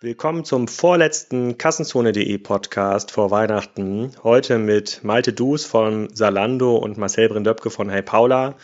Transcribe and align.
Willkommen 0.00 0.44
zum 0.44 0.68
vorletzten 0.68 1.58
Kassenzone.de 1.58 2.38
Podcast 2.38 3.10
vor 3.10 3.32
Weihnachten. 3.32 4.12
Heute 4.22 4.60
mit 4.60 5.02
Malte 5.02 5.32
Dus 5.32 5.64
von 5.64 6.08
Salando 6.14 6.76
und 6.76 6.98
Marcel 6.98 7.28
Brindöpke 7.28 7.68
von 7.68 7.90
Hey 7.90 8.02
Paula. 8.02 8.54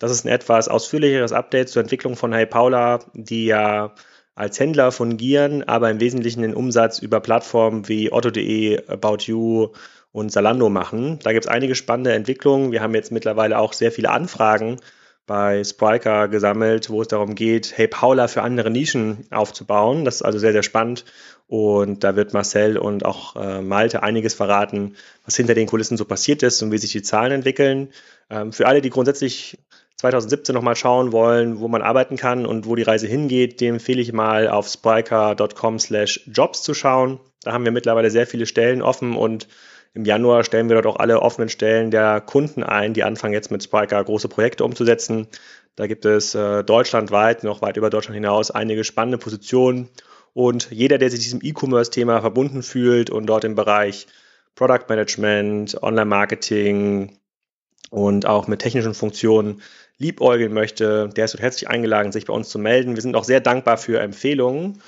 Das 0.00 0.10
ist 0.10 0.24
ein 0.24 0.32
etwas 0.32 0.66
ausführlicheres 0.66 1.30
Update 1.30 1.68
zur 1.68 1.82
Entwicklung 1.82 2.16
von 2.16 2.32
Hey 2.32 2.44
Paula, 2.44 2.98
die 3.14 3.46
ja 3.46 3.94
als 4.34 4.58
Händler 4.58 4.90
fungieren, 4.90 5.62
aber 5.62 5.92
im 5.92 6.00
Wesentlichen 6.00 6.42
den 6.42 6.54
Umsatz 6.54 6.98
über 6.98 7.20
Plattformen 7.20 7.86
wie 7.86 8.10
Otto.de, 8.10 8.88
About 8.88 9.18
You 9.26 9.68
und 10.10 10.32
Salando 10.32 10.70
machen. 10.70 11.20
Da 11.22 11.32
gibt 11.32 11.44
es 11.44 11.50
einige 11.52 11.76
spannende 11.76 12.14
Entwicklungen. 12.14 12.72
Wir 12.72 12.82
haben 12.82 12.96
jetzt 12.96 13.12
mittlerweile 13.12 13.60
auch 13.60 13.74
sehr 13.74 13.92
viele 13.92 14.10
Anfragen 14.10 14.80
bei 15.30 15.62
Spriker 15.62 16.26
gesammelt, 16.26 16.90
wo 16.90 17.02
es 17.02 17.06
darum 17.06 17.36
geht, 17.36 17.78
Hey 17.78 17.86
Paula 17.86 18.26
für 18.26 18.42
andere 18.42 18.68
Nischen 18.68 19.28
aufzubauen. 19.30 20.04
Das 20.04 20.16
ist 20.16 20.22
also 20.22 20.40
sehr, 20.40 20.50
sehr 20.50 20.64
spannend. 20.64 21.04
Und 21.46 22.02
da 22.02 22.16
wird 22.16 22.34
Marcel 22.34 22.76
und 22.76 23.04
auch 23.04 23.36
äh, 23.36 23.62
Malte 23.62 24.02
einiges 24.02 24.34
verraten, 24.34 24.96
was 25.24 25.36
hinter 25.36 25.54
den 25.54 25.68
Kulissen 25.68 25.96
so 25.96 26.04
passiert 26.04 26.42
ist 26.42 26.60
und 26.62 26.72
wie 26.72 26.78
sich 26.78 26.90
die 26.90 27.02
Zahlen 27.02 27.30
entwickeln. 27.30 27.90
Ähm, 28.28 28.52
für 28.52 28.66
alle, 28.66 28.80
die 28.80 28.90
grundsätzlich 28.90 29.56
2017 29.98 30.52
nochmal 30.52 30.74
schauen 30.74 31.12
wollen, 31.12 31.60
wo 31.60 31.68
man 31.68 31.82
arbeiten 31.82 32.16
kann 32.16 32.44
und 32.44 32.66
wo 32.66 32.74
die 32.74 32.82
Reise 32.82 33.06
hingeht, 33.06 33.60
dem 33.60 33.74
empfehle 33.74 34.02
ich 34.02 34.12
mal 34.12 34.48
auf 34.48 34.66
spriker.com 34.66 35.78
slash 35.78 36.22
jobs 36.26 36.64
zu 36.64 36.74
schauen. 36.74 37.20
Da 37.44 37.52
haben 37.52 37.64
wir 37.64 37.70
mittlerweile 37.70 38.10
sehr 38.10 38.26
viele 38.26 38.46
Stellen 38.46 38.82
offen 38.82 39.14
und 39.14 39.46
im 39.92 40.04
Januar 40.04 40.44
stellen 40.44 40.68
wir 40.68 40.80
dort 40.80 40.86
auch 40.86 41.00
alle 41.00 41.20
offenen 41.20 41.48
Stellen 41.48 41.90
der 41.90 42.20
Kunden 42.20 42.62
ein, 42.62 42.94
die 42.94 43.02
anfangen 43.02 43.34
jetzt 43.34 43.50
mit 43.50 43.62
Spriker 43.62 44.02
große 44.02 44.28
Projekte 44.28 44.64
umzusetzen. 44.64 45.26
Da 45.74 45.86
gibt 45.86 46.04
es 46.04 46.34
äh, 46.34 46.62
deutschlandweit, 46.62 47.42
noch 47.42 47.60
weit 47.62 47.76
über 47.76 47.90
Deutschland 47.90 48.14
hinaus, 48.14 48.50
einige 48.50 48.84
spannende 48.84 49.18
Positionen. 49.18 49.88
Und 50.32 50.70
jeder, 50.70 50.98
der 50.98 51.10
sich 51.10 51.20
diesem 51.20 51.40
E-Commerce-Thema 51.42 52.20
verbunden 52.20 52.62
fühlt 52.62 53.10
und 53.10 53.26
dort 53.26 53.44
im 53.44 53.56
Bereich 53.56 54.06
Product 54.54 54.88
Management, 54.88 55.82
Online-Marketing 55.82 57.18
und 57.90 58.26
auch 58.26 58.46
mit 58.46 58.60
technischen 58.60 58.94
Funktionen 58.94 59.60
liebäugeln 59.98 60.52
möchte, 60.52 61.08
der 61.08 61.24
ist 61.24 61.38
herzlich 61.38 61.68
eingeladen, 61.68 62.12
sich 62.12 62.26
bei 62.26 62.32
uns 62.32 62.48
zu 62.48 62.58
melden. 62.58 62.94
Wir 62.94 63.02
sind 63.02 63.16
auch 63.16 63.24
sehr 63.24 63.40
dankbar 63.40 63.76
für 63.76 64.00
Empfehlungen. 64.00 64.80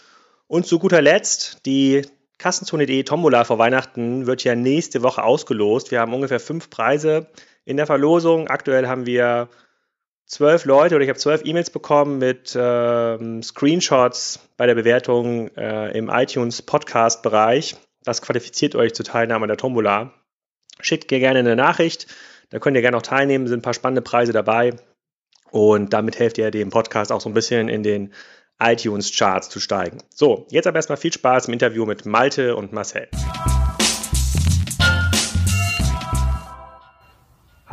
Und 0.47 0.67
zu 0.67 0.79
guter 0.79 1.03
Letzt 1.03 1.67
die 1.67 2.03
Kassenzone.de 2.43 3.05
Tombola 3.05 3.45
vor 3.45 3.61
Weihnachten 3.61 4.27
wird 4.27 4.43
ja 4.43 4.57
nächste 4.57 5.05
Woche 5.05 5.23
ausgelost. 5.23 5.93
Wir 5.93 6.01
haben 6.01 6.13
ungefähr 6.13 6.41
fünf 6.41 6.71
Preise 6.71 7.29
in 7.65 7.77
der 7.77 7.87
Verlosung. 7.87 8.49
Aktuell 8.49 8.89
haben 8.89 9.07
wir 9.07 9.49
zwölf 10.27 10.65
Leute 10.65 10.97
oder 10.97 11.05
ich 11.05 11.09
habe 11.09 11.21
zwölf 11.21 11.43
E-Mails 11.45 11.71
bekommen 11.71 12.19
mit 12.19 12.59
ähm, 12.59 13.45
Screenshots 13.45 14.41
bei 14.57 14.67
der 14.67 14.75
Bewertung 14.75 15.55
äh, 15.57 15.97
im 15.97 16.09
iTunes 16.09 16.63
Podcast 16.63 17.23
Bereich. 17.23 17.77
Das 18.03 18.21
qualifiziert 18.23 18.75
euch 18.75 18.93
zur 18.93 19.07
Teilnahme 19.07 19.45
an 19.45 19.49
der 19.49 19.57
Tombola. 19.57 20.13
Schickt 20.81 21.13
mir 21.13 21.21
gerne 21.21 21.39
eine 21.39 21.55
Nachricht. 21.55 22.09
Da 22.51 22.59
könnt 22.59 22.75
ihr 22.77 22.83
gerne 22.83 22.97
auch 22.97 23.03
teilnehmen. 23.03 23.47
Sind 23.47 23.61
ein 23.61 23.63
paar 23.63 23.73
spannende 23.73 24.03
Preise 24.03 24.33
dabei. 24.33 24.75
Und 25.53 25.93
damit 25.93 26.19
helft 26.19 26.39
ihr 26.39 26.51
dem 26.51 26.71
Podcast 26.71 27.13
auch 27.13 27.21
so 27.21 27.31
ein 27.31 27.35
bisschen 27.35 27.69
in 27.69 27.85
den 27.85 28.13
iTunes-Charts 28.61 29.49
zu 29.49 29.61
steigen. 29.61 29.99
So, 30.15 30.47
jetzt 30.51 30.67
aber 30.67 30.77
erstmal 30.77 30.99
viel 30.99 31.13
Spaß 31.13 31.49
im 31.49 31.53
Interview 31.53 31.87
mit 31.87 32.07
Malte 32.07 32.57
und 32.57 32.73
Marcel. 32.73 33.09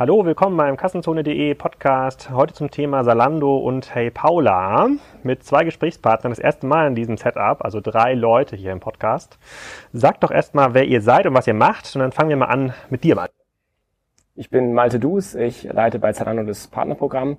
Hallo, 0.00 0.24
willkommen 0.24 0.56
beim 0.56 0.78
Kassenzone.de 0.78 1.54
Podcast. 1.56 2.30
Heute 2.30 2.54
zum 2.54 2.70
Thema 2.70 3.04
Salando 3.04 3.58
und 3.58 3.94
Hey 3.94 4.10
Paula 4.10 4.88
mit 5.22 5.44
zwei 5.44 5.62
Gesprächspartnern. 5.64 6.30
Das 6.30 6.38
erste 6.38 6.66
Mal 6.66 6.86
in 6.86 6.94
diesem 6.94 7.18
Setup, 7.18 7.62
also 7.62 7.82
drei 7.82 8.14
Leute 8.14 8.56
hier 8.56 8.72
im 8.72 8.80
Podcast. 8.80 9.38
Sagt 9.92 10.24
doch 10.24 10.30
erstmal, 10.30 10.72
wer 10.72 10.86
ihr 10.86 11.02
seid 11.02 11.26
und 11.26 11.34
was 11.34 11.46
ihr 11.46 11.52
macht 11.52 11.94
und 11.94 12.00
dann 12.00 12.12
fangen 12.12 12.30
wir 12.30 12.38
mal 12.38 12.46
an 12.46 12.72
mit 12.88 13.04
dir, 13.04 13.14
Malte. 13.14 13.34
Ich 14.36 14.48
bin 14.48 14.72
Malte 14.72 14.98
Dus, 14.98 15.34
ich 15.34 15.64
leite 15.64 15.98
bei 15.98 16.14
Zalando 16.14 16.44
das 16.44 16.66
Partnerprogramm 16.68 17.36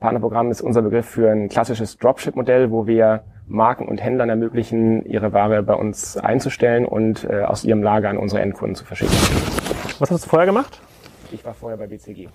Partnerprogramm 0.00 0.50
ist 0.52 0.60
unser 0.60 0.82
Begriff 0.82 1.06
für 1.06 1.30
ein 1.30 1.48
klassisches 1.48 1.96
Dropship-Modell, 1.98 2.70
wo 2.70 2.86
wir 2.86 3.24
Marken 3.48 3.88
und 3.88 4.00
Händlern 4.00 4.28
ermöglichen, 4.28 5.04
ihre 5.04 5.32
Ware 5.32 5.62
bei 5.64 5.74
uns 5.74 6.16
einzustellen 6.16 6.84
und 6.84 7.24
äh, 7.24 7.42
aus 7.42 7.64
ihrem 7.64 7.82
Lager 7.82 8.08
an 8.08 8.16
unsere 8.16 8.40
Endkunden 8.40 8.76
zu 8.76 8.84
verschicken. 8.84 9.16
Was 9.98 10.10
hast 10.12 10.24
du 10.24 10.28
vorher 10.28 10.46
gemacht? 10.46 10.80
Ich 11.32 11.44
war 11.44 11.52
vorher 11.52 11.76
bei 11.76 11.88
BCG. 11.88 12.28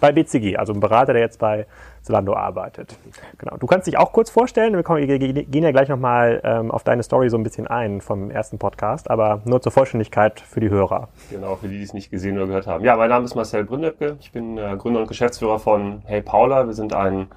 Bei 0.00 0.12
BCG, 0.12 0.56
also 0.56 0.72
ein 0.72 0.80
Berater, 0.80 1.12
der 1.12 1.20
jetzt 1.20 1.38
bei 1.38 1.66
Zalando 2.02 2.34
arbeitet. 2.34 2.96
Genau. 3.38 3.56
Du 3.56 3.66
kannst 3.66 3.86
dich 3.86 3.98
auch 3.98 4.12
kurz 4.12 4.30
vorstellen. 4.30 4.74
Wir 4.74 4.82
gehen 4.82 5.62
ja 5.62 5.70
gleich 5.70 5.88
nochmal 5.88 6.40
ähm, 6.44 6.70
auf 6.70 6.82
deine 6.82 7.02
Story 7.02 7.28
so 7.28 7.36
ein 7.36 7.42
bisschen 7.42 7.66
ein 7.66 8.00
vom 8.00 8.30
ersten 8.30 8.58
Podcast, 8.58 9.10
aber 9.10 9.42
nur 9.44 9.60
zur 9.60 9.72
Vollständigkeit 9.72 10.40
für 10.40 10.60
die 10.60 10.70
Hörer. 10.70 11.08
Genau, 11.30 11.56
für 11.56 11.68
die, 11.68 11.78
die 11.78 11.84
es 11.84 11.92
nicht 11.92 12.10
gesehen 12.10 12.36
oder 12.36 12.46
gehört 12.46 12.66
haben. 12.66 12.84
Ja, 12.84 12.96
mein 12.96 13.10
Name 13.10 13.24
ist 13.24 13.34
Marcel 13.34 13.64
Brünnepke. 13.64 14.16
Ich 14.20 14.32
bin 14.32 14.56
äh, 14.56 14.76
Gründer 14.78 15.00
und 15.00 15.08
Geschäftsführer 15.08 15.58
von 15.58 16.02
Hey 16.04 16.22
Paula. 16.22 16.66
Wir 16.66 16.74
sind 16.74 16.94
ein 16.94 17.28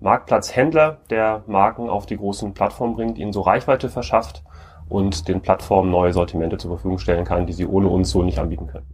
Marktplatzhändler, 0.00 0.98
der 1.10 1.44
Marken 1.46 1.88
auf 1.88 2.06
die 2.06 2.16
großen 2.16 2.54
Plattformen 2.54 2.94
bringt, 2.94 3.18
ihnen 3.18 3.32
so 3.32 3.40
Reichweite 3.40 3.88
verschafft 3.88 4.42
und 4.88 5.28
den 5.28 5.40
Plattformen 5.40 5.90
neue 5.90 6.12
Sortimente 6.12 6.58
zur 6.58 6.72
Verfügung 6.72 6.98
stellen 6.98 7.24
kann, 7.24 7.46
die 7.46 7.52
sie 7.52 7.66
ohne 7.66 7.88
uns 7.88 8.10
so 8.10 8.22
nicht 8.22 8.38
anbieten 8.38 8.66
können. 8.66 8.86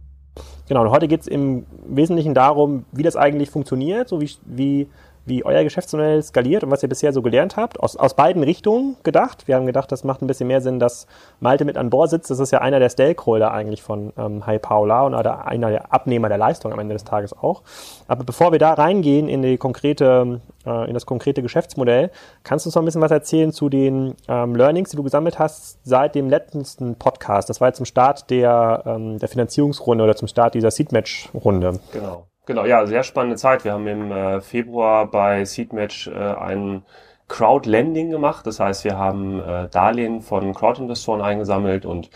Genau, 0.67 0.83
und 0.83 0.91
heute 0.91 1.07
geht 1.07 1.21
es 1.21 1.27
im 1.27 1.65
Wesentlichen 1.87 2.35
darum, 2.35 2.85
wie 2.91 3.01
das 3.01 3.15
eigentlich 3.15 3.49
funktioniert, 3.49 4.07
so 4.07 4.21
wie, 4.21 4.29
wie 4.45 4.87
wie 5.25 5.45
euer 5.45 5.63
Geschäftsmodell 5.63 6.21
skaliert 6.23 6.63
und 6.63 6.71
was 6.71 6.83
ihr 6.83 6.89
bisher 6.89 7.13
so 7.13 7.21
gelernt 7.21 7.57
habt. 7.57 7.79
Aus, 7.79 7.95
aus 7.95 8.15
beiden 8.15 8.43
Richtungen 8.43 8.95
gedacht. 9.03 9.47
Wir 9.47 9.55
haben 9.55 9.65
gedacht, 9.65 9.91
das 9.91 10.03
macht 10.03 10.21
ein 10.21 10.27
bisschen 10.27 10.47
mehr 10.47 10.61
Sinn, 10.61 10.79
dass 10.79 11.07
Malte 11.39 11.65
mit 11.65 11.77
an 11.77 11.89
Bord 11.89 12.09
sitzt. 12.09 12.31
Das 12.31 12.39
ist 12.39 12.51
ja 12.51 12.59
einer 12.59 12.79
der 12.79 12.89
Stakeholder 12.89 13.51
eigentlich 13.51 13.81
von 13.81 14.13
ähm, 14.17 14.45
Hi 14.45 14.59
Paula 14.59 15.03
und 15.03 15.13
einer 15.13 15.69
der 15.69 15.93
Abnehmer 15.93 16.29
der 16.29 16.37
Leistung 16.37 16.73
am 16.73 16.79
Ende 16.79 16.93
des 16.93 17.03
Tages 17.03 17.33
auch. 17.33 17.63
Aber 18.07 18.23
bevor 18.23 18.51
wir 18.51 18.59
da 18.59 18.73
reingehen 18.73 19.27
in 19.27 19.41
die 19.41 19.57
konkrete, 19.57 20.41
äh, 20.65 20.87
in 20.87 20.93
das 20.93 21.05
konkrete 21.05 21.41
Geschäftsmodell, 21.41 22.11
kannst 22.43 22.65
du 22.65 22.69
uns 22.69 22.75
noch 22.75 22.81
ein 22.81 22.85
bisschen 22.85 23.01
was 23.01 23.11
erzählen 23.11 23.51
zu 23.51 23.69
den 23.69 24.15
ähm, 24.27 24.55
Learnings, 24.55 24.89
die 24.89 24.97
du 24.97 25.03
gesammelt 25.03 25.39
hast 25.39 25.79
seit 25.83 26.15
dem 26.15 26.29
letzten 26.29 26.95
Podcast. 26.95 27.49
Das 27.49 27.61
war 27.61 27.67
jetzt 27.67 27.77
zum 27.77 27.85
Start 27.85 28.29
der, 28.29 28.83
ähm, 28.85 29.19
der 29.19 29.29
Finanzierungsrunde 29.29 30.03
oder 30.03 30.15
zum 30.15 30.27
Start 30.27 30.55
dieser 30.55 30.71
Seedmatch-Runde. 30.71 31.79
Genau. 31.91 32.28
Genau, 32.49 32.65
ja, 32.65 32.83
sehr 32.87 33.03
spannende 33.03 33.35
Zeit. 33.35 33.63
Wir 33.63 33.73
haben 33.73 33.85
im 33.85 34.11
äh, 34.11 34.41
Februar 34.41 35.05
bei 35.05 35.45
Seedmatch 35.45 36.07
äh, 36.07 36.13
ein 36.13 36.81
Crowdlending 37.27 38.09
gemacht. 38.09 38.47
Das 38.47 38.59
heißt, 38.59 38.85
wir 38.85 38.97
haben 38.97 39.39
äh, 39.39 39.69
Darlehen 39.69 40.21
von 40.21 40.55
Crowdinvestoren 40.55 41.21
eingesammelt 41.21 41.85
und 41.85 42.09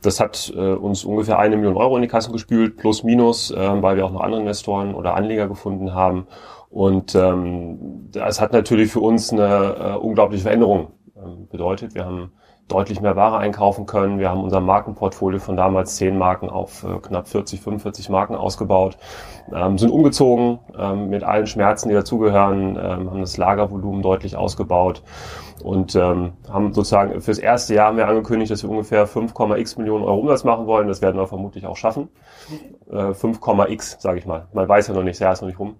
das 0.00 0.20
hat 0.20 0.52
äh, 0.54 0.60
uns 0.74 1.04
ungefähr 1.04 1.40
eine 1.40 1.56
Million 1.56 1.76
Euro 1.76 1.96
in 1.96 2.02
die 2.02 2.08
Kassen 2.08 2.32
gespült, 2.32 2.76
plus 2.76 3.02
minus, 3.02 3.50
äh, 3.50 3.82
weil 3.82 3.96
wir 3.96 4.06
auch 4.06 4.12
noch 4.12 4.20
andere 4.20 4.42
Investoren 4.42 4.94
oder 4.94 5.16
Anleger 5.16 5.48
gefunden 5.48 5.92
haben. 5.92 6.28
Und 6.70 7.16
ähm, 7.16 8.08
das 8.12 8.40
hat 8.40 8.52
natürlich 8.52 8.92
für 8.92 9.00
uns 9.00 9.32
eine 9.32 9.74
äh, 9.80 9.96
unglaubliche 9.96 10.44
Veränderung 10.44 10.92
äh, 11.16 11.46
bedeutet. 11.50 11.96
Wir 11.96 12.04
haben 12.04 12.30
deutlich 12.72 13.00
mehr 13.00 13.16
Ware 13.16 13.38
einkaufen 13.38 13.86
können. 13.86 14.18
Wir 14.18 14.30
haben 14.30 14.42
unser 14.42 14.60
Markenportfolio 14.60 15.38
von 15.38 15.56
damals 15.56 15.96
10 15.96 16.16
Marken 16.16 16.48
auf 16.48 16.84
äh, 16.84 16.98
knapp 17.00 17.28
40, 17.28 17.60
45 17.60 18.08
Marken 18.08 18.34
ausgebaut, 18.34 18.96
ähm, 19.54 19.78
sind 19.78 19.90
umgezogen 19.90 20.58
ähm, 20.78 21.10
mit 21.10 21.22
allen 21.22 21.46
Schmerzen, 21.46 21.88
die 21.88 21.94
dazugehören, 21.94 22.76
ähm, 22.76 23.10
haben 23.10 23.20
das 23.20 23.36
Lagervolumen 23.36 24.02
deutlich 24.02 24.36
ausgebaut 24.36 25.02
und 25.62 25.94
ähm, 25.94 26.32
haben 26.50 26.72
sozusagen 26.72 27.20
fürs 27.20 27.38
erste 27.38 27.74
Jahr 27.74 27.88
haben 27.88 27.96
wir 27.96 28.08
angekündigt, 28.08 28.50
dass 28.50 28.62
wir 28.62 28.70
ungefähr 28.70 29.06
5,x 29.06 29.76
Millionen 29.76 30.04
Euro 30.04 30.20
Umsatz 30.20 30.44
machen 30.44 30.66
wollen. 30.66 30.88
Das 30.88 31.02
werden 31.02 31.16
wir 31.16 31.26
vermutlich 31.26 31.66
auch 31.66 31.76
schaffen. 31.76 32.08
Äh, 32.90 33.12
5,x, 33.12 33.98
sage 34.00 34.18
ich 34.18 34.26
mal. 34.26 34.48
Man 34.52 34.68
weiß 34.68 34.88
ja 34.88 34.94
noch 34.94 35.02
nicht, 35.02 35.16
das 35.16 35.20
Jahr 35.20 35.32
ist 35.34 35.42
noch 35.42 35.48
nicht 35.48 35.58
rum. 35.58 35.76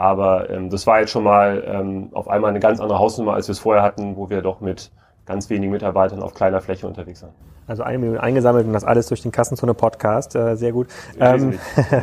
Aber 0.00 0.48
ähm, 0.48 0.70
das 0.70 0.86
war 0.86 1.00
jetzt 1.00 1.10
schon 1.10 1.24
mal 1.24 1.62
ähm, 1.66 2.08
auf 2.12 2.28
einmal 2.28 2.50
eine 2.50 2.60
ganz 2.60 2.80
andere 2.80 2.98
Hausnummer, 2.98 3.34
als 3.34 3.48
wir 3.48 3.52
es 3.52 3.58
vorher 3.58 3.82
hatten, 3.82 4.16
wo 4.16 4.30
wir 4.30 4.40
doch 4.40 4.60
mit 4.60 4.90
ganz 5.30 5.48
wenigen 5.48 5.70
Mitarbeitern 5.70 6.22
auf 6.22 6.34
kleiner 6.34 6.60
Fläche 6.60 6.88
unterwegs 6.88 7.20
sein. 7.20 7.30
Also 7.68 7.84
eine 7.84 7.98
Million 7.98 8.18
eingesammelt 8.18 8.66
und 8.66 8.72
das 8.72 8.82
alles 8.82 9.06
durch 9.06 9.22
den 9.22 9.30
Kassenzone-Podcast. 9.30 10.34
Äh, 10.34 10.56
sehr 10.56 10.72
gut. 10.72 10.88
Ähm, 11.20 11.60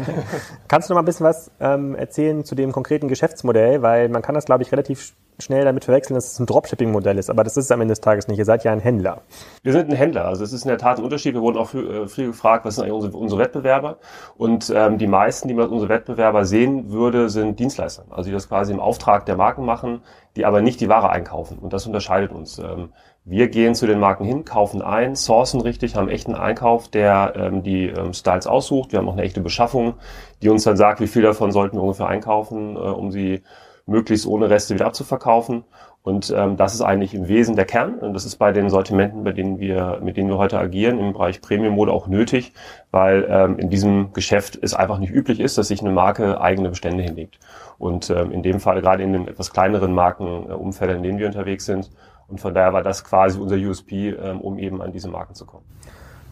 kannst 0.69 0.89
du 0.89 0.94
noch 0.94 0.95
mal 0.95 1.01
ein 1.01 1.06
bisschen 1.06 1.25
was 1.25 1.51
ähm, 1.59 1.94
erzählen 1.94 2.45
zu 2.45 2.56
dem 2.56 2.71
konkreten 2.71 3.09
Geschäftsmodell? 3.09 3.81
Weil 3.81 4.07
man 4.07 4.21
kann 4.21 4.33
das, 4.33 4.45
glaube 4.45 4.63
ich, 4.63 4.71
relativ 4.71 5.13
schnell 5.39 5.65
damit 5.65 5.85
verwechseln, 5.85 6.15
dass 6.15 6.31
es 6.31 6.39
ein 6.39 6.45
Dropshipping-Modell 6.45 7.17
ist. 7.17 7.29
Aber 7.29 7.43
das 7.43 7.57
ist 7.57 7.65
es 7.65 7.71
am 7.71 7.81
Ende 7.81 7.91
des 7.91 8.01
Tages 8.01 8.27
nicht. 8.27 8.39
Ihr 8.39 8.45
seid 8.45 8.63
ja 8.63 8.71
ein 8.71 8.79
Händler. 8.79 9.21
Wir 9.63 9.71
sind 9.71 9.89
ein 9.89 9.95
Händler. 9.95 10.25
Also 10.25 10.43
es 10.43 10.53
ist 10.53 10.63
in 10.63 10.69
der 10.69 10.77
Tat 10.77 10.97
ein 10.97 11.03
Unterschied. 11.03 11.33
Wir 11.33 11.41
wurden 11.41 11.57
auch 11.57 11.69
viel, 11.69 12.07
viel 12.07 12.27
gefragt, 12.27 12.65
was 12.65 12.75
sind 12.75 12.85
eigentlich 12.85 12.95
unsere, 12.95 13.17
unsere 13.17 13.41
Wettbewerber? 13.41 13.97
Und 14.37 14.71
ähm, 14.75 14.97
die 14.97 15.07
meisten, 15.07 15.47
die 15.47 15.53
man 15.53 15.65
als 15.65 15.71
unsere 15.71 15.89
Wettbewerber 15.89 16.45
sehen 16.45 16.91
würde, 16.91 17.29
sind 17.29 17.59
Dienstleister. 17.59 18.05
Also 18.09 18.29
die 18.29 18.33
das 18.33 18.47
quasi 18.47 18.73
im 18.73 18.79
Auftrag 18.79 19.25
der 19.25 19.35
Marken 19.35 19.65
machen, 19.65 20.01
die 20.35 20.45
aber 20.45 20.61
nicht 20.61 20.81
die 20.81 20.89
Ware 20.89 21.09
einkaufen. 21.09 21.59
Und 21.59 21.73
das 21.73 21.85
unterscheidet 21.85 22.31
uns. 22.31 22.59
Ähm, 22.59 22.89
wir 23.29 23.49
gehen 23.49 23.75
zu 23.75 23.87
den 23.87 23.99
Marken 23.99 24.23
hin, 24.23 24.45
kaufen 24.45 24.81
ein, 24.81 25.15
sourcen 25.15 25.59
richtig, 25.59 25.95
haben 25.95 26.07
echten 26.07 26.33
Einkauf, 26.33 26.87
der 26.87 27.33
ähm, 27.35 27.61
die 27.61 27.87
ähm, 27.87 28.13
Styles 28.13 28.47
aussucht. 28.47 28.93
Wir 28.93 28.99
haben 28.99 29.09
auch 29.09 29.13
eine 29.13 29.23
echte 29.23 29.41
Beschaffung, 29.41 29.95
die 30.41 30.47
uns 30.47 30.63
dann 30.63 30.77
sagt, 30.77 31.01
wie 31.01 31.07
viel 31.07 31.23
davon 31.23 31.51
sollten 31.51 31.75
wir 31.75 31.83
ungefähr 31.83 32.07
einkaufen, 32.07 32.77
äh, 32.77 32.79
um 32.79 33.11
sie 33.11 33.43
möglichst 33.87 34.27
ohne 34.27 34.49
Reste 34.49 34.75
wieder 34.75 34.85
abzuverkaufen. 34.85 35.63
Und 36.03 36.33
ähm, 36.35 36.55
das 36.55 36.73
ist 36.73 36.81
eigentlich 36.81 37.13
im 37.13 37.27
Wesen 37.27 37.55
der 37.55 37.65
Kern. 37.65 37.95
Und 37.95 38.13
das 38.13 38.25
ist 38.25 38.37
bei 38.37 38.53
den 38.53 38.69
Sortimenten, 38.69 39.23
bei 39.23 39.33
denen 39.33 39.59
wir, 39.59 39.99
mit 40.01 40.15
denen 40.15 40.29
wir 40.29 40.37
heute 40.37 40.57
agieren, 40.57 40.99
im 40.99 41.13
Bereich 41.13 41.41
Premium-Mode 41.41 41.91
auch 41.91 42.07
nötig, 42.07 42.53
weil 42.91 43.27
ähm, 43.29 43.59
in 43.59 43.69
diesem 43.69 44.13
Geschäft 44.13 44.57
es 44.61 44.73
einfach 44.73 44.99
nicht 44.99 45.11
üblich 45.11 45.39
ist, 45.39 45.57
dass 45.57 45.67
sich 45.67 45.81
eine 45.81 45.91
Marke 45.91 46.39
eigene 46.39 46.69
Bestände 46.69 47.03
hinlegt. 47.03 47.39
Und 47.77 48.09
ähm, 48.09 48.31
in 48.31 48.43
dem 48.43 48.59
Fall 48.59 48.79
gerade 48.81 49.03
in 49.03 49.13
den 49.13 49.27
etwas 49.27 49.51
kleineren 49.51 49.93
Markenumfeldern, 49.93 50.97
in 50.97 51.03
denen 51.03 51.19
wir 51.19 51.27
unterwegs 51.27 51.65
sind. 51.65 51.89
Und 52.27 52.39
von 52.39 52.53
daher 52.53 52.73
war 52.73 52.83
das 52.83 53.03
quasi 53.03 53.39
unser 53.39 53.57
USP, 53.57 54.09
ähm, 54.09 54.39
um 54.41 54.59
eben 54.59 54.81
an 54.81 54.91
diese 54.91 55.09
Marken 55.09 55.33
zu 55.33 55.45
kommen. 55.45 55.65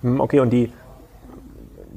Hm, 0.02 0.20
okay, 0.20 0.40
und 0.40 0.52
die 0.52 0.72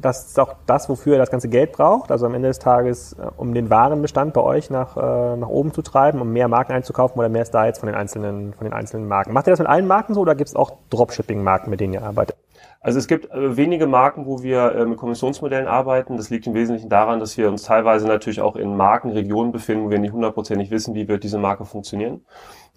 das 0.01 0.27
ist 0.27 0.41
auch 0.41 0.55
das, 0.67 0.89
wofür 0.89 1.15
ihr 1.15 1.19
das 1.19 1.31
ganze 1.31 1.49
Geld 1.49 1.73
braucht. 1.73 2.11
Also 2.11 2.27
am 2.27 2.35
Ende 2.35 2.49
des 2.49 2.59
Tages, 2.59 3.15
äh, 3.15 3.27
um 3.37 3.55
den 3.55 3.71
Warenbestand 3.71 4.35
bei 4.35 4.41
euch 4.41 4.71
nach, 4.71 4.97
äh, 4.97 5.37
nach 5.37 5.49
oben 5.49 5.73
zu 5.73 5.83
treiben, 5.83 6.21
um 6.21 6.33
mehr 6.33 6.49
Marken 6.49 6.73
einzukaufen 6.73 7.19
oder 7.19 7.29
mehr 7.29 7.45
jetzt 7.45 7.79
von 7.79 7.87
den 7.87 7.95
einzelnen, 7.95 8.53
von 8.55 8.65
den 8.65 8.73
einzelnen 8.73 9.09
Marken. 9.09 9.33
Macht 9.33 9.47
ihr 9.47 9.53
das 9.53 9.59
mit 9.59 9.69
allen 9.69 9.87
Marken 9.87 10.15
so 10.15 10.21
oder 10.21 10.35
gibt 10.35 10.49
es 10.49 10.57
auch 10.57 10.73
Dropshipping-Marken, 10.91 11.71
mit 11.71 11.81
denen 11.81 11.95
ihr 11.95 12.03
arbeitet? 12.03 12.37
Also 12.81 12.99
es 12.99 13.09
gibt 13.09 13.31
äh, 13.33 13.57
wenige 13.57 13.87
Marken, 13.87 14.27
wo 14.27 14.43
wir 14.43 14.75
äh, 14.75 14.87
mit 14.87 14.99
Kommissionsmodellen 14.99 15.67
arbeiten. 15.67 16.17
Das 16.17 16.31
liegt 16.31 16.47
im 16.47 16.55
Wesentlichen 16.55 16.89
daran, 16.89 17.21
dass 17.21 17.37
wir 17.37 17.49
uns 17.49 17.63
teilweise 17.63 18.07
natürlich 18.07 18.41
auch 18.41 18.57
in 18.57 18.77
Markenregionen 18.77 19.53
befinden, 19.53 19.85
wo 19.85 19.91
wir 19.91 19.99
nicht 19.99 20.13
hundertprozentig 20.13 20.71
wissen, 20.71 20.95
wie 20.95 21.09
wird 21.09 21.25
diese 21.25 21.39
Marke 21.39 21.65
funktionieren. 21.65 22.25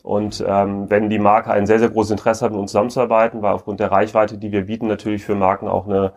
Und 0.04 0.44
ähm, 0.48 0.90
wenn 0.90 1.10
die 1.10 1.20
Marke 1.20 1.52
ein 1.52 1.68
sehr, 1.68 1.78
sehr 1.78 1.90
großes 1.90 2.12
Interesse 2.12 2.44
hat, 2.44 2.52
mit 2.52 2.60
uns 2.60 2.72
zusammenzuarbeiten, 2.72 3.42
weil 3.44 3.54
aufgrund 3.54 3.80
der 3.80 3.92
Reichweite, 3.92 4.38
die 4.38 4.52
wir 4.52 4.66
bieten, 4.66 4.88
natürlich 4.88 5.24
für 5.24 5.36
Marken 5.36 5.68
auch 5.68 5.86
eine 5.86 6.14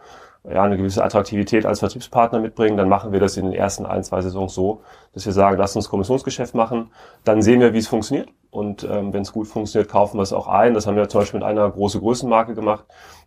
ja, 0.48 0.62
eine 0.62 0.76
gewisse 0.76 1.02
Attraktivität 1.02 1.64
als 1.64 1.78
Vertriebspartner 1.78 2.38
mitbringen, 2.38 2.76
dann 2.76 2.88
machen 2.88 3.12
wir 3.12 3.20
das 3.20 3.36
in 3.36 3.46
den 3.46 3.54
ersten 3.54 3.86
ein, 3.86 4.04
zwei 4.04 4.20
Saisons 4.20 4.54
so, 4.54 4.82
dass 5.14 5.24
wir 5.24 5.32
sagen, 5.32 5.56
lass 5.56 5.74
uns 5.74 5.88
Kommissionsgeschäft 5.88 6.54
machen, 6.54 6.90
dann 7.24 7.40
sehen 7.40 7.60
wir, 7.60 7.72
wie 7.72 7.78
es 7.78 7.88
funktioniert 7.88 8.28
und 8.50 8.84
ähm, 8.84 9.12
wenn 9.14 9.22
es 9.22 9.32
gut 9.32 9.48
funktioniert, 9.48 9.90
kaufen 9.90 10.18
wir 10.18 10.22
es 10.22 10.34
auch 10.34 10.46
ein. 10.46 10.74
Das 10.74 10.86
haben 10.86 10.96
wir 10.96 11.08
zum 11.08 11.22
Beispiel 11.22 11.40
mit 11.40 11.48
einer 11.48 11.70
großen 11.70 12.00
Größenmarke 12.00 12.54
gemacht, 12.54 12.84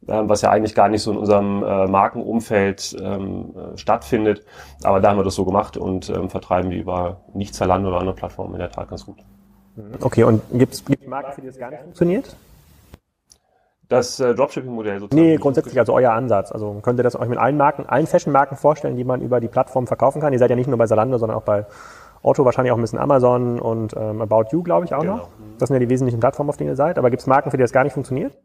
ähm, 0.07 0.29
was 0.29 0.41
ja 0.41 0.51
eigentlich 0.51 0.75
gar 0.75 0.89
nicht 0.89 1.01
so 1.01 1.11
in 1.11 1.17
unserem 1.17 1.63
äh, 1.63 1.87
Markenumfeld 1.87 2.95
ähm, 3.01 3.55
äh, 3.55 3.77
stattfindet, 3.77 4.45
aber 4.83 4.99
da 4.99 5.09
haben 5.09 5.17
wir 5.17 5.23
das 5.23 5.35
so 5.35 5.43
gemacht 5.43 5.75
und 5.75 6.09
ähm, 6.09 6.29
vertreiben 6.29 6.69
die 6.69 6.77
über 6.77 7.21
nicht 7.33 7.59
oder 7.59 7.73
andere 7.73 8.13
Plattformen 8.13 8.53
in 8.53 8.59
der 8.59 8.71
Tat 8.71 8.89
ganz 8.89 9.05
gut. 9.05 9.17
Okay, 10.01 10.23
und 10.23 10.41
gibt 10.53 10.73
es 10.73 10.83
Marken, 11.05 11.33
für 11.33 11.41
die 11.41 11.47
das 11.47 11.57
gar 11.57 11.69
nicht 11.71 11.81
funktioniert? 11.81 12.35
Das 13.89 14.19
äh, 14.19 14.35
Dropshipping-Modell 14.35 14.99
sozusagen? 14.99 15.27
Nee, 15.27 15.37
grundsätzlich 15.37 15.79
also 15.79 15.93
euer 15.93 16.11
Ansatz. 16.11 16.51
Also 16.51 16.79
könnt 16.81 16.99
ihr 16.99 17.03
das 17.03 17.17
euch 17.17 17.29
mit 17.29 17.37
allen 17.37 17.57
Marken, 17.57 17.85
allen 17.85 18.05
Fashion-Marken 18.05 18.57
vorstellen, 18.57 18.97
die 18.97 19.03
man 19.03 19.21
über 19.21 19.39
die 19.39 19.47
Plattform 19.47 19.87
verkaufen 19.87 20.21
kann? 20.21 20.33
Ihr 20.33 20.39
seid 20.39 20.49
ja 20.49 20.55
nicht 20.55 20.67
nur 20.67 20.77
bei 20.77 20.87
Zalando, 20.87 21.17
sondern 21.17 21.37
auch 21.37 21.43
bei 21.43 21.65
Otto, 22.21 22.43
wahrscheinlich 22.43 22.71
auch 22.71 22.77
ein 22.77 22.81
bisschen 22.81 22.99
Amazon 22.99 23.59
und 23.59 23.95
ähm, 23.95 24.21
About 24.21 24.45
You, 24.51 24.63
glaube 24.63 24.85
ich, 24.85 24.93
auch 24.93 25.01
genau. 25.01 25.17
noch. 25.17 25.29
Das 25.59 25.67
sind 25.67 25.75
ja 25.75 25.79
die 25.79 25.89
wesentlichen 25.89 26.19
Plattformen, 26.19 26.49
auf 26.49 26.57
denen 26.57 26.71
ihr 26.71 26.75
seid. 26.75 26.97
Aber 26.97 27.09
gibt 27.09 27.21
es 27.21 27.27
Marken, 27.27 27.51
für 27.51 27.57
die 27.57 27.63
das 27.63 27.71
gar 27.71 27.83
nicht 27.83 27.93
funktioniert? 27.93 28.37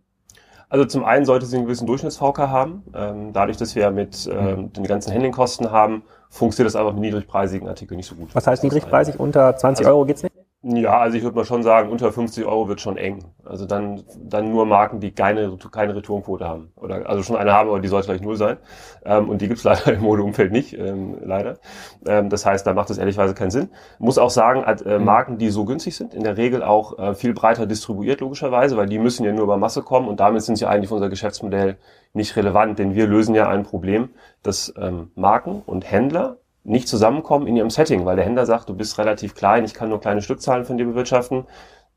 Also 0.68 0.86
zum 0.86 1.04
einen 1.04 1.26
sollte 1.26 1.44
sie 1.44 1.56
einen 1.56 1.66
gewissen 1.66 1.86
Durchschnitts-VK 1.86 2.38
haben. 2.48 2.82
Ähm, 2.94 3.32
dadurch, 3.32 3.58
dass 3.58 3.74
wir 3.74 3.90
mit 3.90 4.30
ähm, 4.32 4.72
den 4.72 4.84
ganzen 4.84 5.12
Handlingkosten 5.12 5.70
haben, 5.70 6.02
funktioniert 6.30 6.72
das 6.72 6.80
aber 6.80 6.92
mit 6.92 7.02
niedrigpreisigen 7.02 7.68
Artikeln 7.68 7.98
nicht 7.98 8.06
so 8.06 8.14
gut. 8.14 8.34
Was 8.34 8.46
heißt 8.46 8.62
niedrigpreisig? 8.64 9.20
Unter 9.20 9.54
20 9.54 9.84
also, 9.84 9.96
Euro 9.96 10.06
geht's 10.06 10.22
nicht? 10.22 10.31
Ja, 10.64 11.00
also 11.00 11.17
ich 11.17 11.25
würde 11.25 11.35
mal 11.37 11.44
schon 11.44 11.64
sagen, 11.64 11.91
unter 11.91 12.12
50 12.12 12.44
Euro 12.44 12.69
wird 12.69 12.81
schon 12.81 12.97
eng. 12.97 13.25
Also 13.44 13.67
dann, 13.67 14.05
dann 14.17 14.53
nur 14.53 14.64
Marken, 14.64 15.00
die 15.00 15.11
keine, 15.11 15.59
keine 15.73 15.97
Returnquote 15.97 16.47
haben. 16.47 16.70
Oder 16.76 17.09
also 17.09 17.25
schon 17.25 17.35
eine 17.35 17.53
haben, 17.53 17.69
aber 17.69 17.81
die 17.81 17.88
sollte 17.88 18.06
vielleicht 18.06 18.23
null 18.23 18.37
sein. 18.37 18.59
Ähm, 19.05 19.29
und 19.29 19.43
die 19.43 19.49
gibt's 19.49 19.64
leider 19.64 19.93
im 19.93 20.03
Modeumfeld 20.03 20.53
nicht, 20.53 20.79
ähm, 20.79 21.17
leider. 21.25 21.59
Ähm, 22.06 22.29
das 22.29 22.47
heißt, 22.47 22.64
da 22.64 22.75
macht 22.75 22.91
es 22.91 22.99
ehrlichweise 22.99 23.35
keinen 23.35 23.50
Sinn. 23.50 23.70
Muss 23.99 24.19
auch 24.19 24.31
sagen, 24.31 24.62
äh, 24.62 24.99
mhm. 24.99 25.05
Marken, 25.05 25.37
die 25.37 25.50
so 25.50 25.64
günstig 25.64 25.97
sind, 25.97 26.14
in 26.14 26.23
der 26.23 26.37
Regel 26.37 26.62
auch 26.62 26.97
äh, 26.97 27.14
viel 27.17 27.35
breiter 27.35 27.67
distribuiert, 27.67 28.20
logischerweise, 28.20 28.76
weil 28.76 28.87
die 28.87 29.00
müssen 29.00 29.25
ja 29.25 29.32
nur 29.32 29.43
über 29.43 29.56
Masse 29.56 29.82
kommen 29.82 30.06
und 30.06 30.20
damit 30.20 30.43
sind 30.43 30.56
sie 30.56 30.67
eigentlich 30.67 30.91
für 30.91 30.94
unser 30.94 31.11
Geschäftsmodell 31.11 31.76
nicht 32.12 32.37
relevant, 32.37 32.79
denn 32.79 32.94
wir 32.94 33.09
lösen 33.09 33.35
ja 33.35 33.49
ein 33.49 33.64
Problem, 33.64 34.11
dass 34.44 34.73
ähm, 34.79 35.11
Marken 35.17 35.62
und 35.67 35.91
Händler 35.91 36.37
nicht 36.64 36.88
zusammenkommen 36.88 37.47
in 37.47 37.56
ihrem 37.56 37.70
Setting, 37.70 38.05
weil 38.05 38.17
der 38.17 38.25
Händler 38.25 38.47
sagt, 38.47 38.69
du 38.69 38.75
bist 38.75 38.99
relativ 38.99 39.35
klein, 39.35 39.64
ich 39.64 39.75
kann 39.75 39.88
nur 39.88 40.00
kleine 40.00 40.23
Stückzahlen 40.23 40.64
von 40.64 40.76
dir 40.76 40.87
bewirtschaften. 40.87 41.44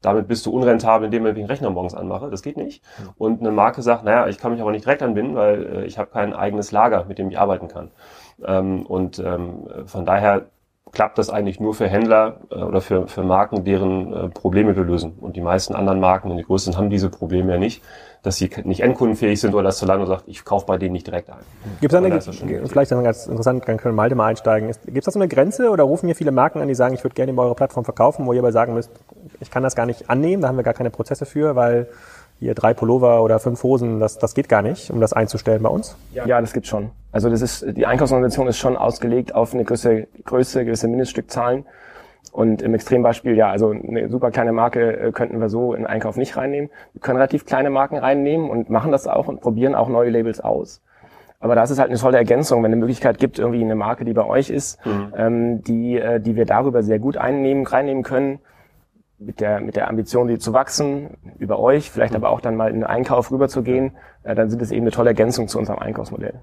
Damit 0.02 0.28
bist 0.28 0.46
du 0.46 0.52
unrentabel, 0.52 1.06
indem 1.06 1.26
ich 1.26 1.34
den 1.34 1.46
Rechner 1.46 1.70
morgens 1.70 1.96
anmache. 1.96 2.30
Das 2.30 2.44
geht 2.44 2.58
nicht. 2.58 2.84
Und 3.18 3.40
eine 3.40 3.52
Marke 3.52 3.82
sagt, 3.82 4.04
naja, 4.04 4.28
ich 4.28 4.38
kann 4.38 4.52
mich 4.52 4.62
aber 4.62 4.72
nicht 4.72 4.86
direkt 4.86 5.02
anbinden, 5.02 5.36
weil 5.36 5.66
äh, 5.66 5.86
ich 5.86 5.98
habe 5.98 6.12
kein 6.12 6.34
eigenes 6.34 6.72
Lager, 6.72 7.06
mit 7.06 7.18
dem 7.18 7.30
ich 7.30 7.40
arbeiten 7.40 7.68
kann. 7.68 7.92
Ähm, 8.46 8.86
und 8.86 9.18
ähm, 9.20 9.68
von 9.86 10.06
daher 10.06 10.46
klappt 10.92 11.18
das 11.18 11.30
eigentlich 11.30 11.60
nur 11.60 11.74
für 11.74 11.88
Händler 11.88 12.42
äh, 12.52 12.56
oder 12.56 12.82
für, 12.82 13.08
für 13.08 13.24
Marken, 13.24 13.64
deren 13.64 14.14
äh, 14.14 14.30
Probleme 14.30 14.76
wir 14.76 14.84
lösen. 14.84 15.18
Und 15.20 15.36
die 15.36 15.42
meisten 15.42 15.76
anderen 15.76 16.00
Marken, 16.00 16.30
und 16.30 16.38
die 16.38 16.44
größten, 16.44 16.78
haben 16.78 16.90
diese 16.90 17.10
Probleme 17.10 17.54
ja 17.54 17.58
nicht 17.58 17.84
dass 18.26 18.38
sie 18.38 18.50
nicht 18.64 18.82
endkundenfähig 18.82 19.40
sind 19.40 19.54
oder 19.54 19.64
dass 19.64 19.78
Zalando 19.78 20.06
sagt, 20.06 20.24
ich 20.28 20.44
kaufe 20.44 20.66
bei 20.66 20.78
denen 20.78 20.94
nicht 20.94 21.06
direkt 21.06 21.30
ein. 21.30 21.38
Gibt 21.80 21.94
es 21.94 21.98
eine, 21.98 22.22
vielleicht 22.68 22.92
dann 22.92 23.04
ganz 23.04 23.28
interessant, 23.28 23.64
dann 23.68 23.78
können 23.78 23.96
Malte 23.96 24.16
mal 24.16 24.28
einsteigen. 24.28 24.72
Gibt 24.86 24.98
es 24.98 25.06
da 25.06 25.12
so 25.12 25.20
eine 25.20 25.28
Grenze 25.28 25.70
oder 25.70 25.84
rufen 25.84 26.08
hier 26.08 26.16
viele 26.16 26.32
Marken 26.32 26.60
an, 26.60 26.68
die 26.68 26.76
sagen, 26.76 26.96
ich 26.96 27.04
würde 27.04 27.14
gerne 27.14 27.32
über 27.32 27.44
eure 27.44 27.56
Plattform 27.56 27.86
verkaufen, 27.86 28.26
wo 28.26 28.34
ihr 28.34 28.40
aber 28.40 28.52
sagen 28.52 28.74
müsst, 28.74 28.90
ich 29.40 29.52
kann 29.52 29.64
das 29.64 29.76
gar 29.76 29.86
nicht 29.86 30.10
annehmen, 30.10 30.42
da 30.42 30.48
haben 30.48 30.58
wir 30.58 30.64
gar 30.64 30.74
keine 30.74 30.90
Prozesse 30.90 31.26
für, 31.26 31.56
weil 31.56 31.88
hier 32.40 32.54
drei 32.54 32.74
Pullover 32.74 33.24
oder 33.24 33.40
fünf 33.40 33.64
Hosen, 33.64 34.00
das, 34.00 34.18
das 34.18 34.34
geht 34.34 34.50
gar 34.50 34.62
nicht, 34.62 34.92
um 34.92 35.00
das 35.00 35.14
einzustellen 35.14 35.62
bei 35.62 35.70
uns? 35.70 35.96
Ja, 36.14 36.42
das 36.42 36.52
gibt 36.52 36.68
schon. 36.68 36.90
Also 37.12 37.30
das 37.30 37.42
ist, 37.42 37.66
die 37.78 37.86
Einkaufsorganisation 37.86 38.48
ist 38.48 38.58
schon 38.58 38.76
ausgelegt 38.76 39.34
auf 39.34 39.54
eine 39.54 39.64
gewisse 39.64 40.08
Größe, 40.26 40.66
gewisse 40.66 40.88
Mindeststückzahlen. 40.88 41.66
Und 42.32 42.62
im 42.62 42.74
Extrembeispiel, 42.74 43.36
ja, 43.36 43.50
also 43.50 43.70
eine 43.70 44.10
super 44.10 44.32
kleine 44.32 44.52
Marke 44.52 44.98
äh, 44.98 45.12
könnten 45.12 45.40
wir 45.40 45.50
so 45.50 45.74
in 45.74 45.86
Einkauf 45.86 46.18
nicht 46.18 46.36
reinnehmen. 46.36 46.70
Wir 46.94 47.02
können 47.02 47.18
relativ 47.18 47.46
kleine 47.46 47.70
Marken 47.70 47.98
reinnehmen 47.98 48.50
und 48.50 48.70
machen 48.70 48.92
das 48.92 49.08
auch 49.08 49.28
und 49.28 49.42
probieren 49.42 49.76
auch 49.76 49.88
neue 49.88 50.10
Labels 50.10 50.42
aus. 50.42 50.82
Aber 51.40 51.56
das 51.56 51.72
ist 51.72 51.80
halt 51.80 51.90
eine 51.90 52.00
tolle 52.00 52.18
Ergänzung, 52.18 52.64
wenn 52.64 52.72
eine 52.72 52.78
Möglichkeit 52.78 53.20
gibt, 53.20 53.40
irgendwie 53.40 53.64
eine 53.64 53.76
Marke, 53.76 54.04
die 54.04 54.14
bei 54.14 54.26
euch 54.26 54.50
ist, 54.50 54.84
mhm. 54.86 55.14
ähm, 55.16 55.64
die, 55.64 55.98
äh, 55.98 56.20
die 56.20 56.36
wir 56.36 56.46
darüber 56.46 56.82
sehr 56.82 57.00
gut 57.00 57.18
einnehmen, 57.18 57.66
reinnehmen 57.68 58.04
können, 58.04 58.40
mit 59.18 59.40
der, 59.40 59.62
mit 59.62 59.76
der 59.76 59.88
Ambition, 59.88 60.28
die 60.28 60.40
zu 60.40 60.54
wachsen, 60.54 61.18
über 61.40 61.60
euch, 61.60 61.90
vielleicht 61.90 62.14
mhm. 62.14 62.18
aber 62.18 62.30
auch 62.30 62.42
dann 62.42 62.56
mal 62.56 62.70
in 62.70 62.76
den 62.76 62.84
Einkauf 62.84 63.32
rüberzugehen, 63.32 63.92
äh, 64.24 64.36
dann 64.36 64.50
sind 64.50 64.62
es 64.62 64.72
eben 64.72 64.82
eine 64.82 64.92
tolle 64.92 65.12
Ergänzung 65.12 65.48
zu 65.48 65.58
unserem 65.58 65.80
Einkaufsmodell. 65.80 66.42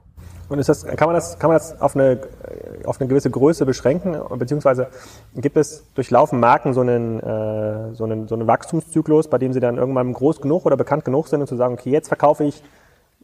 Und 0.48 0.58
ist 0.58 0.68
das, 0.68 0.84
kann 0.84 1.06
man 1.08 1.14
das, 1.14 1.38
kann 1.38 1.48
man 1.48 1.56
das 1.56 1.80
auf 1.80 1.96
eine, 1.96 2.20
auf 2.84 3.00
eine 3.00 3.08
gewisse 3.08 3.30
Größe 3.30 3.64
beschränken? 3.64 4.16
Beziehungsweise 4.38 4.88
gibt 5.34 5.56
es 5.56 5.90
durchlaufen 5.94 6.40
Marken 6.40 6.74
so 6.74 6.82
einen, 6.82 7.20
äh, 7.20 7.94
so 7.94 8.04
einen, 8.04 8.28
so 8.28 8.34
einen 8.34 8.46
Wachstumszyklus, 8.46 9.28
bei 9.28 9.38
dem 9.38 9.52
sie 9.54 9.60
dann 9.60 9.78
irgendwann 9.78 10.12
groß 10.12 10.42
genug 10.42 10.66
oder 10.66 10.76
bekannt 10.76 11.06
genug 11.06 11.28
sind, 11.28 11.40
um 11.40 11.46
zu 11.46 11.56
sagen, 11.56 11.74
okay, 11.74 11.90
jetzt 11.90 12.08
verkaufe 12.08 12.44
ich 12.44 12.62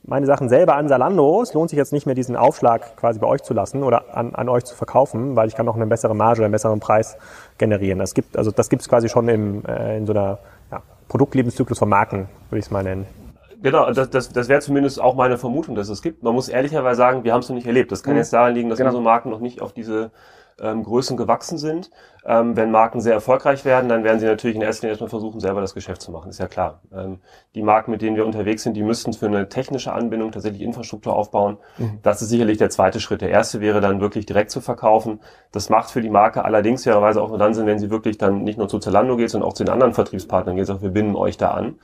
meine 0.05 0.26
Sachen 0.26 0.49
selber 0.49 0.76
an 0.76 0.88
Salando. 0.88 1.43
Es 1.43 1.55
lohnt 1.55 1.71
sich 1.71 1.76
jetzt 1.76 1.93
nicht 1.93 2.07
mehr, 2.07 2.14
diesen 2.14 2.37
Aufschlag 2.37 2.97
quasi 2.97 3.19
bei 3.19 3.26
euch 3.26 3.43
zu 3.43 3.55
lassen 3.55 3.83
oder 3.83 4.17
an, 4.17 4.35
an 4.35 4.49
euch 4.49 4.64
zu 4.64 4.75
verkaufen, 4.75 5.37
weil 5.37 5.49
ich 5.49 5.55
kann 5.55 5.67
noch 5.67 5.76
eine 5.76 5.87
bessere 5.87 6.14
Marge 6.14 6.40
oder 6.40 6.47
einen 6.47 6.52
besseren 6.52 6.81
Preis 6.81 7.17
generieren. 7.59 7.99
Das 7.99 8.14
gibt, 8.14 8.37
also 8.37 8.50
das 8.50 8.69
gibt 8.69 8.83
es 8.83 8.88
quasi 8.88 9.09
schon 9.09 9.28
im, 9.28 9.64
äh, 9.67 9.97
in 9.99 10.07
so 10.07 10.12
einer 10.12 10.38
ja, 10.71 10.83
Produktlebenszyklus 11.09 11.78
von 11.78 11.88
Marken, 11.88 12.28
würde 12.49 12.59
ich 12.61 12.67
es 12.67 12.71
mal 12.71 12.83
nennen. 12.83 13.07
Genau, 13.61 13.90
das, 13.90 14.11
das, 14.11 14.28
das 14.33 14.49
wäre 14.49 14.61
zumindest 14.61 15.00
auch 15.00 15.14
meine 15.17 15.37
Vermutung, 15.37 15.75
dass 15.75 15.88
es 15.88 16.00
gibt. 16.00 16.23
Man 16.23 16.35
muss 16.35 16.49
ehrlicherweise 16.49 16.97
sagen, 16.97 17.25
wir 17.25 17.33
haben 17.33 17.40
es 17.40 17.49
noch 17.49 17.57
nicht 17.57 17.67
erlebt. 17.67 17.90
Das 17.90 18.02
kann 18.02 18.14
mhm. 18.14 18.19
jetzt 18.19 18.33
daran 18.33 18.55
liegen, 18.55 18.69
dass 18.69 18.78
genau. 18.78 18.90
unsere 18.90 19.02
Marken 19.02 19.31
noch 19.31 19.40
nicht 19.40 19.61
auf 19.61 19.73
diese 19.73 20.12
ähm, 20.61 20.85
Größen 20.85 21.17
gewachsen 21.17 21.59
sind. 21.59 21.90
Ähm, 22.30 22.56
wenn 22.56 22.70
Marken 22.70 23.00
sehr 23.00 23.14
erfolgreich 23.14 23.64
werden, 23.64 23.88
dann 23.88 24.04
werden 24.04 24.20
sie 24.20 24.26
natürlich 24.26 24.54
in 24.54 24.61
erster 24.61 24.82
Linie 24.82 24.92
erstmal 24.92 25.08
versuchen, 25.08 25.40
selber 25.40 25.62
das 25.62 25.73
Geschäft 25.73 26.02
zu 26.02 26.12
machen, 26.12 26.28
ist 26.28 26.38
ja 26.38 26.47
klar. 26.47 26.82
Ähm, 26.94 27.20
die 27.54 27.62
Marken, 27.62 27.90
mit 27.90 28.02
denen 28.02 28.16
wir 28.16 28.26
unterwegs 28.26 28.64
sind, 28.64 28.76
die 28.76 28.82
müssten 28.82 29.14
für 29.14 29.26
eine 29.26 29.49
technische 29.49 29.94
Anbindung 29.94 30.30
tatsächlich 30.30 30.61
Infrastruktur 30.61 31.16
aufbauen. 31.16 31.56
Mhm. 31.78 32.00
Das 32.02 32.20
ist 32.20 32.28
sicherlich 32.28 32.58
der 32.58 32.68
zweite 32.68 33.00
Schritt. 33.00 33.23
Der 33.23 33.30
erste 33.30 33.62
wäre 33.62 33.80
dann 33.80 34.02
wirklich 34.02 34.26
direkt 34.26 34.50
zu 34.50 34.61
verkaufen. 34.61 35.20
Das 35.52 35.70
macht 35.70 35.90
für 35.90 36.02
die 36.02 36.11
Marke 36.11 36.44
allerdings 36.44 36.85
fairerweise 36.85 37.23
auch 37.23 37.30
nur 37.30 37.38
dann 37.38 37.54
Sinn, 37.54 37.64
wenn 37.64 37.78
sie 37.78 37.88
wirklich 37.88 38.18
dann 38.18 38.44
nicht 38.44 38.58
nur 38.58 38.68
zu 38.68 38.78
Zalando 38.78 39.16
geht, 39.16 39.30
sondern 39.30 39.49
auch 39.49 39.54
zu 39.54 39.64
den 39.64 39.73
anderen 39.73 39.94
Vertriebspartnern 39.94 40.56
geht, 40.56 40.66
sagt, 40.66 40.82
wir 40.82 40.90
binden 40.90 41.16
euch 41.16 41.38
da 41.38 41.52
an. 41.52 41.76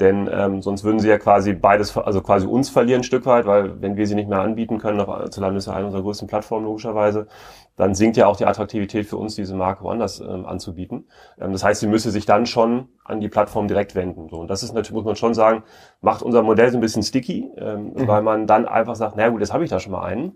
Denn 0.00 0.28
ähm, 0.32 0.62
sonst 0.62 0.82
würden 0.82 0.98
sie 0.98 1.08
ja 1.08 1.18
quasi 1.18 1.52
beides, 1.52 1.96
also 1.96 2.22
quasi 2.22 2.48
uns 2.48 2.70
verlieren 2.70 3.02
ein 3.02 3.04
Stück 3.04 3.24
weit, 3.24 3.46
weil 3.46 3.80
wenn 3.80 3.96
wir 3.96 4.08
sie 4.08 4.16
nicht 4.16 4.28
mehr 4.28 4.40
anbieten 4.40 4.78
können, 4.78 5.00
auf 5.00 5.30
Zalando 5.30 5.58
ist 5.58 5.66
ja 5.66 5.74
eine 5.74 5.86
unserer 5.86 6.02
größten 6.02 6.26
Plattformen 6.26 6.66
logischerweise, 6.66 7.28
dann 7.76 7.94
sinkt 7.94 8.16
ja 8.16 8.26
auch 8.26 8.36
die 8.36 8.46
Attraktivität 8.46 9.06
für 9.06 9.16
uns, 9.16 9.34
diese 9.34 9.54
Marke 9.54 9.84
woanders 9.92 10.20
ähm, 10.20 10.46
anzubieten. 10.46 11.06
Ähm, 11.38 11.52
das 11.52 11.62
heißt, 11.62 11.80
sie 11.80 11.86
müsse 11.86 12.10
sich 12.10 12.26
dann 12.26 12.46
schon 12.46 12.88
an 13.04 13.20
die 13.20 13.28
Plattform 13.28 13.68
direkt 13.68 13.94
wenden. 13.94 14.28
So, 14.28 14.40
und 14.40 14.48
das 14.48 14.62
ist 14.62 14.72
natürlich, 14.72 14.94
muss 14.94 15.04
man 15.04 15.16
schon 15.16 15.34
sagen, 15.34 15.62
macht 16.00 16.22
unser 16.22 16.42
Modell 16.42 16.70
so 16.70 16.78
ein 16.78 16.80
bisschen 16.80 17.02
sticky, 17.02 17.50
ähm, 17.56 17.92
mhm. 17.94 18.08
weil 18.08 18.22
man 18.22 18.46
dann 18.46 18.66
einfach 18.66 18.96
sagt, 18.96 19.16
na 19.16 19.28
gut, 19.28 19.40
jetzt 19.40 19.52
habe 19.52 19.64
ich 19.64 19.70
da 19.70 19.78
schon 19.78 19.92
mal 19.92 20.02
einen. 20.02 20.32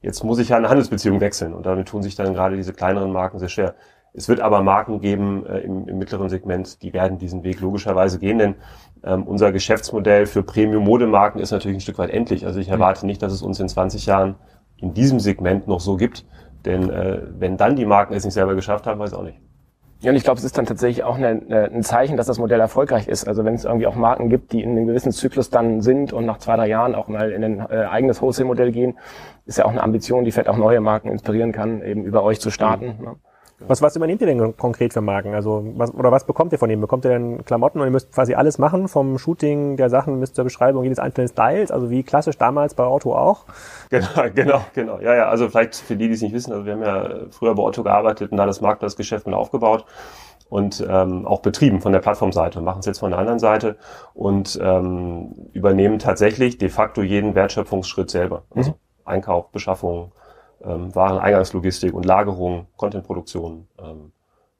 Jetzt 0.00 0.24
muss 0.24 0.38
ich 0.38 0.50
ja 0.50 0.56
eine 0.56 0.68
Handelsbeziehung 0.68 1.20
wechseln. 1.20 1.52
Und 1.54 1.66
damit 1.66 1.88
tun 1.88 2.02
sich 2.02 2.14
dann 2.14 2.32
gerade 2.32 2.56
diese 2.56 2.72
kleineren 2.72 3.12
Marken 3.12 3.38
sehr 3.38 3.48
schwer. 3.48 3.74
Es 4.14 4.28
wird 4.28 4.40
aber 4.40 4.62
Marken 4.62 5.00
geben 5.00 5.44
äh, 5.46 5.58
im, 5.58 5.86
im, 5.86 5.98
mittleren 5.98 6.28
Segment, 6.28 6.82
die 6.82 6.92
werden 6.92 7.18
diesen 7.18 7.44
Weg 7.44 7.60
logischerweise 7.60 8.18
gehen, 8.18 8.38
denn 8.38 8.54
ähm, 9.04 9.24
unser 9.24 9.52
Geschäftsmodell 9.52 10.26
für 10.26 10.42
Premium-Modemarken 10.42 11.40
ist 11.40 11.50
natürlich 11.50 11.76
ein 11.76 11.80
Stück 11.82 11.98
weit 11.98 12.10
endlich. 12.10 12.46
Also 12.46 12.58
ich 12.58 12.68
mhm. 12.68 12.74
erwarte 12.74 13.06
nicht, 13.06 13.22
dass 13.22 13.32
es 13.32 13.42
uns 13.42 13.60
in 13.60 13.68
20 13.68 14.06
Jahren 14.06 14.36
in 14.78 14.94
diesem 14.94 15.20
Segment 15.20 15.66
noch 15.66 15.80
so 15.80 15.96
gibt. 15.96 16.24
Denn 16.64 16.90
äh, 16.90 17.22
wenn 17.38 17.56
dann 17.56 17.76
die 17.76 17.86
Marken 17.86 18.14
es 18.14 18.24
nicht 18.24 18.34
selber 18.34 18.54
geschafft 18.54 18.86
haben, 18.86 18.98
weiß 18.98 19.12
ich 19.12 19.18
auch 19.18 19.22
nicht. 19.22 19.38
Ja, 20.00 20.10
und 20.10 20.16
ich 20.16 20.22
glaube, 20.22 20.38
es 20.38 20.44
ist 20.44 20.56
dann 20.56 20.66
tatsächlich 20.66 21.02
auch 21.02 21.16
eine, 21.16 21.28
eine, 21.28 21.64
ein 21.72 21.82
Zeichen, 21.82 22.16
dass 22.16 22.26
das 22.26 22.38
Modell 22.38 22.60
erfolgreich 22.60 23.08
ist. 23.08 23.26
Also 23.26 23.44
wenn 23.44 23.54
es 23.54 23.64
irgendwie 23.64 23.88
auch 23.88 23.96
Marken 23.96 24.28
gibt, 24.28 24.52
die 24.52 24.62
in 24.62 24.70
einem 24.70 24.86
gewissen 24.86 25.10
Zyklus 25.10 25.50
dann 25.50 25.80
sind 25.80 26.12
und 26.12 26.24
nach 26.24 26.38
zwei, 26.38 26.54
drei 26.54 26.68
Jahren 26.68 26.94
auch 26.94 27.08
mal 27.08 27.32
in 27.32 27.42
ein 27.42 27.60
äh, 27.68 27.86
eigenes 27.86 28.22
Wholesale-Modell 28.22 28.70
gehen, 28.70 28.96
ist 29.44 29.58
ja 29.58 29.64
auch 29.64 29.70
eine 29.70 29.82
Ambition, 29.82 30.24
die 30.24 30.30
vielleicht 30.30 30.48
auch 30.48 30.56
neue 30.56 30.80
Marken 30.80 31.08
inspirieren 31.08 31.50
kann, 31.50 31.82
eben 31.82 32.04
über 32.04 32.22
euch 32.22 32.40
zu 32.40 32.50
starten. 32.50 32.94
Mhm. 32.98 33.04
Ne? 33.04 33.16
Was, 33.60 33.82
was 33.82 33.96
übernehmt 33.96 34.20
ihr 34.20 34.28
denn 34.28 34.56
konkret 34.56 34.92
für 34.92 35.00
Marken? 35.00 35.34
Also, 35.34 35.64
was, 35.76 35.92
oder 35.92 36.12
was 36.12 36.24
bekommt 36.24 36.52
ihr 36.52 36.58
von 36.58 36.68
denen? 36.68 36.80
Bekommt 36.80 37.04
ihr 37.04 37.10
denn 37.10 37.44
Klamotten 37.44 37.80
und 37.80 37.86
ihr 37.86 37.90
müsst 37.90 38.12
quasi 38.12 38.34
alles 38.34 38.58
machen, 38.58 38.86
vom 38.86 39.18
Shooting 39.18 39.76
der 39.76 39.90
Sachen 39.90 40.20
bis 40.20 40.32
zur 40.32 40.44
Beschreibung 40.44 40.84
jedes 40.84 40.98
einzelnen 41.00 41.28
Styles, 41.28 41.70
also 41.70 41.90
wie 41.90 42.04
klassisch 42.04 42.38
damals 42.38 42.74
bei 42.74 42.86
Otto 42.86 43.16
auch? 43.16 43.44
Genau, 43.90 44.08
genau, 44.34 44.60
genau. 44.74 45.00
Ja, 45.00 45.14
ja, 45.14 45.28
also 45.28 45.48
vielleicht 45.48 45.74
für 45.76 45.96
die, 45.96 46.06
die 46.06 46.14
es 46.14 46.22
nicht 46.22 46.34
wissen, 46.34 46.52
also 46.52 46.66
wir 46.66 46.74
haben 46.74 46.82
ja 46.82 47.10
früher 47.30 47.54
bei 47.54 47.62
Otto 47.62 47.82
gearbeitet 47.82 48.30
und 48.30 48.36
da 48.36 48.46
das 48.46 48.60
Marktplatzgeschäft 48.60 49.26
mit 49.26 49.34
aufgebaut 49.34 49.84
und 50.48 50.84
ähm, 50.88 51.26
auch 51.26 51.40
betrieben 51.40 51.80
von 51.80 51.92
der 51.92 51.98
Plattformseite 51.98 52.58
und 52.58 52.64
machen 52.64 52.80
es 52.80 52.86
jetzt 52.86 53.00
von 53.00 53.10
der 53.10 53.18
anderen 53.18 53.38
Seite 53.38 53.76
und 54.14 54.58
ähm, 54.62 55.34
übernehmen 55.52 55.98
tatsächlich 55.98 56.58
de 56.58 56.68
facto 56.68 57.02
jeden 57.02 57.34
Wertschöpfungsschritt 57.34 58.10
selber. 58.10 58.44
Also 58.54 58.70
mhm. 58.70 58.74
Einkauf, 59.04 59.50
Beschaffung, 59.50 60.12
ähm, 60.64 60.94
Wareneingangslogistik 60.94 61.94
und 61.94 62.04
Lagerung, 62.04 62.66
Contentproduktion, 62.76 63.66
ähm, 63.80 64.12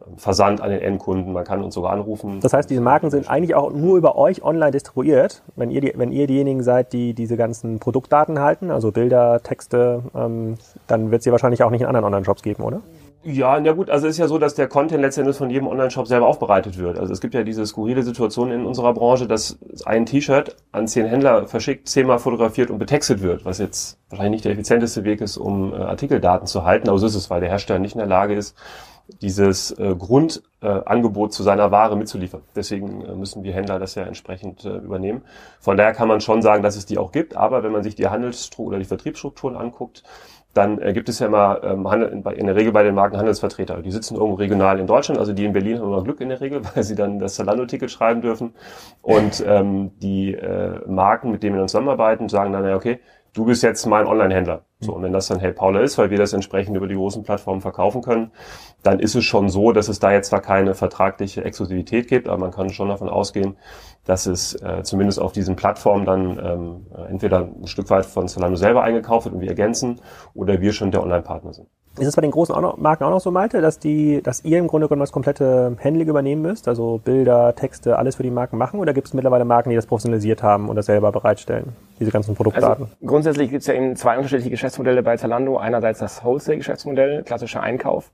ähm, 0.07 0.17
Versand 0.17 0.61
an 0.61 0.71
den 0.71 0.81
Endkunden, 0.81 1.33
man 1.33 1.45
kann 1.45 1.63
uns 1.63 1.75
sogar 1.75 1.93
anrufen. 1.93 2.41
Das 2.41 2.53
heißt, 2.53 2.71
diese 2.71 2.81
Marken 2.81 3.11
sind 3.11 3.29
eigentlich 3.29 3.55
auch 3.55 3.73
nur 3.73 3.97
über 3.97 4.17
euch 4.17 4.43
online 4.43 4.71
distribuiert, 4.71 5.43
wenn 5.57 5.71
ihr, 5.71 5.81
die, 5.81 5.93
wenn 5.97 6.13
ihr 6.13 6.27
diejenigen 6.27 6.63
seid, 6.63 6.93
die 6.93 7.15
diese 7.15 7.37
ganzen 7.37 7.81
Produktdaten 7.81 8.39
halten, 8.39 8.71
also 8.71 8.93
Bilder, 8.93 9.43
Texte, 9.43 10.03
ähm, 10.15 10.57
dann 10.87 11.11
wird 11.11 11.21
es 11.21 11.25
sie 11.25 11.33
wahrscheinlich 11.33 11.63
auch 11.63 11.71
nicht 11.71 11.81
in 11.81 11.87
anderen 11.87 12.05
Online-Shops 12.05 12.43
geben, 12.43 12.63
oder? 12.63 12.81
Ja, 13.25 13.59
na 13.59 13.73
gut, 13.73 13.91
also 13.91 14.07
ist 14.07 14.19
ja 14.19 14.29
so, 14.29 14.39
dass 14.39 14.55
der 14.55 14.69
Content 14.69 15.03
letztendlich 15.03 15.37
von 15.37 15.51
jedem 15.51 15.67
Online-Shop 15.67 16.07
selber 16.07 16.29
aufbereitet 16.29 16.79
wird. 16.79 16.99
Also 17.01 17.13
es 17.13 17.21
gibt 17.21 17.35
ja 17.35 17.43
diese 17.43 17.67
skurrile 17.67 18.05
Situation 18.05 18.53
in 18.53 18.65
unserer 18.65 18.95
Branche, 18.95 19.27
dass 19.27 19.59
ein 19.85 20.07
T-Shirt 20.07 20.55
an 20.71 20.87
zehn 20.87 21.05
Händler 21.05 21.49
verschickt, 21.49 21.89
zehnmal 21.89 22.21
fotografiert 22.21 22.71
und 22.71 22.79
betextet 22.79 23.21
wird, 23.21 23.45
was 23.45 23.59
jetzt 23.59 23.99
wahrscheinlich 24.09 24.33
nicht 24.33 24.45
der 24.45 24.53
effizienteste 24.53 25.03
Weg 25.03 25.21
ist, 25.21 25.37
um 25.37 25.73
äh, 25.73 25.79
Artikeldaten 25.79 26.47
zu 26.47 26.65
halten, 26.65 26.89
aber 26.89 26.99
so 26.99 27.07
ist 27.07 27.17
es, 27.17 27.29
weil 27.29 27.41
der 27.41 27.51
Hersteller 27.51 27.81
nicht 27.81 27.95
in 27.95 27.99
der 27.99 28.07
Lage 28.07 28.35
ist, 28.35 28.57
dieses 29.21 29.73
äh, 29.73 29.97
Grundangebot 29.97 31.31
äh, 31.31 31.33
zu 31.33 31.43
seiner 31.43 31.71
Ware 31.71 31.97
mitzuliefern. 31.97 32.43
Deswegen 32.55 33.05
äh, 33.05 33.15
müssen 33.15 33.43
wir 33.43 33.53
Händler 33.53 33.79
das 33.79 33.95
ja 33.95 34.05
entsprechend 34.05 34.65
äh, 34.65 34.77
übernehmen. 34.77 35.23
Von 35.61 35.77
daher 35.77 35.93
kann 35.93 36.09
man 36.09 36.21
schon 36.21 36.43
sagen, 36.43 36.63
dass 36.63 36.77
es 36.77 36.87
die 36.87 36.99
auch 36.99 37.11
gibt, 37.11 37.35
aber 37.37 37.63
wenn 37.63 37.73
man 37.73 37.83
sich 37.83 37.95
die 37.95 38.07
Handelsstruktur 38.07 38.69
oder 38.69 38.79
die 38.79 38.85
Vertriebsstrukturen 38.85 39.57
anguckt, 39.57 40.03
dann 40.55 40.81
äh, 40.81 40.93
gibt 40.93 41.09
es 41.09 41.19
ja 41.19 41.27
immer 41.27 41.63
ähm, 41.63 41.89
Handel, 41.89 42.23
in 42.37 42.47
der 42.47 42.57
Regel 42.57 42.73
bei 42.73 42.83
den 42.83 42.95
Marken 42.95 43.17
Handelsvertreter. 43.17 43.83
Die 43.83 43.91
sitzen 43.91 44.17
irgendwo 44.17 44.35
regional 44.35 44.79
in 44.79 44.87
Deutschland, 44.87 45.21
also 45.21 45.33
die 45.33 45.45
in 45.45 45.53
Berlin 45.53 45.79
haben 45.79 45.87
immer 45.87 46.03
Glück 46.03 46.21
in 46.21 46.31
der 46.31 46.41
Regel, 46.41 46.63
weil 46.75 46.83
sie 46.83 46.95
dann 46.95 47.19
das 47.19 47.35
Zalando-Ticket 47.35 47.91
schreiben 47.91 48.23
dürfen. 48.23 48.55
Und 49.03 49.45
ähm, 49.47 49.93
die 50.01 50.35
äh, 50.35 50.81
Marken, 50.87 51.31
mit 51.31 51.43
denen 51.43 51.55
wir 51.55 51.61
dann 51.61 51.69
zusammenarbeiten, 51.69 52.29
sagen 52.29 52.53
dann, 52.53 52.65
ja, 52.65 52.77
okay, 52.77 52.99
du 53.33 53.45
bist 53.45 53.63
jetzt 53.63 53.87
mein 53.87 54.07
Online-Händler. 54.07 54.65
So, 54.81 54.95
und 54.95 55.03
wenn 55.03 55.13
das 55.13 55.27
dann 55.27 55.41
Hey 55.41 55.53
Paula 55.53 55.81
ist, 55.81 55.99
weil 55.99 56.11
wir 56.11 56.19
das 56.19 56.33
entsprechend 56.33 56.77
über 56.77 56.87
die 56.87 56.95
großen 56.95 57.25
Plattformen 57.25 57.61
verkaufen 57.61 58.01
können, 58.01 58.31
dann 58.83 59.01
ist 59.01 59.17
es 59.17 59.25
schon 59.25 59.49
so, 59.49 59.73
dass 59.73 59.89
es 59.89 59.99
da 59.99 60.13
jetzt 60.13 60.29
zwar 60.29 60.41
keine 60.41 60.75
vertragliche 60.75 61.45
Exklusivität 61.45 62.07
gibt, 62.07 62.29
aber 62.29 62.39
man 62.39 62.53
kann 62.53 62.71
schon 62.71 62.89
davon 62.89 63.09
ausgehen, 63.09 63.57
dass 64.05 64.27
es 64.27 64.55
äh, 64.63 64.83
zumindest 64.85 65.21
auf 65.21 65.33
diesen 65.33 65.57
Plattformen 65.57 66.05
dann 66.05 66.39
ähm, 66.39 66.87
entweder 67.09 67.49
ein 67.61 67.67
Stück 67.67 67.91
weit 67.91 68.07
von 68.07 68.29
Zalando 68.29 68.57
selber 68.57 68.85
eingekauft 68.85 69.27
wird 69.27 69.35
und 69.35 69.41
wir 69.41 69.49
ergänzen 69.49 70.01
oder 70.35 70.61
wir 70.61 70.73
schon 70.73 70.93
der 70.93 71.03
Online-Partner 71.03 71.53
sind. 71.53 71.69
Ist 72.01 72.09
es 72.09 72.17
bei 72.17 72.23
den 72.23 72.31
großen 72.31 72.55
Marken 72.77 73.05
auch 73.05 73.11
noch 73.11 73.21
so, 73.21 73.31
Malte, 73.31 73.61
dass 73.61 73.79
die, 73.79 74.23
dass 74.23 74.45
ihr 74.45 74.59
im 74.59 74.67
Grunde 74.67 74.89
genommen 74.89 75.01
das 75.01 75.13
komplette 75.13 75.77
Handling 75.83 76.09
übernehmen 76.09 76.43
müsst, 76.43 76.69
also 76.69 77.01
Bilder, 77.05 77.55
Texte, 77.55 77.99
alles 77.99 78.17
für 78.17 78.23
die 78.23 78.31
Marken 78.31 78.57
machen, 78.59 78.81
oder 78.81 78.95
gibt 78.95 79.09
es 79.09 79.15
mittlerweile 79.15 79.45
Marken, 79.45 79.71
die 79.71 79.77
das 79.77 79.87
professionalisiert 79.87 80.43
haben 80.43 80.69
und 80.69 80.77
das 80.77 80.87
selber 80.87 81.13
bereitstellen, 81.13 81.77
diese 81.99 82.11
ganzen 82.11 82.35
Produktdaten? 82.35 82.85
Also 82.85 83.07
grundsätzlich 83.07 83.51
gibt 83.51 83.63
es 83.63 83.67
ja 83.67 83.75
eben 83.75 83.97
zwei 83.97 84.17
unterschiedliche 84.17 84.51
Geschäftsmodelle 84.51 85.03
bei 85.03 85.17
Zalando. 85.17 85.57
Einerseits 85.59 85.99
das 85.99 86.25
Wholesale-Geschäftsmodell, 86.25 87.23
klassischer 87.25 87.63
Einkauf, 87.63 88.13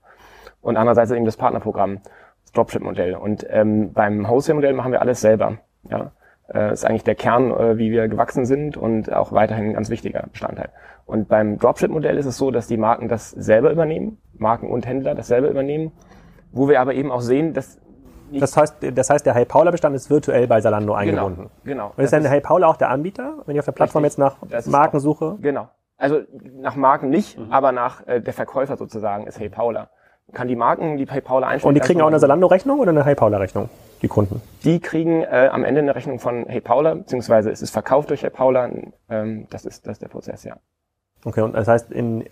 und 0.61 0.77
andererseits 0.77 1.11
eben 1.11 1.25
das 1.25 1.37
Partnerprogramm, 1.37 1.99
das 2.43 2.51
Dropship-Modell. 2.53 3.15
Und 3.15 3.45
ähm, 3.49 3.93
beim 3.93 4.27
Wholesale-Modell 4.27 4.73
machen 4.73 4.91
wir 4.91 5.01
alles 5.01 5.21
selber. 5.21 5.59
Ja, 5.89 6.11
äh, 6.53 6.73
ist 6.73 6.85
eigentlich 6.85 7.03
der 7.03 7.15
Kern, 7.15 7.51
äh, 7.51 7.77
wie 7.77 7.91
wir 7.91 8.07
gewachsen 8.07 8.45
sind 8.45 8.77
und 8.77 9.11
auch 9.13 9.31
weiterhin 9.31 9.65
ein 9.65 9.73
ganz 9.73 9.89
wichtiger 9.89 10.25
Bestandteil. 10.31 10.69
Und 11.05 11.27
beim 11.27 11.57
Dropship-Modell 11.59 12.17
ist 12.17 12.25
es 12.25 12.37
so, 12.37 12.51
dass 12.51 12.67
die 12.67 12.77
Marken 12.77 13.07
das 13.07 13.31
selber 13.31 13.71
übernehmen, 13.71 14.17
Marken 14.37 14.69
und 14.69 14.87
Händler 14.87 15.13
das 15.15 15.27
selber 15.27 15.49
übernehmen, 15.49 15.91
wo 16.51 16.67
wir 16.67 16.81
aber 16.81 16.93
eben 16.93 17.11
auch 17.11 17.21
sehen, 17.21 17.53
dass 17.53 17.79
das 18.31 18.57
heißt, 18.57 18.77
das 18.95 19.09
heißt, 19.11 19.25
der 19.25 19.35
Hey 19.35 19.45
Paula 19.45 19.69
Bestand 19.69 19.95
ist 19.95 20.09
virtuell 20.09 20.47
bei 20.47 20.59
Salando 20.59 20.93
genau, 20.93 20.99
eingebunden. 20.99 21.49
Genau. 21.63 21.89
genau. 21.89 21.93
Und 21.95 22.03
ist 22.03 22.11
dann 22.11 22.23
der 22.23 22.31
Hey 22.31 22.41
Paula 22.41 22.67
auch 22.67 22.75
der 22.75 22.89
Anbieter, 22.89 23.35
wenn 23.45 23.55
ich 23.55 23.59
auf 23.59 23.65
der 23.65 23.71
Plattform 23.71 24.03
richtig, 24.03 24.25
jetzt 24.49 24.67
nach 24.67 24.71
Marken 24.71 24.99
suche? 24.99 25.37
Genau. 25.41 25.69
Also 25.97 26.21
nach 26.57 26.75
Marken 26.75 27.09
nicht, 27.09 27.37
mhm. 27.37 27.51
aber 27.51 27.71
nach 27.71 28.05
äh, 28.07 28.19
der 28.21 28.33
Verkäufer 28.33 28.77
sozusagen 28.77 29.27
ist 29.27 29.39
Hey 29.39 29.49
Paula. 29.49 29.89
Kann 30.33 30.47
die 30.47 30.55
Marken 30.55 30.97
die 30.97 31.05
Hey 31.07 31.21
Paula 31.21 31.47
einstellen. 31.47 31.69
Und 31.69 31.75
die 31.75 31.81
kriegen 31.81 32.01
auch 32.01 32.07
eine 32.07 32.19
Salando-Rechnung 32.19 32.79
oder 32.79 32.89
eine 32.89 33.05
Hey 33.05 33.13
Paula-Rechnung? 33.13 33.69
die 34.01 34.07
Kunden? 34.07 34.41
Die 34.63 34.79
kriegen 34.79 35.23
äh, 35.23 35.49
am 35.51 35.63
Ende 35.63 35.81
eine 35.81 35.95
Rechnung 35.95 36.19
von 36.19 36.45
Hey 36.47 36.61
Paula, 36.61 36.93
beziehungsweise 36.95 37.51
es 37.51 37.61
ist 37.61 37.71
verkauft 37.71 38.09
durch 38.09 38.23
Hey 38.23 38.29
Paula. 38.29 38.69
Ähm, 39.09 39.47
das, 39.49 39.65
ist, 39.65 39.85
das 39.85 39.93
ist 39.93 40.01
der 40.01 40.09
Prozess, 40.09 40.43
ja. 40.43 40.57
Okay, 41.27 41.41
und 41.41 41.55
das 41.55 41.67
heißt, 41.67 41.91
in, 41.91 42.23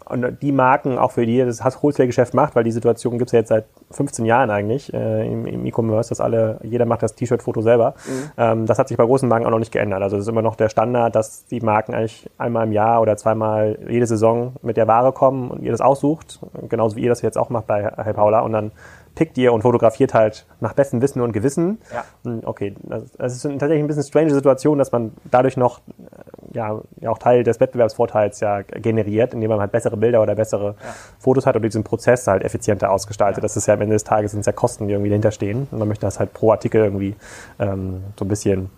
die 0.41 0.51
Marken, 0.51 0.99
auch 0.99 1.11
für 1.11 1.25
die 1.25 1.37
ihr 1.37 1.47
das 1.47 1.63
Wholesale-Geschäft 1.81 2.35
macht, 2.35 2.55
weil 2.55 2.63
die 2.63 2.71
Situation 2.71 3.17
gibt's 3.17 3.31
ja 3.31 3.39
jetzt 3.39 3.49
seit 3.49 3.65
15 3.89 4.23
Jahren 4.23 4.51
eigentlich 4.51 4.93
äh, 4.93 5.25
im, 5.25 5.47
im 5.47 5.65
E-Commerce, 5.65 6.09
dass 6.09 6.21
alle, 6.21 6.59
jeder 6.61 6.85
macht 6.85 7.01
das 7.01 7.15
T-Shirt-Foto 7.15 7.61
selber. 7.61 7.95
Mhm. 8.05 8.31
Ähm, 8.37 8.65
das 8.67 8.77
hat 8.77 8.87
sich 8.87 8.95
bei 8.95 9.03
großen 9.03 9.27
Marken 9.27 9.47
auch 9.47 9.49
noch 9.49 9.57
nicht 9.57 9.71
geändert. 9.71 10.03
Also 10.03 10.17
es 10.17 10.23
ist 10.23 10.27
immer 10.27 10.43
noch 10.43 10.55
der 10.55 10.69
Standard, 10.69 11.15
dass 11.15 11.47
die 11.47 11.59
Marken 11.59 11.95
eigentlich 11.95 12.29
einmal 12.37 12.67
im 12.67 12.71
Jahr 12.71 13.01
oder 13.01 13.17
zweimal 13.17 13.79
jede 13.89 14.05
Saison 14.05 14.53
mit 14.61 14.77
der 14.77 14.87
Ware 14.87 15.11
kommen 15.11 15.49
und 15.49 15.63
ihr 15.63 15.71
das 15.71 15.81
aussucht, 15.81 16.39
genauso 16.69 16.95
wie 16.95 17.01
ihr 17.01 17.09
das 17.09 17.23
jetzt 17.23 17.37
auch 17.37 17.49
macht 17.49 17.65
bei 17.65 17.91
Hey 17.97 18.13
Paula 18.13 18.41
und 18.41 18.51
dann 18.51 18.71
pickt 19.15 19.37
ihr 19.37 19.53
und 19.53 19.61
fotografiert 19.61 20.13
halt 20.13 20.45
nach 20.59 20.73
bestem 20.73 21.01
Wissen 21.01 21.21
und 21.21 21.33
Gewissen. 21.33 21.79
Ja. 21.93 22.03
Hm, 22.23 22.41
okay, 22.45 22.75
das, 22.81 23.11
das 23.11 23.35
ist 23.35 23.43
tatsächlich 23.43 23.79
ein 23.79 23.87
bisschen 23.87 24.03
strange 24.03 24.33
Situation, 24.33 24.77
dass 24.77 24.91
man 24.91 25.11
dadurch 25.29 25.57
noch 25.57 25.79
äh, 25.79 26.57
ja, 26.57 26.81
ja 26.99 27.09
auch 27.09 27.17
Teil 27.17 27.43
des 27.43 27.59
Wettbewerbsvorteils 27.59 28.39
ja 28.39 28.61
generiert, 28.61 29.33
indem 29.33 29.49
man 29.49 29.59
halt 29.59 29.71
bessere 29.71 29.97
Bilder 29.97 30.21
oder 30.21 30.35
bessere 30.35 30.75
ja. 30.79 30.93
Fotos 31.19 31.45
hat 31.45 31.55
und 31.55 31.61
diesen 31.61 31.83
Prozess 31.83 32.27
halt 32.27 32.43
effizienter 32.43 32.91
ausgestaltet. 32.91 33.37
Ja. 33.37 33.41
Das 33.43 33.57
ist 33.57 33.67
ja 33.67 33.73
am 33.75 33.81
Ende 33.81 33.95
des 33.95 34.03
Tages 34.03 34.31
sind 34.31 34.45
ja 34.45 34.51
Kosten, 34.51 34.87
die 34.87 34.93
irgendwie 34.93 35.09
dahinter 35.09 35.31
stehen. 35.31 35.67
Und 35.71 35.79
man 35.79 35.87
möchte 35.87 36.05
das 36.05 36.19
halt 36.19 36.33
pro 36.33 36.51
Artikel 36.51 36.83
irgendwie 36.83 37.15
ähm, 37.59 38.03
so 38.17 38.25
ein 38.25 38.27
bisschen 38.27 38.69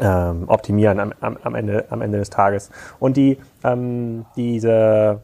ähm, 0.00 0.44
optimieren 0.48 1.00
am, 1.00 1.12
am, 1.20 1.38
am, 1.42 1.54
Ende, 1.54 1.86
am 1.90 2.02
Ende 2.02 2.18
des 2.18 2.30
Tages. 2.30 2.70
Und 2.98 3.16
die, 3.16 3.38
ähm, 3.64 4.26
diese, 4.36 5.20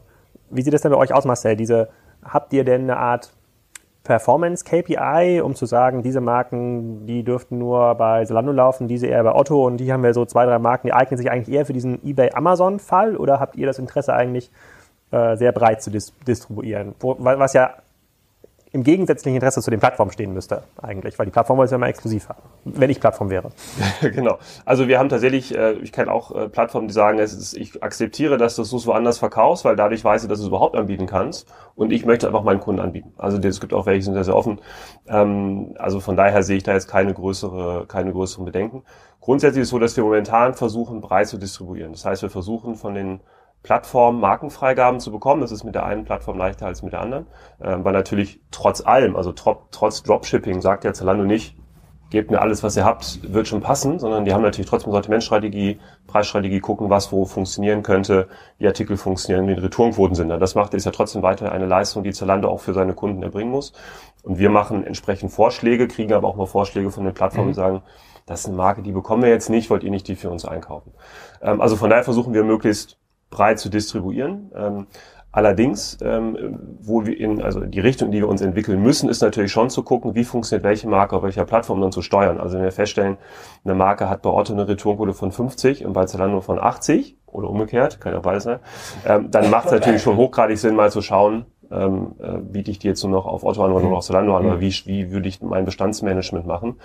wie 0.49 0.61
sieht 0.61 0.73
das 0.73 0.81
denn 0.81 0.91
bei 0.91 0.97
euch 0.97 1.13
aus, 1.13 1.25
Marcel? 1.25 1.55
Diese, 1.55 1.89
habt 2.23 2.53
ihr 2.53 2.63
denn 2.63 2.83
eine 2.83 2.97
Art 2.97 3.31
Performance 4.03 4.65
KPI, 4.65 5.41
um 5.41 5.55
zu 5.55 5.65
sagen, 5.65 6.03
diese 6.03 6.19
Marken, 6.19 7.05
die 7.05 7.23
dürften 7.23 7.57
nur 7.57 7.95
bei 7.95 8.25
Zalando 8.25 8.51
laufen, 8.51 8.87
diese 8.87 9.07
eher 9.07 9.23
bei 9.23 9.33
Otto 9.33 9.65
und 9.65 9.77
die 9.77 9.93
haben 9.93 10.03
wir 10.03 10.13
so 10.13 10.25
zwei, 10.25 10.45
drei 10.45 10.59
Marken, 10.59 10.87
die 10.87 10.93
eignen 10.93 11.17
sich 11.17 11.31
eigentlich 11.31 11.55
eher 11.55 11.65
für 11.65 11.73
diesen 11.73 12.03
eBay-Amazon-Fall 12.03 13.15
oder 13.15 13.39
habt 13.39 13.55
ihr 13.55 13.65
das 13.65 13.79
Interesse 13.79 14.13
eigentlich 14.13 14.51
äh, 15.11 15.37
sehr 15.37 15.53
breit 15.53 15.81
zu 15.81 15.89
dis 15.89 16.13
distribuieren? 16.27 16.95
Wo, 16.99 17.15
was 17.17 17.53
ja 17.53 17.75
im 18.73 18.83
gegensätzlichen 18.83 19.35
Interesse 19.35 19.61
zu 19.61 19.69
den 19.69 19.79
Plattformen 19.79 20.11
stehen 20.11 20.33
müsste, 20.33 20.63
eigentlich, 20.81 21.19
weil 21.19 21.27
die 21.27 21.31
Plattform 21.31 21.59
wollte 21.59 21.67
es 21.67 21.71
ja 21.71 21.77
mal 21.77 21.89
exklusiv 21.89 22.27
haben, 22.27 22.41
wenn 22.65 22.89
ich 22.89 22.99
Plattform 22.99 23.29
wäre. 23.29 23.51
genau. 24.01 24.39
Also 24.65 24.87
wir 24.87 24.97
haben 24.97 25.09
tatsächlich, 25.09 25.55
äh, 25.55 25.73
ich 25.73 25.91
kenne 25.91 26.11
auch 26.11 26.35
äh, 26.35 26.49
Plattformen, 26.49 26.87
die 26.87 26.93
sagen, 26.93 27.19
ist, 27.19 27.53
ich 27.53 27.83
akzeptiere, 27.83 28.37
dass 28.37 28.55
du 28.55 28.63
es 28.63 28.87
woanders 28.87 29.19
verkaufst, 29.19 29.63
weil 29.63 29.75
dadurch 29.75 30.03
weiß 30.03 30.23
ich, 30.23 30.29
dass 30.29 30.39
du 30.39 30.45
es 30.45 30.47
überhaupt 30.47 30.75
anbieten 30.75 31.05
kannst 31.05 31.47
und 31.75 31.91
ich 31.91 32.03
möchte 32.03 32.25
einfach 32.25 32.41
meinen 32.41 32.61
Kunden 32.61 32.81
anbieten. 32.81 33.13
Also 33.17 33.37
es 33.37 33.61
gibt 33.61 33.75
auch 33.75 33.85
welche, 33.85 33.99
die 33.99 34.05
sind 34.05 34.15
sehr, 34.15 34.23
sehr 34.23 34.35
offen. 34.35 34.59
Ähm, 35.07 35.75
also 35.77 35.99
von 35.99 36.17
daher 36.17 36.41
sehe 36.41 36.57
ich 36.57 36.63
da 36.63 36.73
jetzt 36.73 36.87
keine 36.87 37.13
größere, 37.13 37.85
keine 37.87 38.11
größeren 38.11 38.43
Bedenken. 38.43 38.83
Grundsätzlich 39.21 39.61
ist 39.61 39.67
es 39.67 39.71
so, 39.71 39.77
dass 39.77 39.95
wir 39.95 40.03
momentan 40.03 40.55
versuchen, 40.55 40.99
breit 40.99 41.27
zu 41.27 41.37
distribuieren. 41.37 41.91
Das 41.91 42.05
heißt, 42.05 42.23
wir 42.23 42.31
versuchen 42.31 42.75
von 42.75 42.95
den 42.95 43.21
Plattform 43.63 44.19
Markenfreigaben 44.19 44.99
zu 44.99 45.11
bekommen. 45.11 45.41
Das 45.41 45.51
ist 45.51 45.63
mit 45.63 45.73
der 45.73 45.85
einen 45.85 46.03
Plattform 46.03 46.37
leichter 46.37 46.67
als 46.67 46.83
mit 46.83 46.93
der 46.93 47.01
anderen. 47.01 47.27
Ähm, 47.61 47.83
weil 47.83 47.93
natürlich 47.93 48.41
trotz 48.51 48.85
allem, 48.85 49.15
also 49.15 49.31
tro 49.31 49.63
trotz 49.71 50.03
Dropshipping, 50.03 50.61
sagt 50.61 50.83
ja 50.83 50.93
Zalando 50.93 51.23
nicht, 51.23 51.55
gebt 52.13 52.29
mir 52.29 52.41
alles, 52.41 52.61
was 52.61 52.77
ihr 52.77 52.85
habt, 52.85 53.33
wird 53.33 53.47
schon 53.47 53.61
passen, 53.61 53.97
sondern 53.97 54.23
die 54.23 54.33
haben 54.33 54.43
natürlich 54.43 54.69
trotzdem 54.69 54.91
Sortimentstrategie, 54.91 55.79
Preisstrategie, 56.05 56.59
gucken, 56.59 56.91
was 56.91 57.11
wo 57.11 57.25
funktionieren 57.25 57.81
könnte, 57.81 58.27
wie 58.59 58.67
Artikel 58.67 58.97
funktionieren, 58.97 59.47
wie 59.47 59.55
die 59.55 59.61
Retourenquoten 59.61 60.13
sind. 60.13 60.29
Das 60.29 60.53
macht 60.53 60.75
ist 60.75 60.85
ja 60.85 60.91
trotzdem 60.91 61.23
weiter 61.23 61.51
eine 61.51 61.65
Leistung, 61.65 62.03
die 62.03 62.11
Zalando 62.11 62.49
auch 62.49 62.59
für 62.59 62.73
seine 62.73 62.93
Kunden 62.93 63.23
erbringen 63.23 63.49
muss. 63.49 63.73
Und 64.21 64.37
wir 64.37 64.51
machen 64.51 64.85
entsprechend 64.85 65.31
Vorschläge, 65.31 65.87
kriegen 65.87 66.13
aber 66.13 66.27
auch 66.27 66.35
mal 66.35 66.45
Vorschläge 66.45 66.91
von 66.91 67.03
den 67.03 67.15
Plattformen, 67.15 67.47
mhm. 67.47 67.53
die 67.53 67.55
sagen, 67.55 67.81
das 68.27 68.41
ist 68.41 68.45
eine 68.45 68.57
Marke, 68.57 68.83
die 68.83 68.91
bekommen 68.91 69.23
wir 69.23 69.29
jetzt 69.29 69.49
nicht, 69.49 69.71
wollt 69.71 69.83
ihr 69.83 69.91
nicht 69.91 70.07
die 70.07 70.15
für 70.15 70.29
uns 70.29 70.45
einkaufen. 70.45 70.93
Ähm, 71.41 71.61
also 71.61 71.75
von 71.75 71.89
daher 71.89 72.03
versuchen 72.03 72.33
wir 72.35 72.43
möglichst 72.43 72.99
breit 73.33 73.59
zu 73.59 73.69
distribuieren. 73.69 74.51
Ähm, 74.55 74.87
Allerdings, 75.35 75.97
ähm, 76.03 76.59
wo 76.79 77.07
wir 77.07 77.19
in, 77.19 77.41
also 77.41 77.61
die 77.61 77.79
Richtung, 77.79 78.11
die 78.11 78.19
wir 78.19 78.29
uns 78.29 78.41
entwickeln 78.41 78.79
müssen, 78.83 79.09
ist 79.09 79.23
natürlich 79.23 79.51
schon 79.51 79.71
zu 79.71 79.81
gucken, 79.81 80.13
wie 80.13 80.25
funktioniert 80.25 80.63
welche 80.63 80.87
Marke 80.87 81.15
auf 81.15 81.23
welcher 81.23 81.43
Plattform 81.43 81.81
dann 81.81 81.91
zu 81.91 82.03
steuern. 82.03 82.39
Also 82.39 82.57
wenn 82.57 82.63
wir 82.63 82.71
feststellen, 82.71 83.17
eine 83.65 83.73
Marke 83.73 84.07
hat 84.09 84.21
bei 84.21 84.29
Otto 84.29 84.53
eine 84.53 84.67
Retourenquote 84.67 85.13
von 85.13 85.31
50 85.31 85.87
und 85.87 85.93
bei 85.93 86.05
Zalando 86.05 86.39
von 86.41 86.59
80 86.59 87.17
oder 87.25 87.49
umgekehrt, 87.49 87.99
kann 87.99 88.13
ja 88.13 88.19
beides 88.19 88.43
sein, 88.43 88.59
ähm, 89.07 89.31
dann 89.31 89.49
macht 89.49 89.65
es 89.65 89.71
natürlich 89.71 90.03
schon 90.03 90.17
hochgradig 90.17 90.59
Sinn, 90.59 90.75
mal 90.75 90.91
zu 90.91 91.01
schauen, 91.01 91.47
ähm, 91.73 92.15
äh, 92.19 92.37
biete 92.37 92.71
ich 92.71 92.79
die 92.79 92.87
jetzt 92.87 93.03
nur 93.03 93.11
noch 93.11 93.25
auf 93.25 93.43
Otto 93.43 93.63
an 93.63 93.71
oder 93.71 93.81
nur 93.81 93.91
noch 93.91 93.97
auf 93.99 94.05
Zalando 94.05 94.35
an, 94.35 94.45
oder 94.45 94.59
wie, 94.59 94.73
wie 94.85 95.11
würde 95.11 95.27
ich 95.27 95.41
mein 95.41 95.65
Bestandsmanagement 95.65 96.45
machen. 96.45 96.75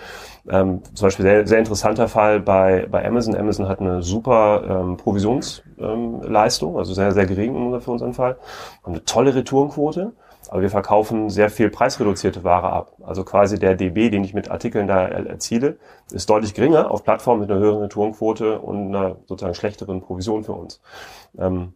Ähm, 0.49 0.81
zum 0.93 1.07
Beispiel 1.07 1.23
sehr, 1.23 1.47
sehr 1.47 1.59
interessanter 1.59 2.07
Fall 2.07 2.39
bei, 2.39 2.87
bei 2.89 3.05
Amazon. 3.05 3.35
Amazon 3.35 3.67
hat 3.67 3.79
eine 3.79 4.01
super 4.01 4.83
ähm, 4.83 4.97
Provisionsleistung, 4.97 6.73
ähm, 6.73 6.77
also 6.77 6.93
sehr, 6.93 7.11
sehr 7.11 7.25
gering 7.25 7.79
für 7.79 7.91
unseren 7.91 8.13
Fall, 8.13 8.37
haben 8.83 8.93
eine 8.93 9.05
tolle 9.05 9.35
Retourenquote. 9.35 10.13
Aber 10.49 10.61
wir 10.63 10.71
verkaufen 10.71 11.29
sehr 11.29 11.51
viel 11.51 11.69
preisreduzierte 11.69 12.43
Ware 12.43 12.71
ab. 12.71 12.93
Also 13.03 13.23
quasi 13.23 13.59
der 13.59 13.75
DB, 13.75 14.09
den 14.09 14.23
ich 14.23 14.33
mit 14.33 14.49
Artikeln 14.49 14.87
da 14.87 15.05
erziele, 15.07 15.77
ist 16.11 16.27
deutlich 16.27 16.55
geringer 16.55 16.89
auf 16.89 17.03
Plattformen 17.03 17.41
mit 17.41 17.51
einer 17.51 17.59
höheren 17.59 17.81
Retourenquote 17.81 18.59
und 18.59 18.87
einer 18.87 19.17
sozusagen 19.27 19.53
schlechteren 19.53 20.01
Provision 20.01 20.43
für 20.43 20.53
uns. 20.53 20.81
Ähm, 21.37 21.73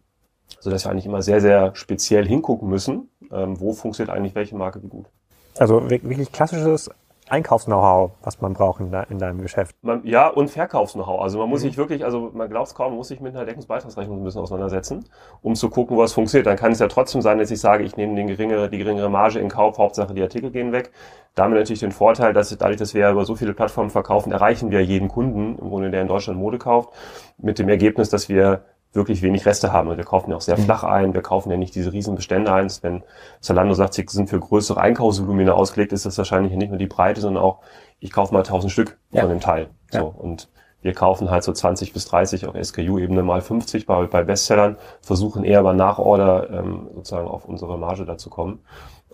so 0.64 0.70
dass 0.70 0.86
wir 0.86 0.90
eigentlich 0.90 1.04
immer 1.04 1.20
sehr, 1.20 1.42
sehr 1.42 1.74
speziell 1.74 2.26
hingucken 2.26 2.70
müssen, 2.70 3.10
ähm, 3.30 3.60
wo 3.60 3.74
funktioniert 3.74 4.16
eigentlich 4.16 4.34
welche 4.34 4.56
Marke 4.56 4.82
wie 4.82 4.88
gut. 4.88 5.10
Also 5.58 5.90
wirklich 5.90 6.32
klassisches 6.32 6.90
Einkaufs-Know-how, 7.28 8.12
was 8.22 8.40
man 8.40 8.54
braucht 8.54 8.80
in, 8.80 8.90
de 8.90 9.02
in 9.10 9.18
deinem 9.18 9.42
Geschäft. 9.42 9.76
Man, 9.82 10.00
ja, 10.06 10.28
und 10.28 10.48
Verkaufs-Know-how. 10.48 11.20
Also 11.20 11.38
man 11.38 11.50
muss 11.50 11.60
mhm. 11.60 11.68
sich 11.68 11.76
wirklich, 11.76 12.02
also 12.02 12.30
man 12.32 12.48
glaubt 12.48 12.68
es 12.68 12.74
kaum, 12.74 12.88
man 12.88 12.96
muss 12.96 13.08
sich 13.08 13.20
mit 13.20 13.36
einer 13.36 13.44
Deckungsbeitragsrechnung 13.44 14.20
ein 14.20 14.24
bisschen 14.24 14.40
auseinandersetzen, 14.40 15.04
um 15.42 15.54
zu 15.54 15.68
gucken, 15.68 15.98
was 15.98 16.14
funktioniert. 16.14 16.46
Dann 16.46 16.56
kann 16.56 16.72
es 16.72 16.78
ja 16.78 16.88
trotzdem 16.88 17.20
sein, 17.20 17.38
dass 17.38 17.50
ich 17.50 17.60
sage, 17.60 17.84
ich 17.84 17.96
nehme 17.98 18.14
den 18.14 18.26
geringere, 18.26 18.70
die 18.70 18.78
geringere 18.78 19.10
Marge 19.10 19.38
in 19.38 19.50
Kauf, 19.50 19.76
Hauptsache 19.76 20.14
die 20.14 20.22
Artikel 20.22 20.50
gehen 20.50 20.72
weg. 20.72 20.92
Damit 21.34 21.58
natürlich 21.58 21.80
den 21.80 21.92
Vorteil, 21.92 22.32
dass 22.32 22.56
dadurch, 22.56 22.78
dass 22.78 22.94
wir 22.94 23.10
über 23.10 23.26
so 23.26 23.34
viele 23.34 23.52
Plattformen 23.52 23.90
verkaufen, 23.90 24.32
erreichen 24.32 24.70
wir 24.70 24.82
jeden 24.82 25.08
Kunden, 25.08 25.58
im 25.58 25.68
Grunde, 25.68 25.90
der 25.90 26.00
in 26.00 26.08
Deutschland 26.08 26.38
Mode 26.38 26.56
kauft, 26.56 26.90
mit 27.36 27.58
dem 27.58 27.68
Ergebnis, 27.68 28.08
dass 28.08 28.30
wir 28.30 28.64
wirklich 28.94 29.22
wenig 29.22 29.44
Reste 29.46 29.72
haben. 29.72 29.88
Und 29.88 29.96
wir 29.96 30.04
kaufen 30.04 30.30
ja 30.30 30.36
auch 30.36 30.40
sehr 30.40 30.58
mhm. 30.58 30.62
flach 30.62 30.84
ein. 30.84 31.14
Wir 31.14 31.22
kaufen 31.22 31.50
ja 31.50 31.56
nicht 31.56 31.74
diese 31.74 31.92
riesen 31.92 32.14
Bestände 32.14 32.52
ein. 32.52 32.68
Wenn 32.82 33.02
Zalando 33.40 33.74
sagt, 33.74 33.94
sie 33.94 34.04
sind 34.08 34.30
für 34.30 34.40
größere 34.40 34.80
Einkaufsvolumina 34.80 35.52
ausgelegt, 35.52 35.92
ist 35.92 36.06
das 36.06 36.16
wahrscheinlich 36.18 36.52
nicht 36.54 36.70
nur 36.70 36.78
die 36.78 36.86
Breite, 36.86 37.20
sondern 37.20 37.42
auch, 37.42 37.60
ich 38.00 38.12
kaufe 38.12 38.32
mal 38.32 38.40
1000 38.40 38.72
Stück 38.72 38.98
ja. 39.10 39.22
von 39.22 39.30
dem 39.30 39.40
Teil. 39.40 39.68
So. 39.90 39.98
Ja. 39.98 40.02
Und 40.02 40.48
wir 40.84 40.92
kaufen 40.92 41.30
halt 41.30 41.42
so 41.42 41.52
20 41.52 41.94
bis 41.94 42.04
30 42.04 42.46
auf 42.46 42.54
SKU-Ebene 42.62 43.22
mal 43.22 43.40
50 43.40 43.86
bei, 43.86 44.06
bei 44.06 44.22
Bestsellern, 44.22 44.76
versuchen 45.00 45.42
eher 45.42 45.62
bei 45.62 45.72
Nachorder 45.72 46.50
ähm, 46.50 46.90
sozusagen 46.94 47.26
auf 47.26 47.46
unsere 47.46 47.78
Marge 47.78 48.04
da 48.04 48.18
zu 48.18 48.28
kommen. 48.28 48.60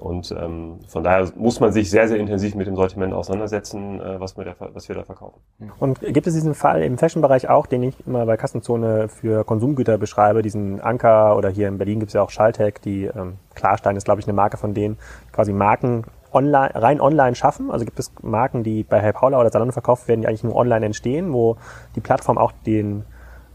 Und 0.01 0.33
ähm, 0.33 0.79
von 0.89 1.05
daher 1.05 1.31
muss 1.37 1.61
man 1.61 1.73
sich 1.73 1.91
sehr, 1.91 2.09
sehr 2.09 2.17
intensiv 2.17 2.55
mit 2.55 2.67
dem 2.67 2.75
Sortiment 2.75 3.13
auseinandersetzen, 3.13 4.01
äh, 4.01 4.19
was, 4.19 4.37
wir 4.37 4.45
da, 4.45 4.55
was 4.73 4.89
wir 4.89 4.97
da 4.97 5.05
verkaufen. 5.05 5.41
Und 5.79 6.01
gibt 6.01 6.27
es 6.27 6.33
diesen 6.33 6.55
Fall 6.55 6.83
im 6.83 6.97
Fashion-Bereich 6.97 7.51
auch, 7.51 7.67
den 7.67 7.83
ich 7.83 8.07
immer 8.07 8.25
bei 8.25 8.39
Kassenzone 8.39 9.09
für 9.09 9.45
Konsumgüter 9.45 9.99
beschreibe, 9.99 10.41
diesen 10.41 10.81
Anker 10.81 11.37
oder 11.37 11.51
hier 11.51 11.69
in 11.69 11.77
Berlin 11.77 12.01
gibt 12.01 12.09
es 12.11 12.15
ja 12.15 12.23
auch 12.23 12.31
Schalltech, 12.31 12.81
die 12.83 13.05
ähm, 13.05 13.37
Klarstein 13.55 13.95
ist, 13.97 14.05
glaube 14.05 14.21
ich, 14.21 14.27
eine 14.27 14.33
Marke 14.33 14.57
von 14.57 14.73
denen, 14.73 14.97
quasi 15.33 15.53
Marken 15.53 16.05
online, 16.33 16.71
rein 16.75 17.01
online 17.01 17.35
schaffen. 17.35 17.71
Also 17.71 17.85
gibt 17.85 17.99
es 17.99 18.11
Marken, 18.23 18.63
die 18.65 18.85
bei 18.85 19.01
Hey 19.01 19.13
Paula 19.13 19.39
oder 19.39 19.51
Zalando 19.51 19.73
verkauft 19.73 20.09
werden, 20.09 20.23
die 20.23 20.29
eigentlich 20.29 20.45
nur 20.45 20.57
online 20.57 20.87
entstehen, 20.87 21.35
wo 21.35 21.57
die 21.95 22.01
Plattform 22.01 22.39
auch 22.39 22.53
den 22.67 23.05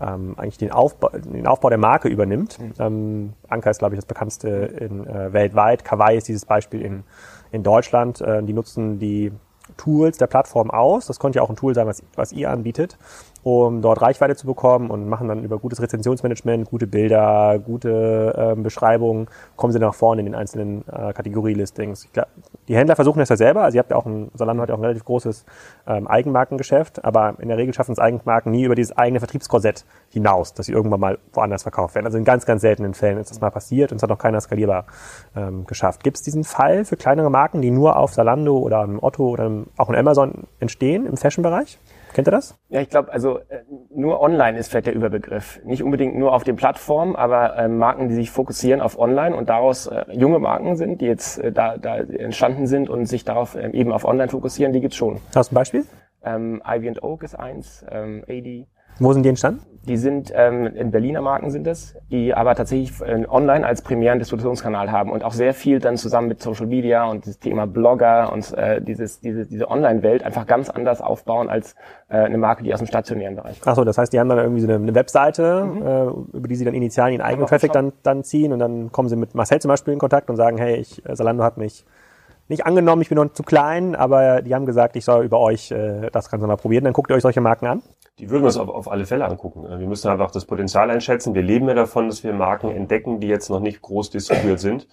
ähm, 0.02 0.36
eigentlich 0.38 0.58
den 0.58 0.72
Aufbau, 0.72 1.10
den 1.10 1.48
Aufbau 1.48 1.70
der 1.70 1.78
Marke 1.78 2.08
übernimmt. 2.08 2.60
Mhm. 2.60 2.74
Ähm, 2.80 3.34
Anker 3.48 3.72
ist, 3.72 3.80
glaube 3.80 3.96
ich, 3.96 3.98
das 3.98 4.06
bekannteste 4.06 4.50
in, 4.50 5.08
äh, 5.08 5.34
weltweit. 5.34 5.84
Kawaii 5.84 6.18
ist 6.18 6.28
dieses 6.28 6.46
Beispiel 6.46 6.82
in, 6.82 7.04
in 7.52 7.64
Deutschland. 7.64 8.22
Äh, 8.22 8.44
die 8.44 8.54
nutzen 8.54 9.00
die 9.00 9.32
Tools 9.78 10.18
der 10.18 10.28
Plattform 10.28 10.70
aus. 10.70 11.08
Das 11.08 11.20
könnte 11.20 11.38
ja 11.38 11.44
auch 11.44 11.50
ein 11.50 11.56
Tool 11.56 11.74
sein, 11.74 11.88
was, 11.88 12.04
was 12.16 12.32
ihr 12.32 12.52
anbietet 12.52 12.98
um 13.46 13.84
dort 13.84 14.02
Reichweite 14.02 14.36
zu 14.36 14.48
bekommen 14.48 14.90
und 14.90 15.08
machen 15.08 15.28
dann 15.28 15.44
über 15.44 15.60
gutes 15.60 15.80
Rezensionsmanagement, 15.80 16.68
gute 16.68 16.88
Bilder, 16.88 17.60
gute 17.60 18.34
ähm, 18.36 18.64
Beschreibungen, 18.64 19.28
kommen 19.56 19.72
sie 19.72 19.78
nach 19.78 19.94
vorne 19.94 20.22
in 20.22 20.26
den 20.26 20.34
einzelnen 20.34 20.84
äh, 20.88 21.14
Kategorielistings. 21.14 22.08
Die 22.68 22.76
Händler 22.76 22.96
versuchen 22.96 23.20
das 23.20 23.30
ja 23.30 23.38
selber, 23.38 23.62
also 23.62 23.76
ihr 23.76 23.80
habt 23.80 23.92
ja 23.92 23.98
auch 23.98 24.08
ein, 24.08 24.32
Salando 24.34 24.64
hat 24.64 24.70
ja 24.70 24.74
auch 24.74 24.80
ein 24.80 24.86
relativ 24.86 25.06
großes 25.06 25.46
ähm, 25.86 26.08
Eigenmarkengeschäft, 26.08 27.06
aber 27.06 27.36
in 27.38 27.50
der 27.50 27.58
Regel 27.58 27.72
schaffen 27.76 27.92
es 27.92 28.00
Eigenmarken 28.00 28.52
nie 28.52 28.64
über 28.64 28.74
dieses 28.74 28.98
eigene 28.98 29.20
Vertriebskorsett 29.20 29.86
hinaus, 30.10 30.56
dass 30.56 30.66
sie 30.66 30.72
irgendwann 30.72 31.00
mal 31.00 31.20
woanders 31.32 31.62
verkauft 31.62 31.94
werden. 31.94 32.08
Also 32.08 32.18
in 32.18 32.24
ganz, 32.24 32.48
ganz 32.48 32.64
seltenen 32.64 32.96
Fällen 32.96 33.20
ist 33.20 33.30
das 33.30 33.42
mal 33.42 33.52
passiert 33.52 33.92
und 33.92 33.98
es 33.98 34.02
hat 34.02 34.10
noch 34.10 34.18
keiner 34.18 34.42
skalierbar 34.42 34.86
ähm, 35.36 35.68
geschafft. 35.68 36.04
Gibt 36.04 36.18
es 36.18 36.24
diesen 36.24 36.46
Fall 36.46 36.84
für 36.84 36.98
kleinere 36.98 37.30
Marken, 37.30 37.62
die 37.62 37.70
nur 37.70 37.98
auf 37.98 38.12
Salando 38.12 38.58
oder 38.58 38.82
einem 38.82 38.98
Otto 39.04 39.28
oder 39.28 39.52
auch 39.78 39.90
in 39.90 39.96
Amazon 39.96 40.48
entstehen 40.60 41.06
im 41.06 41.16
Fashion-Bereich? 41.16 41.78
Kennt 42.16 42.30
ihr 42.30 42.32
das? 42.32 42.58
Ja, 42.70 42.80
ich 42.80 42.90
glaube, 42.90 43.12
also 43.12 43.40
äh, 43.40 43.64
nur 43.94 44.22
online 44.22 44.58
ist 44.58 44.70
vielleicht 44.70 44.88
der 44.88 44.96
Überbegriff. 44.96 45.60
Nicht 45.66 45.84
unbedingt 45.84 46.16
nur 46.16 46.32
auf 46.32 46.46
den 46.46 46.56
Plattformen, 46.56 47.14
aber 47.14 47.58
äh, 47.58 47.68
Marken, 47.68 48.08
die 48.08 48.16
sich 48.16 48.32
fokussieren 48.32 48.80
auf 48.80 48.98
online 48.98 49.36
und 49.36 49.50
daraus 49.50 49.88
äh, 49.88 50.06
junge 50.14 50.40
Marken 50.40 50.78
sind, 50.78 51.02
die 51.02 51.08
jetzt 51.08 51.40
äh, 51.40 51.52
da, 51.52 51.78
da 51.78 51.98
entstanden 51.98 52.68
sind 52.68 52.90
und 52.90 53.06
sich 53.06 53.26
darauf 53.26 53.56
äh, 53.56 53.70
eben 53.72 53.92
auf 53.92 54.06
online 54.06 54.30
fokussieren, 54.30 54.72
die 54.72 54.80
gibt's 54.80 54.96
schon. 54.96 55.20
Hast 55.36 55.52
du 55.52 55.56
ein 55.56 55.58
Beispiel? 55.58 55.86
Ähm, 56.24 56.64
Ivy 56.66 56.88
and 56.88 57.04
Oak 57.04 57.24
ist 57.24 57.38
eins, 57.38 57.86
ähm, 57.92 58.24
AD. 58.30 58.66
Wo 59.00 59.12
sind 59.12 59.24
die 59.24 59.30
entstanden? 59.30 59.66
Die 59.88 59.98
sind 59.98 60.32
ähm, 60.36 60.66
in 60.66 60.92
Berliner 60.92 61.22
Marken 61.22 61.52
sind 61.52 61.68
es, 61.68 61.96
die 62.10 62.34
aber 62.34 62.56
tatsächlich 62.56 63.00
äh, 63.02 63.26
online 63.30 63.66
als 63.66 63.82
primären 63.82 64.20
Distributionskanal 64.20 64.92
haben 64.92 65.12
und 65.12 65.24
auch 65.24 65.34
sehr 65.34 65.54
viel 65.54 65.80
dann 65.80 65.98
zusammen 65.98 66.28
mit 66.28 66.42
Social 66.42 66.66
Media 66.66 67.06
und 67.06 67.28
das 67.28 67.40
Thema 67.40 67.68
Blogger 67.68 68.32
und 68.34 68.52
äh, 68.54 68.82
dieses, 68.82 69.20
diese, 69.20 69.46
diese 69.46 69.70
Online-Welt 69.70 70.24
einfach 70.24 70.48
ganz 70.48 70.70
anders 70.70 71.02
aufbauen 71.02 71.50
als 71.50 71.76
äh, 72.10 72.18
eine 72.18 72.38
Marke, 72.38 72.64
die 72.64 72.74
aus 72.74 72.80
dem 72.80 72.88
stationären 72.88 73.36
Bereich 73.36 73.62
kommt. 73.62 73.68
Achso, 73.68 73.84
das 73.84 73.98
heißt, 73.98 74.12
die 74.12 74.20
haben 74.20 74.30
dann 74.30 74.40
irgendwie 74.40 74.62
so 74.62 74.68
eine, 74.68 74.76
eine 74.76 74.96
Webseite, 74.96 75.66
mhm. 75.66 75.82
äh, 75.86 76.38
über 76.38 76.48
die 76.48 76.56
sie 76.56 76.66
dann 76.66 76.74
initial 76.74 77.12
ihren 77.12 77.22
eigenen 77.22 77.48
Traffic 77.48 77.72
dann, 77.72 77.94
dann 78.04 78.24
ziehen 78.24 78.54
und 78.54 78.60
dann 78.60 78.92
kommen 78.92 79.10
sie 79.10 79.16
mit 79.16 79.36
Marcel 79.36 79.60
zum 79.60 79.70
Beispiel 79.70 79.94
in 79.94 80.00
Kontakt 80.00 80.30
und 80.30 80.36
sagen, 80.36 80.58
hey, 80.58 80.76
ich, 80.76 81.06
äh, 81.08 81.16
Salando 81.16 81.44
hat 81.44 81.58
mich 81.58 81.86
nicht 82.48 82.66
angenommen, 82.66 83.02
ich 83.02 83.10
bin 83.10 83.18
noch 83.18 83.34
zu 83.34 83.44
klein, 83.44 83.96
aber 83.96 84.42
die 84.42 84.54
haben 84.54 84.66
gesagt, 84.66 84.96
ich 84.96 85.06
soll 85.06 85.26
über 85.26 85.40
euch 85.40 85.72
äh, 85.72 86.10
das 86.12 86.30
Ganze 86.30 86.46
mal 86.48 86.58
probieren. 86.58 86.84
Dann 86.84 86.94
guckt 86.94 87.10
ihr 87.10 87.16
euch 87.16 87.24
solche 87.24 87.42
Marken 87.42 87.66
an? 87.66 87.82
Die 88.18 88.30
würden 88.30 88.44
wir 88.44 88.48
uns 88.48 88.58
auf, 88.58 88.70
auf 88.70 88.90
alle 88.90 89.06
Fälle 89.06 89.26
angucken. 89.26 89.66
Wir 89.68 89.88
müssen 89.88 90.10
einfach 90.10 90.32
das 90.32 90.46
Potenzial 90.46 90.90
einschätzen. 90.90 91.34
Wir 91.34 91.42
leben 91.42 91.68
ja 91.68 91.74
davon, 91.74 92.08
dass 92.08 92.24
wir 92.24 92.32
Marken 92.32 92.70
entdecken, 92.70 93.20
die 93.20 93.28
jetzt 93.28 93.50
noch 93.50 93.60
nicht 93.60 93.82
groß 93.82 94.10
distribuiert 94.10 94.62
sind. 94.62 94.88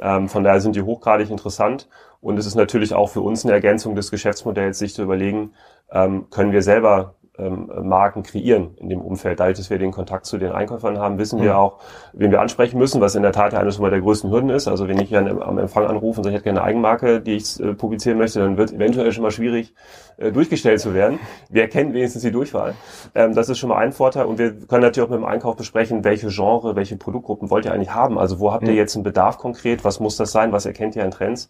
Ähm, 0.00 0.28
von 0.28 0.42
daher 0.42 0.60
sind 0.60 0.74
die 0.74 0.82
hochgradig 0.82 1.30
interessant. 1.30 1.88
Und 2.20 2.36
es 2.36 2.46
ist 2.46 2.56
natürlich 2.56 2.92
auch 2.92 3.10
für 3.10 3.20
uns 3.20 3.44
eine 3.44 3.54
Ergänzung 3.54 3.94
des 3.94 4.10
Geschäftsmodells, 4.10 4.78
sich 4.78 4.92
zu 4.92 5.02
überlegen, 5.02 5.52
ähm, 5.92 6.30
können 6.30 6.50
wir 6.50 6.62
selber 6.62 7.14
ähm, 7.36 7.70
Marken 7.82 8.22
kreieren 8.22 8.74
in 8.76 8.88
dem 8.88 9.00
Umfeld. 9.00 9.40
Dadurch, 9.40 9.58
dass 9.58 9.70
wir 9.70 9.78
den 9.78 9.90
Kontakt 9.90 10.26
zu 10.26 10.38
den 10.38 10.52
Einkäufern 10.52 10.98
haben, 10.98 11.18
wissen 11.18 11.40
wir 11.40 11.52
mhm. 11.52 11.58
auch, 11.58 11.78
wen 12.12 12.30
wir 12.30 12.40
ansprechen 12.40 12.78
müssen, 12.78 13.00
was 13.00 13.14
in 13.14 13.22
der 13.22 13.32
Tat 13.32 13.54
eines 13.54 13.78
der 13.78 14.00
größten 14.00 14.30
Hürden 14.30 14.50
ist. 14.50 14.68
Also 14.68 14.88
wenn 14.88 15.00
ich 15.00 15.08
hier 15.08 15.18
am 15.18 15.58
Empfang 15.58 15.86
anrufe 15.86 16.20
und 16.20 16.24
sage, 16.24 16.34
ich 16.34 16.36
hätte 16.36 16.44
gerne 16.44 16.60
eine 16.60 16.68
Eigenmarke, 16.68 17.20
die 17.20 17.36
ich 17.36 17.60
äh, 17.60 17.74
publizieren 17.74 18.18
möchte, 18.18 18.38
dann 18.40 18.56
wird 18.56 18.72
eventuell 18.72 19.10
schon 19.12 19.22
mal 19.22 19.30
schwierig, 19.30 19.74
äh, 20.16 20.32
durchgestellt 20.32 20.80
zu 20.80 20.94
werden. 20.94 21.18
Wir 21.48 21.62
erkennen 21.62 21.92
wenigstens 21.94 22.22
die 22.22 22.30
Durchwahl. 22.30 22.74
Ähm, 23.14 23.34
das 23.34 23.48
ist 23.48 23.58
schon 23.58 23.68
mal 23.68 23.78
ein 23.78 23.92
Vorteil. 23.92 24.26
Und 24.26 24.38
wir 24.38 24.52
können 24.52 24.82
natürlich 24.82 25.06
auch 25.06 25.10
mit 25.10 25.20
dem 25.20 25.24
Einkauf 25.24 25.56
besprechen, 25.56 26.04
welche 26.04 26.28
Genre, 26.28 26.76
welche 26.76 26.96
Produktgruppen 26.96 27.50
wollt 27.50 27.64
ihr 27.64 27.72
eigentlich 27.72 27.94
haben. 27.94 28.18
Also 28.18 28.40
wo 28.40 28.52
habt 28.52 28.64
ihr 28.64 28.72
mhm. 28.72 28.78
jetzt 28.78 28.94
einen 28.94 29.04
Bedarf 29.04 29.38
konkret? 29.38 29.84
Was 29.84 30.00
muss 30.00 30.16
das 30.16 30.32
sein? 30.32 30.52
Was 30.52 30.66
erkennt 30.66 30.96
ihr 30.96 31.04
an 31.04 31.10
Trends? 31.10 31.48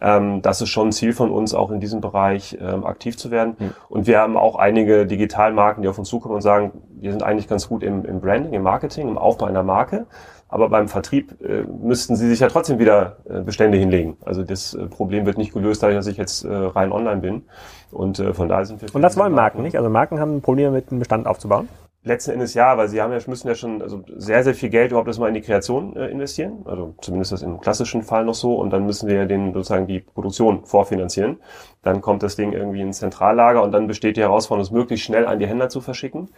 Ähm, 0.00 0.42
das 0.42 0.60
ist 0.60 0.68
schon 0.68 0.88
ein 0.88 0.92
Ziel 0.92 1.12
von 1.12 1.30
uns, 1.30 1.54
auch 1.54 1.70
in 1.70 1.80
diesem 1.80 2.00
Bereich 2.00 2.58
ähm, 2.60 2.84
aktiv 2.84 3.16
zu 3.16 3.30
werden. 3.30 3.56
Mhm. 3.58 3.70
Und 3.88 4.06
wir 4.06 4.18
haben 4.18 4.36
auch 4.36 4.56
einige 4.56 5.06
Digitalmarken, 5.06 5.82
die 5.82 5.88
auf 5.88 5.98
uns 5.98 6.08
zukommen 6.08 6.34
und 6.34 6.42
sagen, 6.42 6.72
wir 7.00 7.10
sind 7.12 7.22
eigentlich 7.22 7.48
ganz 7.48 7.68
gut 7.68 7.82
im, 7.82 8.04
im 8.04 8.20
Branding, 8.20 8.52
im 8.52 8.62
Marketing, 8.62 9.08
im 9.08 9.18
Aufbau 9.18 9.46
einer 9.46 9.62
Marke. 9.62 10.06
Aber 10.52 10.68
beim 10.68 10.86
Vertrieb 10.86 11.40
äh, 11.40 11.62
müssten 11.62 12.14
sie 12.14 12.28
sich 12.28 12.40
ja 12.40 12.48
trotzdem 12.48 12.78
wieder 12.78 13.16
äh, 13.24 13.40
Bestände 13.40 13.78
hinlegen. 13.78 14.18
Also 14.22 14.42
das 14.42 14.74
äh, 14.74 14.84
Problem 14.86 15.24
wird 15.24 15.38
nicht 15.38 15.54
gelöst, 15.54 15.82
dadurch, 15.82 15.96
dass 15.96 16.06
ich 16.06 16.18
jetzt 16.18 16.44
äh, 16.44 16.52
rein 16.52 16.92
online 16.92 17.22
bin. 17.22 17.44
Und 17.90 18.18
äh, 18.18 18.34
von 18.34 18.50
daher 18.50 18.66
sind 18.66 18.82
wir. 18.82 18.94
Und 18.94 19.00
das 19.00 19.16
wollen 19.16 19.32
Marken 19.32 19.62
nicht? 19.62 19.78
Also 19.78 19.88
Marken 19.88 20.20
haben 20.20 20.36
ein 20.36 20.42
Problem 20.42 20.74
mit 20.74 20.90
einem 20.90 20.98
Bestand 20.98 21.26
aufzubauen? 21.26 21.70
Letzten 22.04 22.32
Endes 22.32 22.52
ja, 22.52 22.76
weil 22.76 22.88
sie 22.88 23.00
haben 23.00 23.12
ja, 23.12 23.18
müssen 23.26 23.48
ja 23.48 23.54
schon 23.54 23.80
also 23.80 24.02
sehr, 24.14 24.44
sehr 24.44 24.54
viel 24.54 24.68
Geld 24.68 24.90
überhaupt 24.90 25.08
erstmal 25.08 25.28
in 25.28 25.34
die 25.34 25.40
Kreation 25.40 25.96
äh, 25.96 26.08
investieren. 26.08 26.66
Also 26.66 26.96
zumindest 27.00 27.32
das 27.32 27.40
im 27.40 27.58
klassischen 27.58 28.02
Fall 28.02 28.26
noch 28.26 28.34
so. 28.34 28.56
Und 28.56 28.74
dann 28.74 28.84
müssen 28.84 29.08
wir 29.08 29.14
ja 29.14 29.24
den 29.24 29.54
sozusagen 29.54 29.86
die 29.86 30.00
Produktion 30.00 30.66
vorfinanzieren. 30.66 31.38
Dann 31.80 32.02
kommt 32.02 32.22
das 32.22 32.36
Ding 32.36 32.52
irgendwie 32.52 32.82
ins 32.82 32.98
Zentrallager 32.98 33.62
und 33.62 33.72
dann 33.72 33.86
besteht 33.86 34.18
die 34.18 34.20
Herausforderung, 34.20 34.66
es 34.66 34.70
möglichst 34.70 35.06
schnell 35.06 35.26
an 35.26 35.38
die 35.38 35.46
Händler 35.46 35.70
zu 35.70 35.80
verschicken, 35.80 36.28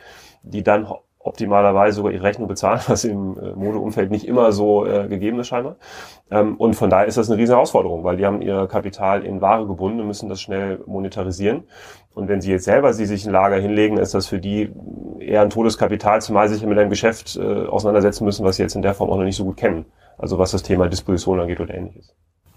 die 0.45 0.63
dann 0.63 0.87
optimalerweise 1.25 1.97
sogar 1.97 2.13
ihre 2.13 2.23
Rechnung 2.23 2.49
bezahlen, 2.49 2.81
was 2.87 3.05
im 3.05 3.39
äh, 3.39 3.53
Modeumfeld 3.53 4.11
nicht 4.11 4.29
immer 4.29 4.53
so 4.53 4.87
äh, 4.87 5.09
gegeben 5.09 5.41
ist 5.41 5.49
scheinbar. 5.49 5.77
Ähm, 6.31 6.57
und 6.57 6.75
von 6.75 6.91
daher 6.91 7.07
ist 7.07 7.17
das 7.17 7.29
eine 7.29 7.39
riesige 7.39 7.57
Herausforderung, 7.57 8.05
weil 8.05 8.19
die 8.19 8.27
haben 8.27 8.43
ihr 8.43 8.67
Kapital 8.67 9.25
in 9.25 9.41
Ware 9.41 9.67
gebunden 9.67 10.01
und 10.01 10.07
müssen 10.07 10.29
das 10.29 10.41
schnell 10.41 10.81
monetarisieren. 10.87 11.65
Und 12.15 12.29
wenn 12.29 12.41
sie 12.41 12.51
jetzt 12.51 12.65
selber 12.65 12.93
sie 12.93 13.07
sich 13.07 13.27
ein 13.27 13.33
Lager 13.33 13.57
hinlegen, 13.57 13.97
ist 13.97 14.15
das 14.15 14.27
für 14.27 14.39
die 14.39 14.71
eher 15.19 15.41
ein 15.41 15.51
Todeskapital, 15.51 16.21
zumal 16.21 16.49
sie 16.49 16.55
sich 16.55 16.67
mit 16.67 16.79
einem 16.79 16.91
Geschäft 16.91 17.37
äh, 17.37 17.67
auseinandersetzen 17.67 18.25
müssen, 18.25 18.45
was 18.45 18.57
sie 18.57 18.63
jetzt 18.63 18.77
in 18.77 18.83
der 18.83 18.95
Form 18.95 19.11
auch 19.11 19.17
noch 19.17 19.25
nicht 19.25 19.37
so 19.37 19.45
gut 19.45 19.57
kennen. 19.57 19.87
Also 20.19 20.39
was 20.39 20.53
das 20.53 20.63
Thema 20.63 20.89
Disposition 20.89 21.41
angeht 21.41 21.59
oder 21.59 21.75
ähnliches. 21.75 22.15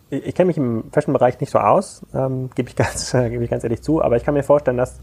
Ich, 0.10 0.28
ich 0.28 0.36
kenne 0.36 0.48
mich 0.48 0.58
im 0.58 0.92
Fashion-Bereich 0.92 1.40
nicht 1.40 1.52
so 1.52 1.60
aus, 1.60 2.06
ähm, 2.14 2.50
gebe 2.54 2.70
ich, 2.70 2.76
ganz, 2.76 3.14
äh, 3.14 3.30
geb 3.30 3.42
ich 3.42 3.50
ganz 3.50 3.64
ehrlich 3.64 3.82
zu, 3.82 4.04
aber 4.04 4.18
ich 4.18 4.24
kann 4.24 4.34
mir 4.34 4.44
vorstellen, 4.44 4.78
dass 4.78 5.00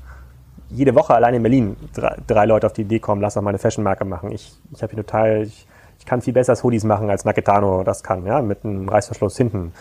jede 0.74 0.94
Woche 0.94 1.14
allein 1.14 1.34
in 1.34 1.42
Berlin 1.42 1.76
drei, 1.94 2.16
drei 2.26 2.44
Leute 2.46 2.66
auf 2.66 2.72
die 2.72 2.82
Idee 2.82 2.98
kommen, 2.98 3.20
lass 3.20 3.34
doch 3.34 3.42
mal 3.42 3.50
eine 3.50 3.58
Fashion-Marke 3.58 4.04
machen. 4.04 4.32
Ich, 4.32 4.52
ich 4.72 4.82
habe 4.82 4.94
hier 4.94 5.04
total, 5.04 5.42
ich, 5.42 5.66
ich 5.98 6.06
kann 6.06 6.20
viel 6.20 6.34
besser 6.34 6.54
Hoodies 6.54 6.84
machen, 6.84 7.08
als 7.08 7.24
Naketano 7.24 7.82
das 7.84 8.02
kann, 8.02 8.26
ja, 8.26 8.42
mit 8.42 8.64
einem 8.64 8.88
Reißverschluss 8.88 9.36
hinten 9.36 9.72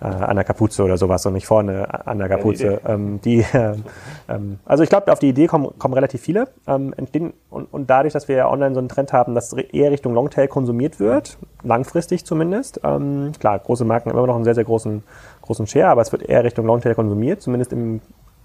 äh, 0.00 0.04
an 0.04 0.36
der 0.36 0.44
Kapuze 0.44 0.82
oder 0.82 0.98
sowas 0.98 1.24
und 1.26 1.34
nicht 1.34 1.46
vorne 1.46 2.06
an 2.06 2.18
der 2.18 2.28
Kapuze. 2.28 2.80
Ähm, 2.86 3.20
die, 3.22 3.40
äh, 3.40 3.76
ähm, 4.28 4.58
also 4.64 4.82
ich 4.82 4.90
glaube, 4.90 5.10
auf 5.12 5.20
die 5.20 5.28
Idee 5.28 5.46
kommen, 5.46 5.70
kommen 5.78 5.94
relativ 5.94 6.20
viele 6.20 6.48
ähm, 6.66 6.92
entstehen 6.96 7.32
und, 7.48 7.72
und 7.72 7.88
dadurch, 7.88 8.12
dass 8.12 8.28
wir 8.28 8.36
ja 8.36 8.50
online 8.50 8.74
so 8.74 8.80
einen 8.80 8.88
Trend 8.88 9.12
haben, 9.12 9.34
dass 9.34 9.52
eher 9.52 9.90
Richtung 9.90 10.12
Longtail 10.14 10.48
konsumiert 10.48 10.98
wird, 10.98 11.38
langfristig 11.62 12.26
zumindest. 12.26 12.80
Ähm, 12.84 13.32
klar, 13.38 13.58
große 13.58 13.84
Marken 13.84 14.10
haben 14.10 14.18
immer 14.18 14.26
noch 14.26 14.36
einen 14.36 14.44
sehr, 14.44 14.54
sehr 14.54 14.64
großen, 14.64 15.02
großen 15.42 15.66
Share, 15.66 15.88
aber 15.88 16.02
es 16.02 16.12
wird 16.12 16.22
eher 16.22 16.44
Richtung 16.44 16.66
Longtail 16.66 16.94
konsumiert, 16.94 17.40
zumindest 17.40 17.72
im 17.72 18.00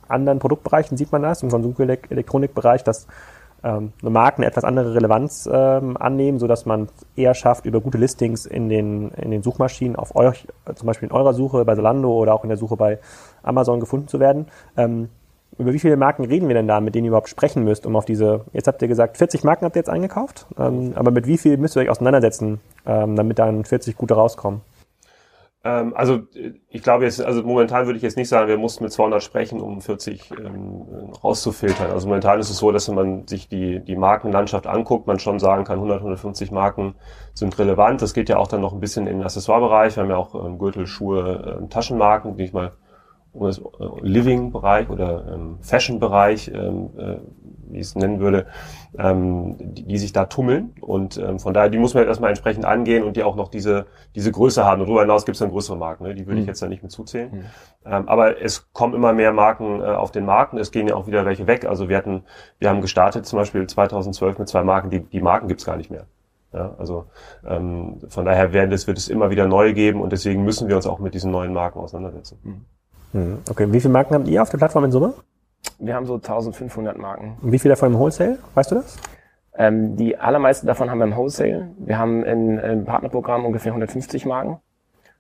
anderen 0.08 0.39
Produktbereichen 0.39 0.98
sieht 0.98 1.12
man 1.12 1.24
das, 1.24 1.44
im 1.44 1.50
Konsum-Elektronikbereich, 1.50 2.84
dass 2.84 3.08
ähm, 3.63 3.94
Marken 4.02 4.44
etwas 4.44 4.63
andere 4.63 4.94
Relevanz 4.94 5.50
ähm, 5.52 5.98
annehmen, 5.98 6.39
so 6.39 6.48
dass 6.48 6.65
man 6.65 6.88
eher 7.15 7.34
schafft, 7.34 7.65
über 7.65 7.82
gute 7.82 7.98
Listings 7.98 8.46
in 8.46 8.70
den, 8.70 9.10
in 9.12 9.32
den 9.32 9.41
Suchmaschinen 9.41 9.96
auf 9.96 10.15
euch, 10.15 10.48
zum 10.76 10.86
Beispiel 10.86 11.10
in 11.10 11.15
eurer 11.15 11.34
Suche 11.34 11.65
bei 11.65 11.76
Zalando 11.76 12.12
oder 12.13 12.34
auch 12.34 12.44
in 12.44 12.50
der 12.50 12.58
Suche 12.58 12.78
bei 12.78 13.00
Amazon 13.41 13.80
gefunden 13.80 14.08
zu 14.08 14.20
werden. 14.20 14.48
Ähm, 14.78 15.10
über 15.58 15.74
wie 15.74 15.80
viele 15.80 15.98
Marken 15.98 16.26
reden 16.26 16.48
wir 16.48 16.56
denn 16.56 16.68
da, 16.68 16.80
mit 16.80 16.96
denen 16.96 17.06
ihr 17.06 17.10
überhaupt 17.10 17.30
sprechen 17.30 17.63
müsst, 17.63 17.86
um 17.86 17.96
auf 17.96 18.06
diese, 18.06 18.41
jetzt 18.54 18.68
habt 18.68 18.82
ihr 18.82 18.88
gesagt, 18.88 19.18
40 19.18 19.44
Marken 19.44 19.65
habt 19.65 19.76
ihr 19.76 19.80
jetzt 19.80 19.89
eingekauft, 19.89 20.46
ähm, 20.60 20.94
aber 20.96 21.12
mit 21.12 21.28
wie 21.28 21.38
viel 21.38 21.58
müsst 21.58 21.76
ihr 21.76 21.82
euch 21.82 21.89
auseinandersetzen, 21.89 22.60
ähm, 22.86 23.15
damit 23.15 23.39
dann 23.39 23.63
40 23.63 23.96
gute 23.98 24.15
rauskommen? 24.15 24.62
Ähm, 25.65 25.93
also 25.95 26.21
ich 26.69 26.84
glaube 26.84 27.06
jetzt, 27.06 27.19
also 27.19 27.41
momentan 27.41 27.88
würde 27.88 27.97
ich 27.97 28.04
jetzt 28.04 28.17
nicht 28.17 28.30
sagen, 28.30 28.47
wir 28.47 28.58
mussten 28.58 28.84
mit 28.84 28.93
200 28.93 29.21
sprechen, 29.23 29.60
um 29.60 29.82
40 29.82 30.32
ähm, 30.32 30.84
rauszufiltern. 31.23 31.89
Also 31.89 32.08
momentan 32.08 32.39
ist 32.39 32.51
es 32.51 32.58
so, 32.58 32.71
dass 32.71 32.88
wenn 32.88 32.95
man 32.95 33.28
sich 33.28 33.49
die, 33.49 33.80
die 33.80 33.95
Markenlandschaft 33.95 34.67
anguckt, 34.67 35.08
man 35.08 35.17
schon 35.17 35.39
sagen 35.39 35.63
kann, 35.63 35.78
100, 35.78 35.97
150 35.97 36.51
Marken 36.51 36.93
sind 37.34 37.58
relevant. 37.58 38.01
Das 38.04 38.13
geht 38.13 38.30
ja 38.30 38.38
auch 38.38 38.47
dann 38.47 38.62
noch 38.62 38.73
ein 38.73 38.80
bisschen 38.80 39.08
in 39.08 39.17
den 39.17 39.23
Accessoire-Bereich. 39.23 39.95
Wir 39.95 40.04
haben 40.04 40.10
ja 40.12 40.17
auch 40.17 40.36
ähm, 40.36 40.60
Gürtel, 40.60 40.86
Schuhe, 40.86 41.58
ähm, 41.60 41.69
Taschenmarken, 41.69 42.38
die 42.38 42.43
ich 42.43 42.54
mal 42.54 42.73
um 43.34 43.47
das 43.47 43.58
äh, 43.58 43.63
Living-Bereich 44.01 44.89
oder 44.89 45.34
ähm, 45.34 45.58
Fashion-Bereich, 45.62 46.51
ähm, 46.54 46.89
äh, 46.97 47.17
wie 47.69 47.80
ich 47.80 47.88
es 47.88 47.95
nennen 47.95 48.19
würde, 48.19 48.47
ähm, 48.97 49.56
die, 49.60 49.84
die 49.84 49.97
sich 49.97 50.13
da 50.13 50.25
tummeln. 50.25 50.73
Und 50.82 51.17
ähm, 51.17 51.39
von 51.39 51.54
daher, 51.54 51.69
die 51.69 51.78
muss 51.78 51.93
man 51.93 52.04
jetzt 52.04 52.10
erstmal 52.10 52.30
entsprechend 52.30 52.65
angehen 52.65 53.04
und 53.04 53.15
die 53.15 53.23
auch 53.23 53.36
noch 53.36 53.49
diese, 53.49 53.86
diese 54.15 54.32
Größe 54.32 54.63
haben. 54.63 54.82
Und 54.82 54.88
darüber 54.88 55.01
hinaus 55.01 55.25
gibt 55.25 55.36
es 55.36 55.39
dann 55.39 55.49
größere 55.49 55.78
Marken, 55.78 56.04
ne? 56.04 56.15
die 56.15 56.25
würde 56.25 56.36
mhm. 56.36 56.41
ich 56.41 56.47
jetzt 56.47 56.62
da 56.62 56.67
nicht 56.67 56.84
mit 56.84 56.91
zuzählen. 56.91 57.32
Mhm. 57.32 57.43
Ähm, 57.86 58.10
aber 58.10 58.41
es 58.41 58.71
kommen 58.73 58.93
immer 58.93 59.13
mehr 59.13 59.34
Marken 59.34 59.82
äh, 59.82 59.86
auf 59.86 60.12
den 60.12 60.25
Markt 60.25 60.54
und 60.54 60.60
es 60.60 60.71
gehen 60.71 60.88
ja 60.88 60.95
auch 60.95 61.08
wieder 61.08 61.25
welche 61.25 61.47
weg. 61.47 61.65
Also 61.65 61.89
wir 61.89 61.97
hatten, 61.97 62.23
wir 62.60 62.69
haben 62.69 62.82
gestartet 62.82 63.25
zum 63.25 63.38
Beispiel 63.38 63.67
2012 63.67 64.39
mit 64.39 64.47
zwei 64.47 64.63
Marken, 64.63 64.89
die, 64.89 65.01
die 65.01 65.21
Marken 65.21 65.47
gibt's 65.47 65.65
gar 65.65 65.78
nicht 65.78 65.91
mehr. 65.91 66.06
Ja, 66.54 66.73
also 66.78 67.08
ähm, 67.45 67.99
von 68.08 68.23
daher 68.23 68.54
werden 68.54 68.71
das, 68.71 68.88
wird 68.88 68.97
es 68.97 69.10
immer 69.10 69.30
wieder 69.30 69.45
neue 69.45 69.73
geben 69.73 70.01
und 70.01 70.13
deswegen 70.13 70.45
müssen 70.45 70.69
wir 70.69 70.78
uns 70.78 70.88
auch 70.88 70.99
mit 70.99 71.13
diesen 71.13 71.30
neuen 71.30 71.51
Marken 71.51 71.80
auseinandersetzen. 71.80 72.39
Mhm. 72.43 72.65
Hm, 73.12 73.38
okay, 73.49 73.71
wie 73.71 73.80
viele 73.80 73.93
Marken 73.93 74.13
habt 74.13 74.28
ihr 74.28 74.41
auf 74.41 74.49
der 74.49 74.58
Plattform 74.58 74.86
in 74.86 74.91
Summe? 74.91 75.13
Wir 75.80 75.95
haben 75.95 76.06
so 76.06 76.15
1500 76.15 76.97
Marken. 76.97 77.38
Und 77.41 77.51
wie 77.51 77.60
viele 77.60 77.73
davon 77.73 77.93
im 77.93 77.99
Wholesale? 77.99 78.39
Weißt 78.54 78.71
du 78.71 78.75
das? 78.75 78.97
Ähm, 79.58 79.95
die 79.95 80.17
allermeisten 80.17 80.67
davon 80.67 80.89
haben 80.89 80.99
wir 80.99 81.06
im 81.06 81.15
Wholesale. 81.15 81.71
Wir 81.78 81.97
haben 81.97 82.23
in, 82.23 82.58
im 82.58 82.86
Partnerprogramm 82.86 83.45
ungefähr 83.45 83.71
150 83.71 84.25
Marken. 84.25 84.60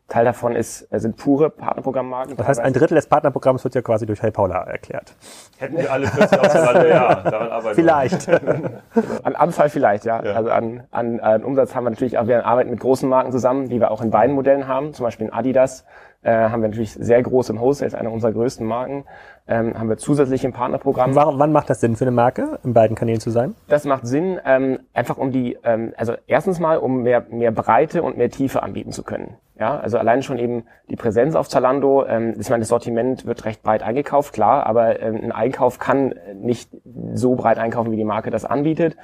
Teil 0.07 0.25
davon 0.25 0.55
ist, 0.55 0.87
äh, 0.91 0.99
sind 0.99 1.17
pure 1.17 1.49
Partnerprogrammmarken. 1.49 2.37
Das 2.37 2.47
heißt, 2.47 2.59
ein 2.59 2.73
Drittel 2.73 2.95
des 2.95 3.07
Partnerprogramms 3.07 3.63
wird 3.63 3.73
ja 3.73 3.81
quasi 3.81 4.05
durch 4.05 4.21
Hey 4.21 4.31
Paula 4.31 4.63
erklärt. 4.63 5.15
Hätten 5.57 5.77
wir 5.77 5.91
alle 5.91 6.07
40 6.07 6.39
auseinander, 6.39 6.87
ja, 6.87 7.15
daran 7.15 7.49
arbeiten 7.49 7.75
Vielleicht. 7.75 8.29
an 8.29 9.35
Anzahl 9.35 9.69
vielleicht, 9.69 10.05
ja. 10.05 10.23
ja. 10.23 10.33
Also 10.33 10.51
an, 10.51 10.83
an, 10.91 11.19
an 11.19 11.43
Umsatz 11.43 11.73
haben 11.73 11.85
wir 11.85 11.89
natürlich 11.89 12.17
auch, 12.19 12.27
wir 12.27 12.45
arbeiten 12.45 12.69
mit 12.69 12.79
großen 12.79 13.09
Marken 13.09 13.31
zusammen, 13.31 13.69
die 13.69 13.79
wir 13.79 13.89
auch 13.89 14.01
in 14.01 14.11
beiden 14.11 14.35
Modellen 14.35 14.67
haben, 14.67 14.93
zum 14.93 15.05
Beispiel 15.05 15.27
in 15.27 15.33
Adidas 15.33 15.85
äh, 16.25 16.49
haben 16.49 16.61
wir 16.61 16.69
natürlich 16.69 16.93
sehr 16.93 17.21
groß 17.21 17.49
im 17.49 17.59
Wholesale, 17.59 17.87
ist 17.87 17.93
eine 17.93 18.09
unserer 18.09 18.31
größten 18.31 18.65
Marken. 18.65 19.05
Ähm, 19.47 19.77
haben 19.77 19.89
wir 19.89 19.97
zusätzlich 19.97 20.43
im 20.43 20.53
Partnerprogramm. 20.53 21.13
Warum, 21.13 21.37
wann 21.37 21.51
macht 21.51 21.69
das 21.69 21.81
Sinn 21.81 21.95
für 21.95 22.03
eine 22.03 22.11
Marke, 22.11 22.57
in 22.63 22.73
beiden 22.73 22.95
Kanälen 22.95 23.19
zu 23.19 23.29
sein? 23.29 23.53
Das 23.67 23.85
macht 23.85 24.07
Sinn, 24.07 24.39
ähm, 24.43 24.79
einfach 24.93 25.17
um 25.17 25.31
die, 25.31 25.55
ähm, 25.63 25.93
also 25.97 26.13
erstens 26.25 26.59
mal, 26.59 26.77
um 26.77 27.03
mehr, 27.03 27.25
mehr 27.29 27.51
Breite 27.51 28.01
und 28.01 28.17
mehr 28.17 28.31
Tiefe 28.31 28.63
anbieten 28.63 28.91
zu 28.91 29.03
können. 29.03 29.37
Ja, 29.57 29.79
also 29.79 29.97
allein 29.97 30.21
schon 30.21 30.37
eben 30.37 30.65
die 30.89 30.97
Präsenz 30.97 31.33
auf 31.35 31.47
Zalando. 31.47 32.05
Ähm, 32.05 32.35
ich 32.37 32.49
meine, 32.49 32.61
das 32.61 32.67
Sortiment 32.67 33.25
wird 33.25 33.45
recht 33.45 33.63
breit 33.63 33.83
eingekauft, 33.83 34.33
klar, 34.33 34.65
aber 34.65 34.99
ähm, 34.99 35.15
ein 35.23 35.31
Einkauf 35.31 35.79
kann 35.79 36.13
nicht 36.33 36.69
so 37.13 37.35
breit 37.35 37.57
einkaufen, 37.57 37.91
wie 37.91 37.95
die 37.95 38.03
Marke 38.03 38.31
das 38.31 38.43
anbietet. 38.43 38.97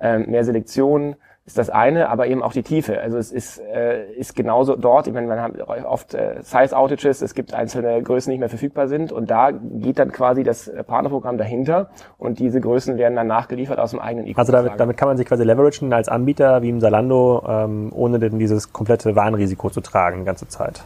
Ähm, 0.00 0.30
mehr 0.30 0.44
Selektion, 0.44 1.16
ist 1.48 1.56
das 1.56 1.70
eine, 1.70 2.10
aber 2.10 2.26
eben 2.26 2.42
auch 2.42 2.52
die 2.52 2.62
Tiefe. 2.62 3.00
Also 3.00 3.16
es 3.16 3.32
ist, 3.32 3.58
äh, 3.58 4.12
ist 4.12 4.36
genauso 4.36 4.76
dort, 4.76 5.06
ich 5.06 5.14
meine, 5.14 5.26
man 5.26 5.40
hat 5.40 5.52
oft 5.86 6.12
äh, 6.12 6.42
Size-Outages, 6.42 7.22
es 7.22 7.34
gibt 7.34 7.54
einzelne 7.54 8.02
Größen, 8.02 8.30
die 8.30 8.34
nicht 8.34 8.40
mehr 8.40 8.50
verfügbar 8.50 8.86
sind 8.86 9.12
und 9.12 9.30
da 9.30 9.50
geht 9.50 9.98
dann 9.98 10.12
quasi 10.12 10.42
das 10.42 10.70
Partnerprogramm 10.86 11.38
dahinter 11.38 11.88
und 12.18 12.38
diese 12.38 12.60
Größen 12.60 12.98
werden 12.98 13.16
dann 13.16 13.28
nachgeliefert 13.28 13.78
aus 13.78 13.92
dem 13.92 13.98
eigenen 13.98 14.26
e 14.26 14.34
Also 14.36 14.52
damit, 14.52 14.72
damit 14.76 14.98
kann 14.98 15.08
man 15.08 15.16
sich 15.16 15.26
quasi 15.26 15.42
leveragen 15.42 15.90
als 15.94 16.10
Anbieter 16.10 16.60
wie 16.60 16.68
im 16.68 16.80
Salando, 16.80 17.42
ähm, 17.48 17.92
ohne 17.94 18.18
denn 18.18 18.38
dieses 18.38 18.74
komplette 18.74 19.16
Warnrisiko 19.16 19.70
zu 19.70 19.80
tragen 19.80 20.18
die 20.18 20.24
ganze 20.26 20.48
Zeit. 20.48 20.84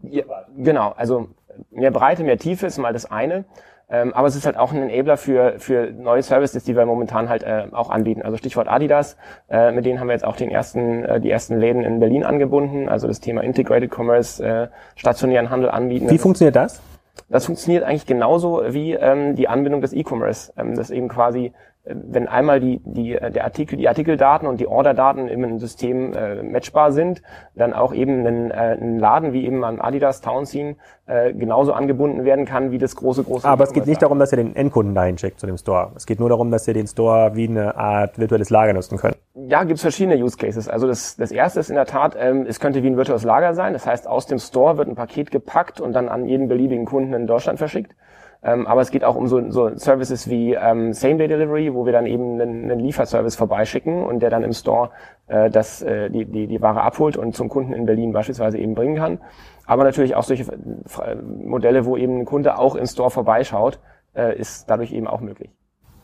Ja, 0.00 0.24
genau, 0.56 0.94
also 0.96 1.28
mehr 1.70 1.90
Breite, 1.90 2.24
mehr 2.24 2.38
Tiefe 2.38 2.66
ist 2.66 2.78
mal 2.78 2.94
das 2.94 3.10
eine. 3.10 3.44
Ähm, 3.90 4.14
aber 4.14 4.28
es 4.28 4.36
ist 4.36 4.46
halt 4.46 4.56
auch 4.56 4.72
ein 4.72 4.88
Enabler 4.88 5.16
für, 5.16 5.58
für 5.58 5.90
neue 5.90 6.22
Services, 6.22 6.64
die 6.64 6.76
wir 6.76 6.86
momentan 6.86 7.28
halt 7.28 7.42
äh, 7.42 7.66
auch 7.72 7.90
anbieten. 7.90 8.22
Also 8.22 8.36
Stichwort 8.36 8.68
Adidas, 8.68 9.16
äh, 9.48 9.72
mit 9.72 9.84
denen 9.84 10.00
haben 10.00 10.06
wir 10.06 10.14
jetzt 10.14 10.24
auch 10.24 10.36
den 10.36 10.50
ersten, 10.50 11.04
äh, 11.04 11.20
die 11.20 11.30
ersten 11.30 11.58
Läden 11.58 11.82
in 11.82 12.00
Berlin 12.00 12.24
angebunden. 12.24 12.88
Also 12.88 13.08
das 13.08 13.20
Thema 13.20 13.42
Integrated 13.42 13.90
Commerce, 13.90 14.44
äh, 14.44 14.68
stationären 14.96 15.50
Handel 15.50 15.70
anbieten. 15.70 16.08
Wie 16.08 16.18
funktioniert 16.18 16.56
das? 16.56 16.80
Das 17.28 17.46
funktioniert 17.46 17.84
eigentlich 17.84 18.06
genauso 18.06 18.62
wie 18.68 18.92
ähm, 18.92 19.34
die 19.36 19.48
Anbindung 19.48 19.80
des 19.80 19.92
E-Commerce. 19.92 20.52
Ähm, 20.56 20.76
das 20.76 20.90
eben 20.90 21.08
quasi 21.08 21.52
wenn 21.94 22.28
einmal 22.28 22.60
die, 22.60 22.80
die, 22.84 23.12
der 23.12 23.44
Artikel, 23.44 23.76
die 23.76 23.88
Artikeldaten 23.88 24.46
und 24.48 24.60
die 24.60 24.66
Orderdaten 24.66 25.28
im 25.28 25.58
System 25.58 26.12
äh, 26.12 26.42
matchbar 26.42 26.92
sind, 26.92 27.22
dann 27.54 27.72
auch 27.72 27.92
eben 27.92 28.26
ein, 28.26 28.50
äh, 28.50 28.76
ein 28.80 28.98
Laden 28.98 29.32
wie 29.32 29.44
eben 29.44 29.64
an 29.64 29.80
Adidas 29.80 30.20
Townsend 30.20 30.76
äh, 31.06 31.32
genauso 31.32 31.72
angebunden 31.72 32.24
werden 32.24 32.44
kann 32.44 32.70
wie 32.70 32.78
das 32.78 32.94
große, 32.96 33.24
große. 33.24 33.46
Aber 33.46 33.64
es 33.64 33.72
geht 33.72 33.86
nicht 33.86 34.02
darum, 34.02 34.18
dass 34.18 34.32
ihr 34.32 34.36
den 34.36 34.54
Endkunden 34.54 34.94
dahin 34.94 35.18
schickt 35.18 35.40
zu 35.40 35.46
dem 35.46 35.56
Store. 35.56 35.92
Es 35.96 36.06
geht 36.06 36.20
nur 36.20 36.28
darum, 36.28 36.50
dass 36.50 36.68
ihr 36.68 36.74
den 36.74 36.86
Store 36.86 37.32
wie 37.34 37.48
eine 37.48 37.76
Art 37.76 38.18
virtuelles 38.18 38.50
Lager 38.50 38.72
nutzen 38.72 38.96
könnt. 38.96 39.16
Ja, 39.34 39.64
gibt's 39.64 39.82
verschiedene 39.82 40.16
Use 40.16 40.36
Cases. 40.36 40.68
Also 40.68 40.86
das, 40.86 41.16
das 41.16 41.32
erste 41.32 41.60
ist 41.60 41.70
in 41.70 41.76
der 41.76 41.86
Tat, 41.86 42.16
ähm, 42.18 42.46
es 42.48 42.60
könnte 42.60 42.82
wie 42.82 42.86
ein 42.86 42.96
virtuelles 42.96 43.24
Lager 43.24 43.54
sein. 43.54 43.72
Das 43.72 43.86
heißt, 43.86 44.06
aus 44.06 44.26
dem 44.26 44.38
Store 44.38 44.76
wird 44.78 44.88
ein 44.88 44.94
Paket 44.94 45.30
gepackt 45.30 45.80
und 45.80 45.92
dann 45.92 46.08
an 46.08 46.26
jeden 46.26 46.48
beliebigen 46.48 46.84
Kunden 46.84 47.12
in 47.14 47.26
Deutschland 47.26 47.58
verschickt. 47.58 47.94
Ähm, 48.42 48.66
aber 48.66 48.80
es 48.80 48.90
geht 48.90 49.04
auch 49.04 49.16
um 49.16 49.26
so, 49.26 49.50
so 49.50 49.76
Services 49.76 50.30
wie 50.30 50.54
ähm, 50.54 50.94
Same-Day-Delivery, 50.94 51.74
wo 51.74 51.84
wir 51.84 51.92
dann 51.92 52.06
eben 52.06 52.40
einen, 52.40 52.70
einen 52.70 52.80
Lieferservice 52.80 53.36
vorbeischicken 53.36 54.02
und 54.02 54.20
der 54.20 54.30
dann 54.30 54.42
im 54.42 54.52
Store 54.52 54.90
äh, 55.26 55.50
das, 55.50 55.82
äh, 55.82 56.08
die, 56.08 56.24
die, 56.24 56.46
die 56.46 56.62
Ware 56.62 56.80
abholt 56.80 57.18
und 57.18 57.34
zum 57.36 57.50
Kunden 57.50 57.74
in 57.74 57.84
Berlin 57.84 58.12
beispielsweise 58.12 58.56
eben 58.56 58.74
bringen 58.74 58.96
kann. 58.96 59.20
Aber 59.66 59.84
natürlich 59.84 60.14
auch 60.16 60.22
solche 60.22 60.44
äh, 60.50 61.14
Modelle, 61.16 61.84
wo 61.84 61.98
eben 61.98 62.20
ein 62.20 62.24
Kunde 62.24 62.58
auch 62.58 62.76
im 62.76 62.86
Store 62.86 63.10
vorbeischaut, 63.10 63.78
äh, 64.14 64.38
ist 64.38 64.70
dadurch 64.70 64.92
eben 64.92 65.06
auch 65.06 65.20
möglich. 65.20 65.50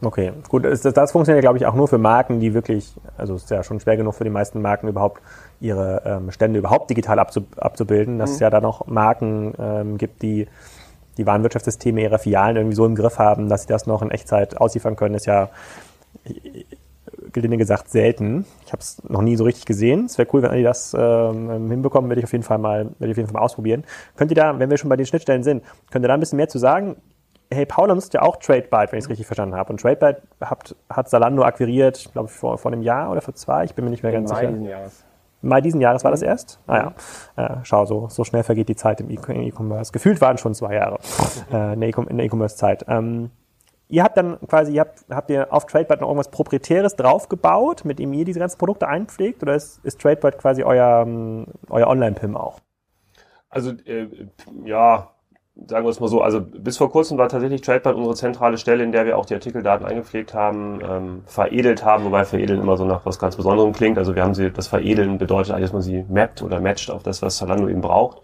Okay, 0.03 0.33
gut. 0.51 0.65
Das, 0.65 0.83
das 0.83 1.13
funktioniert, 1.13 1.43
glaube 1.43 1.57
ich, 1.57 1.65
auch 1.65 1.75
nur 1.75 1.89
für 1.89 1.97
Marken, 1.97 2.39
die 2.39 2.53
wirklich, 2.53 2.95
also 3.17 3.35
es 3.35 3.45
ist 3.45 3.51
ja 3.51 3.63
schon 3.63 3.81
schwer 3.81 3.97
genug 3.97 4.15
für 4.15 4.25
die 4.25 4.31
meisten 4.31 4.61
Marken 4.61 4.89
überhaupt 4.89 5.23
ihre 5.59 6.03
ähm, 6.05 6.31
Stände 6.31 6.59
überhaupt 6.59 6.91
digital 6.91 7.19
abzubilden, 7.19 8.19
dass 8.19 8.31
mhm. 8.31 8.35
es 8.35 8.41
ja 8.41 8.51
da 8.51 8.61
noch 8.61 8.87
Marken 8.89 9.55
ähm, 9.59 9.97
gibt, 9.97 10.21
die 10.21 10.49
die 11.17 11.27
Warenwirtschaftssysteme 11.27 12.03
ihrer 12.03 12.19
Filialen 12.19 12.57
irgendwie 12.57 12.77
so 12.77 12.87
im 12.87 12.95
Griff 12.95 13.19
haben, 13.19 13.49
dass 13.49 13.63
sie 13.63 13.69
das 13.69 13.87
noch 13.87 14.03
in 14.03 14.11
Echtzeit 14.11 14.57
ausliefern 14.57 14.97
können, 14.97 15.15
ist 15.15 15.27
ja 15.27 15.51
gelinde 17.33 17.57
gesagt 17.57 17.91
selten. 17.91 18.47
Ich 18.65 18.73
habe 18.73 18.81
es 18.81 19.03
noch 19.09 19.23
nie 19.23 19.37
so 19.37 19.45
richtig 19.45 19.67
gesehen. 19.67 20.07
Es 20.07 20.19
wäre 20.19 20.29
cool, 20.33 20.43
wenn 20.43 20.53
die 20.53 20.63
das 20.63 20.95
ähm, 20.99 21.71
hinbekommen, 21.71 22.09
werde 22.11 22.21
ich 22.21 22.25
auf 22.25 22.33
jeden 22.33 22.45
Fall 22.45 22.59
mal, 22.59 22.87
werde 22.99 23.07
ich 23.07 23.11
auf 23.11 23.17
jeden 23.17 23.29
Fall 23.29 23.35
mal 23.35 23.45
ausprobieren. 23.45 23.85
Könnt 24.17 24.31
ihr 24.31 24.37
da, 24.37 24.59
wenn 24.59 24.71
wir 24.71 24.77
schon 24.77 24.89
bei 24.89 24.97
den 24.97 25.07
Schnittstellen 25.07 25.43
sind, 25.43 25.63
könnt 25.91 26.05
ihr 26.05 26.09
da 26.09 26.15
ein 26.15 26.21
bisschen 26.21 26.37
mehr 26.37 26.49
zu 26.49 26.59
sagen? 26.59 26.97
Hey, 27.51 27.65
Paula 27.65 27.95
nutzt 27.95 28.13
ja 28.13 28.23
auch 28.23 28.37
TradeByte, 28.37 28.91
wenn 28.91 28.99
ich 28.99 29.05
es 29.05 29.11
richtig 29.11 29.27
verstanden 29.27 29.55
habe. 29.55 29.73
Und 29.73 29.81
TradeByte 29.81 30.23
hat, 30.41 31.09
Salando 31.09 31.45
akquiriert, 31.45 31.99
ich 31.99 32.13
glaube 32.13 32.29
vor, 32.29 32.59
vor 32.59 32.73
einem 32.73 32.83
Jahr 32.83 33.11
oder 33.13 33.21
vor 33.21 33.35
zwei, 33.35 33.65
ich 33.65 33.75
bin 33.75 33.85
mir 33.85 33.91
nicht 33.91 34.03
mehr 34.03 34.13
ganz 34.13 34.31
sicher. 34.31 34.51
Jahres. 34.51 35.06
Mai 35.43 35.61
diesen 35.61 35.81
Jahres 35.81 36.05
war 36.05 36.11
das 36.11 36.21
mhm. 36.21 36.29
erst? 36.29 36.61
Ah 36.67 36.93
ja. 37.37 37.45
Äh, 37.45 37.57
schau, 37.63 37.85
so, 37.85 38.09
so 38.09 38.25
schnell 38.25 38.43
vergeht 38.43 38.69
die 38.69 38.77
Zeit 38.77 39.01
im 39.01 39.11
E-Commerce. 39.11 39.93
Gefühlt 39.93 40.21
waren 40.21 40.39
schon 40.39 40.55
zwei 40.55 40.75
Jahre 40.75 40.99
äh, 41.53 41.75
in 41.75 41.81
der 42.17 42.27
E-Commerce-Zeit. 42.27 42.85
Ähm, 42.89 43.31
ihr 43.89 44.03
habt 44.03 44.17
dann 44.17 44.39
quasi, 44.49 44.75
ihr 44.75 44.81
habt, 44.81 45.05
habt 45.11 45.31
ihr 45.31 45.53
auf 45.53 45.67
TradeByte 45.67 46.01
noch 46.01 46.09
irgendwas 46.09 46.31
Proprietäres 46.31 46.97
draufgebaut, 46.97 47.85
mit 47.85 47.99
dem 47.99 48.13
ihr 48.13 48.25
diese 48.25 48.41
ganzen 48.41 48.59
Produkte 48.59 48.89
einpflegt, 48.89 49.43
oder 49.43 49.55
ist, 49.55 49.85
ist 49.85 50.01
TradeByte 50.01 50.39
quasi 50.39 50.63
euer, 50.63 51.03
ähm, 51.07 51.47
euer 51.71 51.87
Online-PIM 51.89 52.37
auch? 52.37 52.61
Also 53.49 53.71
äh, 53.85 54.09
ja, 54.65 55.11
sagen 55.69 55.87
wir 55.87 55.91
es 55.91 56.01
mal 56.01 56.09
so, 56.09 56.21
also 56.21 56.41
bis 56.41 56.77
vor 56.77 56.91
kurzem 56.91 57.17
war 57.17 57.29
tatsächlich 57.29 57.63
TradePad 57.63 57.95
unsere 57.95 58.15
zentrale 58.15 58.59
Stelle, 58.59 58.85
in 58.85 58.93
der 58.93 59.07
wir 59.07 59.17
auch 59.17 59.25
die 59.25 59.35
Artikeldaten 59.35 59.87
eingepflegt 59.87 60.35
haben, 60.35 60.81
ähm, 60.87 61.23
veredelt 61.27 61.85
haben, 61.85 62.05
wobei 62.05 62.25
veredeln 62.25 62.61
immer 62.61 62.77
so 62.77 62.85
nach 62.85 63.07
was 63.07 63.19
ganz 63.19 63.37
Besonderem 63.37 63.73
klingt. 63.73 63.97
Also 63.97 64.15
wir 64.15 64.23
haben 64.23 64.35
sie, 64.35 64.51
das 64.51 64.69
Veredeln 64.69 65.19
bedeutet 65.19 65.53
eigentlich, 65.53 65.71
dass 65.71 65.73
man 65.73 65.83
sie 65.83 66.05
mappt 66.09 66.43
oder 66.43 66.61
matcht 66.61 66.91
auf 66.91 67.03
das, 67.03 67.23
was 67.23 67.39
Zalando 67.39 67.69
eben 67.69 67.81
braucht. 67.81 68.21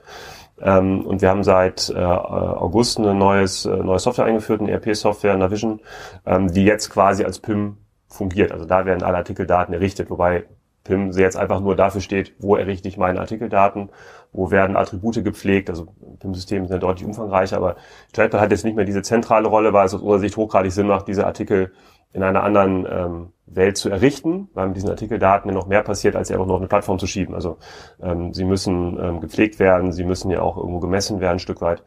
Ähm, 0.61 1.07
und 1.07 1.23
wir 1.23 1.31
haben 1.31 1.43
seit 1.43 1.91
äh, 1.91 1.99
August 1.99 2.99
eine 2.99 3.15
neues, 3.15 3.65
äh, 3.65 3.77
neue 3.77 3.99
Software 3.99 4.27
eingeführt, 4.27 4.61
eine 4.61 4.71
ERP-Software, 4.71 5.37
Navision, 5.37 5.81
ähm, 6.27 6.53
die 6.53 6.65
jetzt 6.65 6.91
quasi 6.91 7.25
als 7.25 7.39
PIM 7.39 7.79
fungiert. 8.09 8.53
Also 8.53 8.67
da 8.67 8.85
werden 8.85 9.03
alle 9.03 9.17
Artikeldaten 9.17 9.73
errichtet, 9.73 10.11
wobei 10.11 10.45
PIM 10.85 11.13
jetzt 11.13 11.37
einfach 11.37 11.61
nur 11.61 11.77
dafür 11.77 12.01
steht, 12.01 12.35
wo 12.39 12.57
errichte 12.57 12.89
ich 12.89 12.97
meine 12.97 13.21
Artikeldaten, 13.21 13.91
wo 14.33 14.51
werden 14.51 14.77
Attribute 14.77 15.23
gepflegt, 15.23 15.71
also 15.71 15.87
PIM-Systeme 16.19 16.67
sind 16.67 16.75
ja 16.75 16.81
deutlich 16.81 17.07
umfangreicher, 17.07 17.57
aber 17.57 17.77
Trapper 18.13 18.41
hat 18.41 18.51
jetzt 18.51 18.65
nicht 18.65 18.75
mehr 18.75 18.85
diese 18.85 19.03
zentrale 19.03 19.49
Rolle, 19.49 19.73
weil 19.73 19.87
es 19.87 19.95
aus 19.95 20.01
unserer 20.01 20.21
Sicht 20.21 20.37
hochgradig 20.37 20.73
Sinn 20.73 20.89
macht, 20.89 21.09
diese 21.09 21.27
Artikel 21.27 21.73
in 22.13 22.23
einer 22.23 22.43
anderen 22.43 22.87
ähm, 22.91 23.33
Welt 23.47 23.77
zu 23.77 23.89
errichten, 23.89 24.49
weil 24.55 24.69
mit 24.69 24.77
diesen 24.77 24.91
Artikeldaten 24.91 25.53
noch 25.53 25.67
mehr 25.67 25.83
passiert, 25.83 26.17
als 26.17 26.29
sie 26.29 26.35
einfach 26.35 26.47
nur 26.47 26.57
auf 26.57 26.61
eine 26.61 26.69
Plattform 26.69 26.99
zu 26.99 27.07
schieben. 27.07 27.35
Also 27.35 27.59
ähm, 28.03 28.35
sie 28.35 28.45
müssen 28.45 28.99
ähm, 29.01 29.21
gepflegt 29.21 29.59
werden, 29.59 29.93
sie 29.93 30.05
müssen 30.05 30.31
ja 30.31 30.43
auch 30.43 30.57
irgendwo 30.57 30.81
gemessen 30.81 31.21
werden, 31.21 31.37
ein 31.37 31.39
Stück 31.39 31.61
weit. 31.61 31.83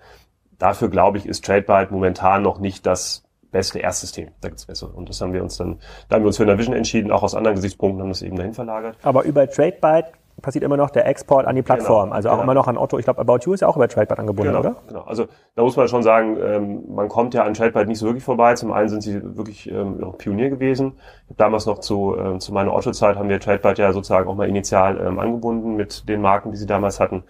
Dafür, 0.58 0.90
glaube 0.90 1.18
ich, 1.18 1.28
ist 1.28 1.46
TradeByte 1.46 1.92
momentan 1.92 2.42
noch 2.42 2.60
nicht 2.60 2.86
das 2.86 3.25
beste 3.56 3.80
Erstsystem. 3.80 4.32
Da 4.42 4.50
gibt's 4.50 4.66
bessere. 4.66 4.90
Und 4.90 5.08
das 5.08 5.22
haben 5.22 5.32
wir 5.32 5.42
uns 5.42 5.56
dann, 5.56 5.80
da 6.10 6.16
haben 6.16 6.24
wir 6.24 6.28
uns 6.28 6.36
für 6.36 6.46
Navision 6.46 6.76
entschieden, 6.76 7.10
auch 7.10 7.24
aus 7.24 7.36
anderen 7.36 7.56
Gesichtspunkten 7.56 8.02
haben 8.02 8.10
das 8.10 8.22
eben 8.22 8.36
dahin 8.36 8.54
verlagert. 8.54 8.98
Aber 9.02 9.24
über 9.24 9.50
TradeByte 9.50 10.10
passiert 10.42 10.66
immer 10.66 10.76
noch 10.76 10.90
der 10.90 11.06
Export 11.08 11.48
an 11.48 11.56
die 11.56 11.62
Plattform. 11.62 12.08
Genau, 12.08 12.16
also 12.16 12.28
auch 12.28 12.34
genau. 12.34 12.44
immer 12.44 12.54
noch 12.54 12.68
an 12.68 12.78
Otto. 12.78 13.00
Ich 13.00 13.06
glaube, 13.06 13.22
About 13.22 13.40
You 13.46 13.54
ist 13.54 13.62
ja 13.62 13.70
auch 13.70 13.78
über 13.78 13.88
TradeByte 13.88 14.20
angebunden, 14.20 14.52
genau, 14.52 14.60
oder? 14.60 14.76
Genau. 14.90 15.04
Also 15.04 15.28
da 15.56 15.64
muss 15.64 15.78
man 15.78 15.88
schon 15.88 16.04
sagen, 16.04 16.38
ähm, 16.44 16.84
man 16.94 17.08
kommt 17.08 17.34
ja 17.34 17.44
an 17.44 17.54
TradeByte 17.54 17.88
nicht 17.88 18.00
so 18.00 18.08
wirklich 18.08 18.26
vorbei. 18.26 18.56
Zum 18.56 18.74
einen 18.74 18.90
sind 18.90 19.02
sie 19.02 19.22
wirklich 19.38 19.72
ähm, 19.72 20.14
Pionier 20.18 20.50
gewesen. 20.50 21.00
Damals 21.38 21.66
noch 21.66 21.80
zu, 21.80 22.18
ähm, 22.20 22.42
zu 22.42 22.54
meiner 22.54 22.74
Otto-Zeit 22.74 23.16
haben 23.16 23.30
wir 23.30 23.40
TradeByte 23.40 23.82
ja 23.82 23.94
sozusagen 23.94 24.28
auch 24.28 24.36
mal 24.36 24.50
initial 24.50 25.00
ähm, 25.00 25.18
angebunden 25.18 25.78
mit 25.78 26.10
den 26.10 26.20
Marken, 26.20 26.52
die 26.52 26.58
sie 26.58 26.68
damals 26.68 27.00
hatten. 27.00 27.24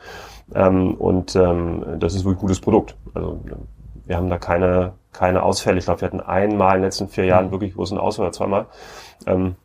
Ähm, 0.56 0.96
und 0.96 1.36
ähm, 1.36 2.00
das 2.00 2.16
ist 2.16 2.26
wirklich 2.26 2.40
ein 2.40 2.48
gutes 2.48 2.62
Produkt. 2.62 2.98
Also 3.14 3.40
wir 4.06 4.18
haben 4.18 4.30
da 4.30 4.38
keine, 4.38 4.94
keine 5.12 5.44
Ausfälle. 5.44 5.78
Ich 5.78 5.86
glaube, 5.86 6.02
wir 6.02 6.08
hatten 6.08 6.22
einmal 6.22 6.76
in 6.76 6.82
den 6.82 6.88
letzten 6.88 7.08
vier 7.08 7.26
Jahren 7.26 7.48
mhm. 7.48 7.52
wirklich 7.52 7.74
großen 7.74 7.98
Ausfall, 7.98 8.34
zweimal. 8.34 8.68
Ähm, 9.26 9.56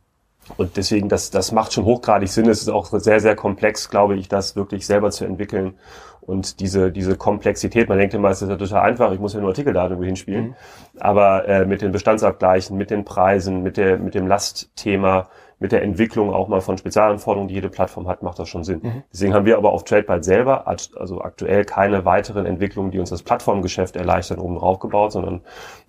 und 0.57 0.77
deswegen, 0.77 1.09
das, 1.09 1.31
das 1.31 1.53
macht 1.53 1.73
schon 1.73 1.85
hochgradig 1.85 2.29
Sinn. 2.29 2.49
Es 2.49 2.63
ist 2.63 2.69
auch 2.69 2.87
sehr, 2.87 3.21
sehr 3.21 3.37
komplex, 3.37 3.89
glaube 3.91 4.17
ich, 4.17 4.29
das 4.29 4.57
wirklich 4.57 4.87
selber 4.87 5.11
zu 5.11 5.25
entwickeln. 5.25 5.75
Und 6.21 6.61
diese, 6.61 6.93
diese 6.93 7.17
Komplexität, 7.17 7.89
man 7.89 7.99
denkt 7.99 8.15
immer, 8.15 8.31
es 8.31 8.43
ist 8.43 8.49
ja 8.49 8.57
total 8.57 8.83
einfach, 8.83 9.13
ich 9.13 9.21
muss 9.21 9.35
ja 9.35 9.41
nur 9.41 9.51
Artikeldaten 9.51 9.93
irgendwo 9.93 10.07
hinspielen. 10.07 10.47
Mhm. 10.47 10.55
Aber 10.99 11.49
äh, 11.49 11.65
mit 11.67 11.83
den 11.83 11.93
Bestandsabgleichen, 11.93 12.77
mit 12.77 12.91
den 12.91 13.05
Preisen, 13.05 13.63
mit, 13.63 13.77
der, 13.77 13.99
mit 13.99 14.15
dem 14.15 14.27
Lastthema, 14.27 15.29
mit 15.61 15.73
der 15.73 15.83
Entwicklung 15.83 16.33
auch 16.33 16.49
mal 16.49 16.63
von 16.63 16.79
Spezialanforderungen, 16.79 17.49
die 17.49 17.55
jede 17.55 17.69
Plattform 17.69 18.09
hat, 18.09 18.23
macht 18.23 18.39
das 18.39 18.49
schon 18.49 18.65
Sinn. 18.65 18.81
Mhm. 18.83 19.03
Deswegen 19.13 19.35
haben 19.35 19.45
wir 19.45 19.59
aber 19.59 19.73
auf 19.73 19.85
TradeByte 19.85 20.25
selber, 20.25 20.67
also 20.67 21.21
aktuell 21.21 21.67
keine 21.67 22.07
weiteren 22.07 22.47
Entwicklungen, 22.47 22.91
die 22.91 22.99
uns 22.99 23.11
das 23.11 23.23
Plattformgeschäft 23.23 23.95
erleichtern, 23.95 24.39
oben 24.39 24.57
drauf 24.57 24.79
gebaut, 24.79 25.13
sondern 25.13 25.43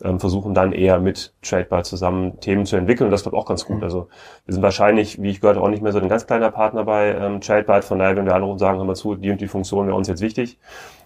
ähm, 0.04 0.20
versuchen 0.20 0.54
dann 0.54 0.74
eher 0.74 1.00
mit 1.00 1.34
TradeByte 1.42 1.84
zusammen 1.84 2.40
Themen 2.42 2.66
zu 2.66 2.76
entwickeln. 2.76 3.08
Und 3.08 3.12
das 3.12 3.24
klappt 3.24 3.36
auch 3.36 3.46
ganz 3.46 3.66
gut. 3.66 3.78
Mhm. 3.78 3.84
Also 3.84 4.10
wir 4.46 4.54
sind 4.54 4.62
wahrscheinlich, 4.62 5.22
wie 5.22 5.30
ich 5.30 5.40
gehört, 5.40 5.58
auch 5.58 5.70
nicht 5.70 5.82
mehr 5.82 5.94
so 5.94 6.00
ein 6.00 6.10
ganz 6.10 6.28
kleiner 6.28 6.52
Partner 6.52 6.84
bei 6.84 7.16
ähm, 7.16 7.40
TradeByte. 7.40 7.84
Von 7.84 8.00
daher, 8.00 8.18
wenn 8.18 8.26
wir 8.26 8.36
anrufen 8.36 8.60
sagen, 8.60 8.78
hör 8.78 8.86
mal 8.86 8.96
zu, 8.96 9.16
die 9.16 9.32
und 9.32 9.40
die 9.40 9.48
Funktion 9.48 9.88
wäre 9.88 9.96
uns 9.96 10.10
jetzt 10.10 10.22
wichtig, 10.22 10.60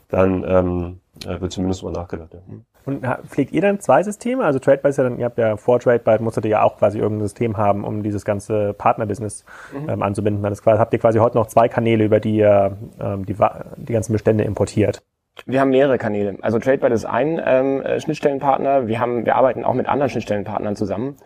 dann 0.10 0.44
ähm, 0.48 1.00
wird 1.24 1.52
zumindest 1.52 1.84
mal 1.84 1.92
nachgedacht. 1.92 2.34
Ja. 2.34 2.40
Mhm. 2.48 2.66
Und 2.86 3.06
pflegt 3.28 3.52
ihr 3.52 3.62
dann 3.62 3.80
zwei 3.80 4.04
Systeme? 4.04 4.44
Also 4.44 4.60
TradeByte 4.60 4.90
ist 4.90 4.98
ja 4.98 5.04
dann, 5.04 5.20
ihr 5.20 5.26
habt 5.26 5.38
ja 5.38 5.58
vor 5.58 5.80
TradeByte 5.80 6.24
musstet 6.24 6.46
ihr 6.46 6.52
ja 6.52 6.64
auch 6.64 6.78
quasi 6.78 7.00
irgendein 7.00 7.28
System 7.28 7.58
haben, 7.58 7.84
um 7.84 8.04
dieses 8.04 8.26
ganze 8.26 8.74
Partnerbusiness 8.74 9.46
mhm. 9.74 9.90
ähm, 9.90 10.04
anzubinden. 10.04 10.44
Das 10.44 10.62
quasi, 10.62 10.80
habt 10.80 10.94
ihr 10.94 11.00
quasi 11.00 11.20
heute 11.20 11.38
noch 11.38 11.48
zwei 11.48 11.68
Kanäle, 11.68 12.06
über 12.06 12.20
die 12.20 12.38
ihr 12.38 12.78
ähm, 13.00 13.26
die, 13.26 13.36
die 13.78 13.94
ganzen 13.94 14.14
Bestände 14.14 14.44
importiert. 14.44 15.02
Wir 15.46 15.60
haben 15.60 15.72
mehrere 15.72 15.98
Kanäle. 15.98 16.38
Also 16.42 16.60
TradeByte 16.60 16.94
ist 16.94 17.06
ein 17.06 17.42
ähm, 17.44 17.84
Schnittstellenpartner. 18.00 18.88
Wir 18.88 19.00
haben, 19.00 19.26
wir 19.26 19.36
arbeiten 19.36 19.66
auch 19.66 19.74
mit 19.74 19.88
anderen 19.88 20.10
Schnittstellenpartnern 20.10 20.78
zusammen. 20.78 21.18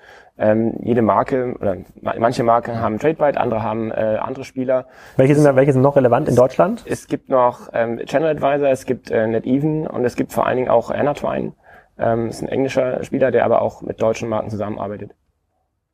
Ähm, 0.41 0.75
jede 0.81 1.01
Marke 1.01 1.53
oder 1.59 1.75
manche 2.01 2.43
Marken 2.43 2.79
haben 2.79 2.97
TradeByte, 2.97 3.39
andere 3.39 3.61
haben 3.61 3.91
äh, 3.91 4.17
andere 4.21 4.45
Spieler. 4.45 4.87
Welche 5.17 5.35
sind, 5.35 5.55
welche 5.55 5.73
sind 5.73 5.81
noch 5.81 5.97
relevant 5.97 6.29
in 6.29 6.35
Deutschland? 6.37 6.85
Es 6.87 7.07
gibt 7.07 7.27
noch 7.27 7.69
ähm, 7.73 7.99
Channel 8.05 8.29
Advisor, 8.29 8.69
es 8.69 8.85
gibt 8.85 9.11
äh, 9.11 9.27
NetEven 9.27 9.85
und 9.85 10.05
es 10.05 10.15
gibt 10.15 10.31
vor 10.31 10.45
allen 10.45 10.55
Dingen 10.55 10.69
auch 10.69 10.91
Anatwine. 10.91 11.53
Ähm, 11.97 12.29
ist 12.29 12.41
ein 12.41 12.47
englischer 12.47 13.03
Spieler, 13.03 13.31
der 13.31 13.43
aber 13.43 13.61
auch 13.61 13.81
mit 13.81 14.01
deutschen 14.01 14.29
Marken 14.29 14.49
zusammenarbeitet. 14.49 15.11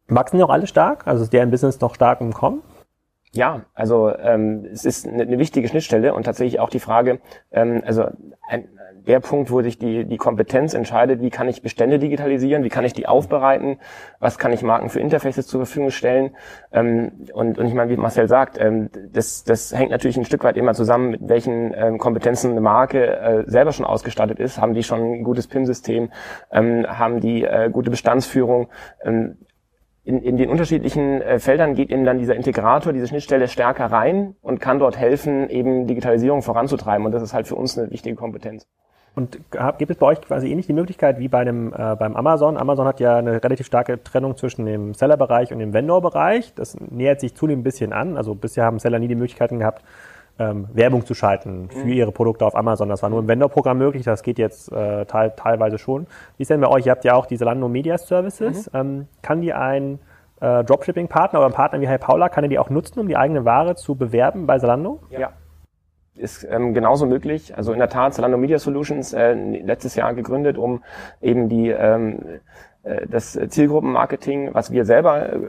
Wachsen 0.07 0.37
die 0.37 0.43
auch 0.43 0.51
alle 0.51 0.67
stark? 0.67 1.07
Also 1.07 1.23
ist 1.23 1.33
deren 1.33 1.49
Business 1.49 1.81
noch 1.81 1.95
stark 1.95 2.21
im 2.21 2.31
Kommen? 2.31 2.61
Ja, 3.31 3.65
also 3.73 4.15
ähm, 4.15 4.65
es 4.71 4.85
ist 4.85 5.07
eine, 5.07 5.23
eine 5.23 5.39
wichtige 5.39 5.67
Schnittstelle 5.67 6.13
und 6.13 6.23
tatsächlich 6.23 6.59
auch 6.59 6.69
die 6.69 6.79
Frage, 6.79 7.19
ähm, 7.51 7.81
also 7.85 8.05
ein, 8.47 8.69
der 9.07 9.19
Punkt, 9.19 9.51
wo 9.51 9.61
sich 9.61 9.77
die, 9.77 10.05
die 10.05 10.17
Kompetenz 10.17 10.73
entscheidet, 10.73 11.21
wie 11.21 11.29
kann 11.29 11.47
ich 11.47 11.61
Bestände 11.61 11.99
digitalisieren, 11.99 12.63
wie 12.63 12.69
kann 12.69 12.85
ich 12.85 12.93
die 12.93 13.07
aufbereiten, 13.07 13.77
was 14.19 14.37
kann 14.37 14.51
ich 14.53 14.61
Marken 14.61 14.89
für 14.89 14.99
Interfaces 14.99 15.47
zur 15.47 15.61
Verfügung 15.61 15.91
stellen. 15.91 16.35
Ähm, 16.71 17.11
und, 17.33 17.57
und 17.57 17.65
ich 17.65 17.73
meine, 17.73 17.91
wie 17.91 17.97
Marcel 17.97 18.27
sagt, 18.27 18.59
ähm, 18.59 18.89
das, 19.11 19.43
das 19.43 19.73
hängt 19.73 19.91
natürlich 19.91 20.17
ein 20.17 20.25
Stück 20.25 20.43
weit 20.43 20.57
immer 20.57 20.73
zusammen, 20.73 21.11
mit 21.11 21.27
welchen 21.27 21.73
ähm, 21.75 21.97
Kompetenzen 21.97 22.51
eine 22.51 22.61
Marke 22.61 23.17
äh, 23.17 23.43
selber 23.47 23.71
schon 23.71 23.85
ausgestattet 23.85 24.39
ist. 24.39 24.59
Haben 24.59 24.73
die 24.73 24.83
schon 24.83 24.99
ein 24.99 25.23
gutes 25.23 25.47
PIM-System, 25.47 26.09
ähm, 26.51 26.85
haben 26.87 27.19
die 27.19 27.43
äh, 27.43 27.69
gute 27.71 27.89
Bestandsführung. 27.89 28.69
Ähm, 29.03 29.37
in, 30.05 30.21
in 30.21 30.37
den 30.37 30.49
unterschiedlichen 30.49 31.21
äh, 31.21 31.39
Feldern 31.39 31.73
geht 31.73 31.89
eben 31.89 32.05
dann 32.05 32.19
dieser 32.19 32.35
Integrator, 32.35 32.93
diese 32.93 33.07
Schnittstelle 33.07 33.47
stärker 33.47 33.87
rein 33.87 34.35
und 34.41 34.59
kann 34.59 34.77
dort 34.77 34.97
helfen, 34.97 35.49
eben 35.49 35.87
Digitalisierung 35.87 36.43
voranzutreiben. 36.43 37.05
Und 37.05 37.11
das 37.11 37.23
ist 37.23 37.33
halt 37.33 37.47
für 37.47 37.55
uns 37.55 37.77
eine 37.77 37.89
wichtige 37.89 38.15
Kompetenz. 38.15 38.67
Und 39.15 39.39
gibt 39.77 39.91
es 39.91 39.97
bei 39.97 40.05
euch 40.07 40.21
quasi 40.21 40.51
ähnlich 40.51 40.67
die 40.67 40.73
Möglichkeit 40.73 41.19
wie 41.19 41.29
bei 41.29 41.39
einem, 41.39 41.73
äh, 41.73 41.95
beim 41.95 42.15
Amazon? 42.15 42.57
Amazon 42.57 42.85
hat 42.85 42.99
ja 42.99 43.17
eine 43.17 43.41
relativ 43.43 43.65
starke 43.65 44.03
Trennung 44.03 44.35
zwischen 44.35 44.65
dem 44.65 44.93
Seller-Bereich 44.93 45.53
und 45.53 45.59
dem 45.59 45.73
Vendor-Bereich. 45.73 46.53
Das 46.53 46.75
nähert 46.79 47.21
sich 47.21 47.33
zunehmend 47.33 47.61
ein 47.61 47.63
bisschen 47.63 47.93
an. 47.93 48.17
Also 48.17 48.35
bisher 48.35 48.65
haben 48.65 48.77
Seller 48.79 48.99
nie 48.99 49.07
die 49.07 49.15
Möglichkeiten 49.15 49.59
gehabt, 49.59 49.83
ähm, 50.37 50.67
Werbung 50.73 51.05
zu 51.05 51.13
schalten 51.13 51.69
für 51.69 51.85
mhm. 51.85 51.93
ihre 51.93 52.11
Produkte 52.11 52.45
auf 52.45 52.55
Amazon. 52.55 52.89
Das 52.89 53.01
war 53.03 53.09
nur 53.09 53.19
im 53.19 53.27
Vendor-Programm 53.27 53.77
möglich, 53.77 54.03
das 54.03 54.21
geht 54.21 54.37
jetzt 54.37 54.69
äh, 54.71 55.05
teil, 55.05 55.33
teilweise 55.35 55.77
schon. 55.77 56.07
Wie 56.35 56.41
ist 56.41 56.51
denn 56.51 56.59
bei 56.59 56.67
euch? 56.67 56.85
Ihr 56.85 56.91
habt 56.91 57.05
ja 57.05 57.13
auch 57.13 57.25
diese 57.25 57.45
Lando 57.45 57.69
Media 57.69 57.97
Services. 57.97 58.71
Mhm. 58.73 58.79
Ähm, 58.79 59.07
kann 59.21 59.39
die 59.39 59.53
ein 59.53 59.99
äh, 60.41 60.63
Dropshipping-Partner 60.65 61.39
oder 61.39 61.47
ein 61.47 61.53
Partner 61.53 61.79
wie 61.79 61.87
Hi 61.87 61.97
Paula, 61.97 62.27
kann 62.27 62.43
er 62.43 62.49
die 62.49 62.59
auch 62.59 62.69
nutzen, 62.69 62.99
um 62.99 63.07
die 63.07 63.15
eigene 63.15 63.45
Ware 63.45 63.75
zu 63.75 63.95
bewerben 63.95 64.45
bei 64.45 64.59
Zalando? 64.59 64.99
Ja. 65.09 65.31
Ist 66.15 66.47
ähm, 66.49 66.73
genauso 66.73 67.05
möglich. 67.05 67.57
Also 67.57 67.73
in 67.73 67.79
der 67.79 67.89
Tat, 67.89 68.13
Zalando 68.13 68.37
Media 68.37 68.57
Solutions 68.57 69.13
äh, 69.13 69.33
letztes 69.33 69.95
Jahr 69.95 70.13
gegründet, 70.13 70.57
um 70.57 70.83
eben 71.21 71.49
die 71.49 71.69
ähm, 71.69 72.19
äh, 72.85 73.07
das 73.07 73.37
Zielgruppenmarketing, 73.49 74.53
was 74.53 74.71
wir 74.71 74.85
selber 74.85 75.33
äh, 75.33 75.39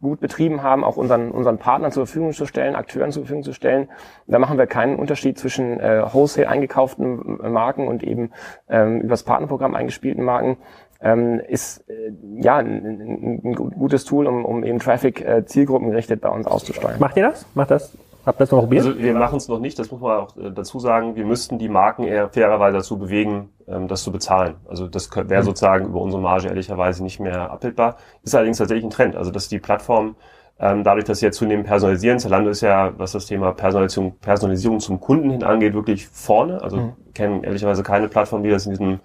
gut 0.00 0.20
betrieben 0.20 0.62
haben, 0.62 0.84
auch 0.84 0.96
unseren, 0.96 1.30
unseren 1.30 1.58
Partnern 1.58 1.92
zur 1.92 2.06
Verfügung 2.06 2.32
zu 2.32 2.46
stellen, 2.46 2.76
Akteuren 2.76 3.12
zur 3.12 3.22
Verfügung 3.22 3.42
zu 3.42 3.52
stellen. 3.52 3.88
Da 4.26 4.38
machen 4.38 4.56
wir 4.56 4.66
keinen 4.66 4.96
Unterschied 4.96 5.38
zwischen 5.38 5.80
äh, 5.80 6.02
Wholesale 6.12 6.48
eingekauften 6.48 7.52
Marken 7.52 7.88
und 7.88 8.02
eben 8.02 8.30
ähm, 8.68 9.00
übers 9.00 9.24
Partnerprogramm 9.24 9.74
eingespielten 9.74 10.24
Marken. 10.24 10.56
Ähm, 11.00 11.40
ist 11.40 11.88
äh, 11.90 12.12
ja 12.36 12.56
ein, 12.56 13.42
ein, 13.44 13.54
gutes 13.54 14.04
Tool, 14.04 14.26
um, 14.26 14.44
um 14.44 14.64
eben 14.64 14.78
Traffic 14.78 15.20
äh, 15.20 15.44
zielgruppengerichtet 15.44 16.20
bei 16.20 16.30
uns 16.30 16.46
auszusteuern. 16.46 16.98
Macht 16.98 17.16
ihr 17.16 17.24
das? 17.24 17.44
Macht 17.54 17.72
das? 17.72 17.98
Habt 18.26 18.38
ihr 18.38 18.44
das 18.44 18.50
noch 18.50 18.60
probiert? 18.60 18.86
Also 18.86 18.98
wir 18.98 19.14
machen 19.14 19.36
es 19.36 19.48
noch 19.48 19.58
nicht, 19.58 19.78
das 19.78 19.90
muss 19.90 20.00
man 20.00 20.18
auch 20.18 20.36
äh, 20.36 20.50
dazu 20.50 20.78
sagen. 20.78 21.16
Wir 21.16 21.24
müssten 21.24 21.58
die 21.58 21.68
Marken 21.68 22.04
eher 22.04 22.28
fairerweise 22.28 22.78
dazu 22.78 22.98
bewegen, 22.98 23.50
ähm, 23.68 23.88
das 23.88 24.02
zu 24.02 24.12
bezahlen. 24.12 24.54
Also 24.68 24.88
das 24.88 25.10
wäre 25.14 25.42
mhm. 25.42 25.46
sozusagen 25.46 25.86
über 25.86 26.00
unsere 26.00 26.22
Marge 26.22 26.48
ehrlicherweise 26.48 27.02
nicht 27.02 27.20
mehr 27.20 27.50
abbildbar. 27.50 27.96
Ist 28.22 28.34
allerdings 28.34 28.58
tatsächlich 28.58 28.84
ein 28.84 28.90
Trend. 28.90 29.16
Also 29.16 29.30
dass 29.30 29.48
die 29.48 29.58
Plattform 29.58 30.16
ähm, 30.58 30.84
dadurch, 30.84 31.04
dass 31.04 31.18
sie 31.18 31.26
jetzt 31.26 31.38
zunehmend 31.38 31.66
personalisieren, 31.66 32.18
Zalando 32.18 32.50
ist 32.50 32.60
ja, 32.60 32.92
was 32.96 33.12
das 33.12 33.26
Thema 33.26 33.52
Personalisierung, 33.52 34.16
Personalisierung 34.18 34.80
zum 34.80 35.00
Kunden 35.00 35.30
hin 35.30 35.42
angeht, 35.42 35.74
wirklich 35.74 36.06
vorne. 36.06 36.62
Also 36.62 36.76
mhm. 36.76 36.92
kennen 37.12 37.44
ehrlicherweise 37.44 37.82
keine 37.82 38.08
Plattform, 38.08 38.42
die 38.44 38.50
das 38.50 38.66
in 38.66 38.70
diesem 38.70 39.00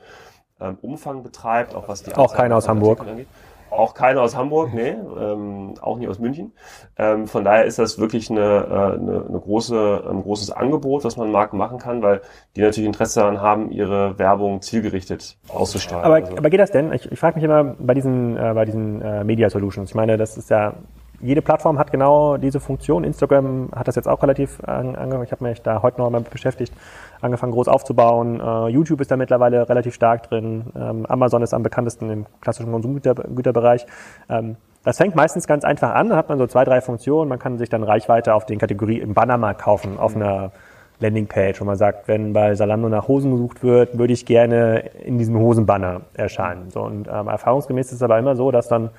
ähm, 0.62 0.78
Umfang 0.82 1.24
betreibt, 1.24 1.74
auch 1.74 1.88
was 1.88 2.04
die 2.04 2.14
Auch 2.14 2.36
keiner 2.36 2.58
aus 2.58 2.68
Hamburg. 2.68 3.02
Angeht. 3.02 3.28
Auch 3.72 3.94
keine 3.94 4.22
aus 4.22 4.36
Hamburg, 4.36 4.74
nee, 4.74 4.96
ähm, 5.20 5.76
auch 5.82 5.98
nicht 5.98 6.10
aus 6.10 6.20
München. 6.20 6.54
Ähm, 6.98 7.28
von 7.28 7.44
daher 7.44 7.66
ist 7.66 7.80
das 7.80 8.00
wirklich 8.00 8.30
eine, 8.30 8.40
äh, 8.40 9.00
eine, 9.00 9.26
eine 9.28 9.40
große, 9.40 10.04
ein 10.10 10.22
großes 10.22 10.52
Angebot, 10.52 11.04
was 11.04 11.18
man 11.18 11.32
Marken 11.32 11.58
machen 11.58 11.78
kann, 11.78 12.02
weil 12.02 12.22
die 12.56 12.62
natürlich 12.62 12.88
Interesse 12.88 13.20
daran 13.20 13.42
haben, 13.42 13.72
ihre 13.72 14.18
Werbung 14.18 14.62
zielgerichtet 14.62 15.38
auszusteuern. 15.48 16.04
Aber, 16.04 16.16
also. 16.16 16.38
aber 16.38 16.50
geht 16.50 16.60
das 16.60 16.72
denn? 16.72 16.92
Ich, 16.94 17.12
ich 17.12 17.20
frage 17.20 17.36
mich 17.36 17.44
immer 17.44 17.64
bei 17.64 17.94
diesen, 17.94 18.38
äh, 18.38 18.54
bei 18.54 18.66
diesen 18.66 19.02
äh, 19.02 19.24
Media 19.24 19.50
Solutions. 19.50 19.90
Ich 19.90 19.96
meine, 19.96 20.18
das 20.18 20.38
ist 20.38 20.50
ja 20.50 20.74
jede 21.22 21.42
Plattform 21.42 21.78
hat 21.80 21.92
genau 21.92 22.38
diese 22.38 22.60
Funktion. 22.60 23.04
Instagram 23.04 23.70
hat 23.76 23.88
das 23.88 23.96
jetzt 23.96 24.08
auch 24.08 24.22
relativ 24.24 24.62
angefangen. 24.64 25.24
Ich 25.24 25.32
habe 25.32 25.44
mich 25.44 25.62
da 25.62 25.82
heute 25.82 26.00
noch 26.00 26.10
mal 26.10 26.22
beschäftigt, 26.22 26.74
angefangen 27.22 27.52
groß 27.52 27.68
aufzubauen. 27.68 28.42
Uh, 28.42 28.68
YouTube 28.68 29.02
ist 29.02 29.12
da 29.12 29.18
mittlerweile 29.18 29.68
relativ 29.68 29.94
stark 29.94 30.24
drin. 30.30 30.66
Ähm, 30.76 31.06
Amazon 31.08 31.42
ist 31.42 31.54
am 31.54 31.64
bekanntesten 31.64 32.10
im 32.10 32.26
klassischen 32.42 32.72
Konsumgüterbereich. 32.72 33.86
Ähm, 34.30 34.56
das 34.84 34.98
fängt 34.98 35.16
meistens 35.16 35.46
ganz 35.46 35.66
einfach 35.66 35.94
an. 35.94 36.10
Da 36.10 36.16
hat 36.16 36.30
man 36.30 36.38
so 36.38 36.48
zwei, 36.48 36.64
drei 36.64 36.82
Funktionen. 36.82 37.28
Man 37.28 37.40
kann 37.40 37.58
sich 37.58 37.70
dann 37.70 37.84
Reichweite 37.84 38.34
auf 38.34 38.46
den 38.46 38.60
Kategorie 38.60 39.00
im 39.00 39.14
Bannermarkt 39.14 39.62
kaufen, 39.62 40.00
auf 40.00 40.16
einer 40.16 40.52
Landingpage, 41.00 41.60
wo 41.62 41.66
man 41.66 41.78
sagt, 41.78 42.08
wenn 42.08 42.34
bei 42.34 42.56
Salando 42.56 42.90
nach 42.90 43.08
Hosen 43.08 43.32
gesucht 43.32 43.64
wird, 43.64 43.98
würde 43.98 44.14
ich 44.14 44.26
gerne 44.26 44.80
in 45.04 45.18
diesem 45.18 45.38
Hosenbanner 45.38 46.02
erscheinen. 46.14 46.70
So, 46.72 46.82
und 46.82 47.08
ähm, 47.08 47.28
erfahrungsgemäß 47.28 47.88
ist 47.88 47.94
es 47.94 48.02
aber 48.02 48.20
immer 48.20 48.36
so, 48.36 48.52
dass 48.52 48.68
dann 48.68 48.90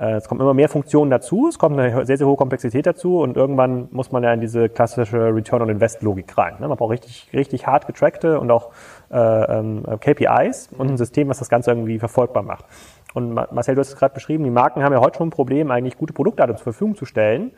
es 0.00 0.28
kommen 0.28 0.40
immer 0.40 0.54
mehr 0.54 0.70
Funktionen 0.70 1.10
dazu, 1.10 1.48
es 1.48 1.58
kommt 1.58 1.78
eine 1.78 2.06
sehr, 2.06 2.16
sehr 2.16 2.26
hohe 2.26 2.36
Komplexität 2.36 2.86
dazu 2.86 3.20
und 3.20 3.36
irgendwann 3.36 3.88
muss 3.90 4.12
man 4.12 4.22
ja 4.22 4.32
in 4.32 4.40
diese 4.40 4.70
klassische 4.70 5.34
Return 5.34 5.60
on 5.60 5.68
Invest 5.68 6.00
Logik 6.00 6.38
rein. 6.38 6.54
Ne? 6.58 6.68
Man 6.68 6.78
braucht 6.78 6.92
richtig, 6.92 7.28
richtig 7.34 7.66
hart 7.66 7.86
getrackte 7.86 8.40
und 8.40 8.50
auch 8.50 8.70
äh, 9.10 9.18
ähm, 9.18 9.82
KPIs 10.00 10.70
und 10.78 10.90
ein 10.90 10.96
System, 10.96 11.28
was 11.28 11.38
das 11.38 11.50
Ganze 11.50 11.70
irgendwie 11.70 11.98
verfolgbar 11.98 12.42
macht. 12.42 12.64
Und 13.12 13.34
Marcel, 13.34 13.74
du 13.74 13.80
hast 13.80 13.88
es 13.88 13.96
gerade 13.96 14.14
beschrieben, 14.14 14.44
die 14.44 14.50
Marken 14.50 14.82
haben 14.82 14.92
ja 14.92 15.00
heute 15.00 15.18
schon 15.18 15.28
ein 15.28 15.32
Problem, 15.32 15.70
eigentlich 15.70 15.98
gute 15.98 16.14
Produktdaten 16.14 16.56
zur 16.56 16.64
Verfügung 16.64 16.96
zu 16.96 17.04
stellen, 17.04 17.52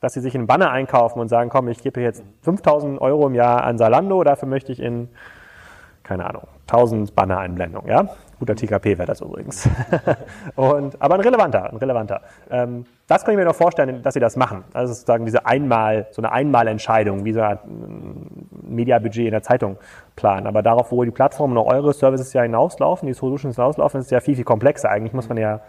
dass 0.00 0.12
sie 0.12 0.20
sich 0.20 0.34
einen 0.34 0.46
Banner 0.46 0.70
einkaufen 0.70 1.18
und 1.18 1.28
sagen, 1.28 1.50
komm, 1.50 1.68
ich 1.68 1.82
gebe 1.82 2.00
jetzt 2.00 2.22
5000 2.42 3.00
Euro 3.00 3.26
im 3.26 3.34
Jahr 3.34 3.64
an 3.64 3.78
Salando, 3.78 4.22
dafür 4.22 4.48
möchte 4.48 4.70
ich 4.70 4.80
in, 4.80 5.08
keine 6.02 6.26
Ahnung, 6.26 6.42
1000 6.66 7.14
Banner-Einblendungen, 7.14 7.88
ja? 7.88 8.08
Guter 8.42 8.56
TKP 8.56 8.98
wäre 8.98 9.06
das 9.06 9.20
übrigens. 9.20 9.68
und, 10.56 11.00
aber 11.00 11.14
ein 11.14 11.20
relevanter, 11.20 11.70
ein 11.70 11.76
relevanter. 11.76 12.22
Ähm, 12.50 12.86
das 13.06 13.24
kann 13.24 13.34
ich 13.34 13.38
mir 13.38 13.44
noch 13.44 13.54
vorstellen, 13.54 14.02
dass 14.02 14.14
sie 14.14 14.20
das 14.20 14.34
machen. 14.34 14.64
Also 14.72 14.94
sozusagen 14.94 15.24
diese 15.24 15.46
einmal, 15.46 16.08
so 16.10 16.20
eine 16.20 16.32
Einmalentscheidung, 16.32 17.24
wie 17.24 17.34
so 17.34 17.40
ein 17.40 18.48
Mediabudget 18.66 19.26
in 19.26 19.30
der 19.30 19.44
Zeitung 19.44 19.76
planen. 20.16 20.48
Aber 20.48 20.60
darauf, 20.60 20.90
wo 20.90 21.04
die 21.04 21.12
Plattformen 21.12 21.56
und 21.56 21.68
eure 21.68 21.92
Services 21.92 22.32
ja 22.32 22.42
hinauslaufen, 22.42 23.06
die 23.06 23.12
Solutions 23.12 23.54
hinauslaufen, 23.54 24.00
ist 24.00 24.10
ja 24.10 24.18
viel, 24.18 24.34
viel 24.34 24.42
komplexer. 24.42 24.90
Eigentlich 24.90 25.12
muss 25.12 25.28
man 25.28 25.38
ja 25.38 25.60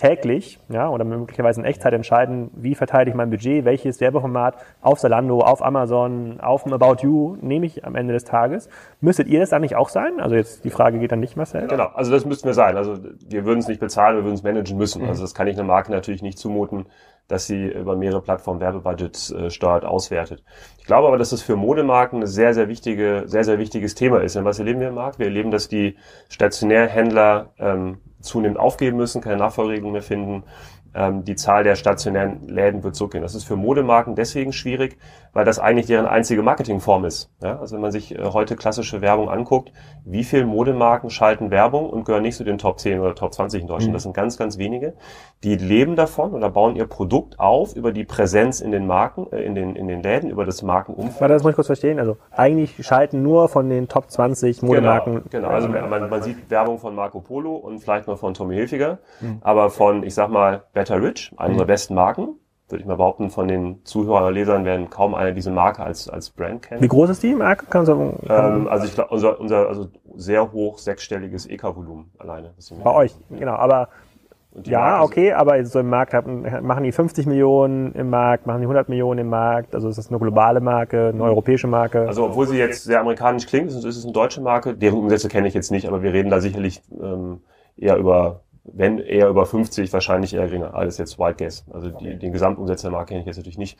täglich 0.00 0.58
ja, 0.70 0.88
oder 0.88 1.04
möglicherweise 1.04 1.60
in 1.60 1.66
Echtzeit 1.66 1.92
entscheiden, 1.92 2.50
wie 2.54 2.74
verteile 2.74 3.10
ich 3.10 3.14
mein 3.14 3.28
Budget, 3.28 3.66
welches 3.66 4.00
Werbeformat 4.00 4.56
auf 4.80 4.98
Salando, 4.98 5.40
auf 5.40 5.62
Amazon, 5.62 6.40
auf 6.40 6.66
About 6.66 7.02
You 7.02 7.36
nehme 7.42 7.66
ich 7.66 7.84
am 7.84 7.94
Ende 7.94 8.14
des 8.14 8.24
Tages. 8.24 8.70
Müsstet 9.02 9.28
ihr 9.28 9.40
das 9.40 9.52
eigentlich 9.52 9.76
auch 9.76 9.90
sein? 9.90 10.18
Also 10.18 10.36
jetzt 10.36 10.64
die 10.64 10.70
Frage 10.70 10.98
geht 10.98 11.12
dann 11.12 11.20
nicht, 11.20 11.36
Marcel. 11.36 11.66
Genau, 11.66 11.88
also 11.94 12.10
das 12.10 12.24
müssten 12.24 12.46
wir 12.46 12.54
sein. 12.54 12.78
Also 12.78 12.96
wir 13.28 13.44
würden 13.44 13.58
es 13.58 13.68
nicht 13.68 13.80
bezahlen, 13.80 14.16
wir 14.16 14.24
würden 14.24 14.36
es 14.36 14.42
managen 14.42 14.78
müssen. 14.78 15.02
Mhm. 15.02 15.08
Also 15.08 15.22
das 15.22 15.34
kann 15.34 15.46
ich 15.46 15.58
einer 15.58 15.66
Marke 15.66 15.92
natürlich 15.92 16.22
nicht 16.22 16.38
zumuten, 16.38 16.86
dass 17.30 17.46
sie 17.46 17.68
über 17.68 17.96
mehrere 17.96 18.20
Plattformen 18.20 18.60
Werbebudgets 18.60 19.30
äh, 19.30 19.50
steuert, 19.50 19.84
auswertet. 19.84 20.42
Ich 20.78 20.84
glaube 20.84 21.08
aber, 21.08 21.18
dass 21.18 21.30
das 21.30 21.42
für 21.42 21.56
Modemarken 21.56 22.22
ein 22.22 22.26
sehr, 22.26 22.54
sehr 22.54 22.68
wichtige, 22.68 23.22
sehr, 23.26 23.44
sehr 23.44 23.58
wichtiges 23.58 23.94
Thema 23.94 24.20
ist. 24.20 24.36
Denn 24.36 24.44
was 24.44 24.58
erleben 24.58 24.80
wir 24.80 24.88
im 24.88 24.94
Markt? 24.94 25.18
Wir 25.18 25.26
erleben, 25.26 25.50
dass 25.50 25.68
die 25.68 25.96
Stationärhändler 26.28 27.52
ähm, 27.58 27.98
zunehmend 28.20 28.58
aufgeben 28.58 28.96
müssen, 28.96 29.20
keine 29.20 29.36
Nachfolgeregelung 29.36 29.92
mehr 29.92 30.02
finden 30.02 30.44
die 30.92 31.36
Zahl 31.36 31.62
der 31.62 31.76
stationären 31.76 32.48
Läden 32.48 32.82
wird 32.82 32.96
zurückgehen. 32.96 33.22
Das 33.22 33.34
ist 33.34 33.44
für 33.44 33.56
Modemarken 33.56 34.16
deswegen 34.16 34.52
schwierig, 34.52 34.98
weil 35.32 35.44
das 35.44 35.58
eigentlich 35.58 35.86
deren 35.86 36.06
einzige 36.06 36.42
Marketingform 36.42 37.04
ist. 37.04 37.30
Ja? 37.42 37.58
Also 37.60 37.74
wenn 37.74 37.82
man 37.82 37.92
sich 37.92 38.18
äh, 38.18 38.24
heute 38.24 38.56
klassische 38.56 39.00
Werbung 39.00 39.30
anguckt, 39.30 39.72
wie 40.04 40.24
viele 40.24 40.46
Modemarken 40.46 41.10
schalten 41.10 41.50
Werbung 41.50 41.88
und 41.88 42.04
gehören 42.04 42.22
nicht 42.22 42.36
zu 42.36 42.44
den 42.44 42.58
Top 42.58 42.80
10 42.80 43.00
oder 43.00 43.14
Top 43.14 43.32
20 43.32 43.62
in 43.62 43.68
Deutschland. 43.68 43.90
Mhm. 43.90 43.94
Das 43.94 44.02
sind 44.02 44.14
ganz, 44.14 44.36
ganz 44.36 44.58
wenige. 44.58 44.94
Die 45.44 45.56
leben 45.56 45.96
davon 45.96 46.34
oder 46.34 46.50
bauen 46.50 46.76
ihr 46.76 46.86
Produkt 46.86 47.38
auf 47.38 47.76
über 47.76 47.92
die 47.92 48.04
Präsenz 48.04 48.60
in 48.60 48.72
den 48.72 48.86
Marken, 48.86 49.28
äh, 49.32 49.42
in 49.42 49.54
den, 49.54 49.76
in 49.76 49.86
den 49.86 50.02
Läden, 50.02 50.30
über 50.30 50.44
das 50.44 50.62
Markenumfeld. 50.62 51.20
Warte, 51.20 51.34
das 51.34 51.42
muss 51.42 51.50
ich 51.50 51.56
kurz 51.56 51.68
verstehen. 51.68 51.98
Also 51.98 52.16
eigentlich 52.30 52.84
schalten 52.84 53.22
nur 53.22 53.48
von 53.48 53.68
den 53.68 53.88
Top 53.88 54.10
20 54.10 54.62
Modemarken. 54.62 55.22
Genau, 55.30 55.48
genau. 55.48 55.48
also 55.48 55.68
man, 55.68 56.10
man 56.10 56.22
sieht 56.22 56.50
Werbung 56.50 56.78
von 56.78 56.94
Marco 56.94 57.20
Polo 57.20 57.54
und 57.54 57.78
vielleicht 57.78 58.08
noch 58.08 58.18
von 58.18 58.34
Tommy 58.34 58.56
Hilfiger, 58.56 58.98
mhm. 59.20 59.38
aber 59.42 59.70
von, 59.70 60.02
ich 60.02 60.14
sag 60.14 60.30
mal, 60.30 60.64
Better 60.80 61.02
Rich, 61.02 61.30
eine 61.36 61.50
unserer 61.50 61.66
mhm. 61.66 61.68
besten 61.68 61.94
Marken. 61.94 62.28
Würde 62.70 62.80
ich 62.80 62.86
mal 62.86 62.96
behaupten, 62.96 63.28
von 63.28 63.48
den 63.48 63.84
Zuhörern 63.84 64.22
oder 64.22 64.32
Lesern 64.32 64.64
werden 64.64 64.88
kaum 64.88 65.14
eine 65.14 65.34
diese 65.34 65.50
Marke 65.50 65.82
als, 65.82 66.08
als 66.08 66.30
Brand 66.30 66.62
kennen. 66.62 66.80
Wie 66.80 66.88
groß 66.88 67.10
ist 67.10 67.22
die 67.22 67.34
Marke? 67.34 67.66
Kann 67.66 67.84
so, 67.84 68.14
ähm, 68.28 68.66
also 68.66 68.86
ich 68.86 68.94
glaube, 68.94 69.10
unser, 69.10 69.38
unser 69.38 69.68
also 69.68 69.88
sehr 70.14 70.52
hoch 70.52 70.78
sechsstelliges 70.78 71.46
EK-Volumen 71.46 72.12
alleine. 72.16 72.54
Bei 72.82 72.94
euch, 72.94 73.14
genau. 73.28 73.56
Aber 73.56 73.88
ja, 74.64 74.80
Marke 74.80 75.04
okay, 75.04 75.32
aber 75.32 75.62
so 75.66 75.80
im 75.80 75.90
Markt 75.90 76.14
machen 76.62 76.84
die 76.84 76.92
50 76.92 77.26
Millionen 77.26 77.92
im 77.92 78.08
Markt, 78.08 78.46
machen 78.46 78.60
die 78.60 78.66
100 78.66 78.88
Millionen 78.88 79.20
im 79.20 79.28
Markt. 79.28 79.74
Also 79.74 79.90
ist 79.90 79.98
das 79.98 80.08
eine 80.08 80.18
globale 80.18 80.60
Marke, 80.60 81.10
eine 81.12 81.22
europäische 81.22 81.66
Marke? 81.66 82.06
Also 82.06 82.24
obwohl 82.24 82.46
sie 82.46 82.56
jetzt 82.56 82.84
sehr 82.84 83.00
amerikanisch 83.00 83.46
klingt, 83.46 83.70
ist 83.70 83.84
es 83.84 84.04
eine 84.04 84.14
deutsche 84.14 84.40
Marke. 84.40 84.74
Deren 84.74 84.98
Umsätze 84.98 85.28
kenne 85.28 85.46
ich 85.46 85.54
jetzt 85.54 85.70
nicht, 85.70 85.86
aber 85.86 86.02
wir 86.02 86.14
reden 86.14 86.30
da 86.30 86.40
sicherlich 86.40 86.80
ähm, 87.02 87.42
eher 87.76 87.96
über 87.96 88.40
wenn 88.64 88.98
eher 88.98 89.28
über 89.28 89.46
50, 89.46 89.92
wahrscheinlich 89.92 90.34
eher 90.34 90.46
geringer. 90.46 90.74
Alles 90.74 90.98
jetzt 90.98 91.18
White 91.18 91.42
Guess. 91.42 91.64
Also 91.72 91.90
die, 91.90 92.18
den 92.18 92.32
Gesamtumsatz 92.32 92.82
der 92.82 92.90
Marke 92.90 93.08
kenne 93.08 93.20
ich 93.20 93.26
jetzt 93.26 93.36
natürlich 93.36 93.58
nicht. 93.58 93.78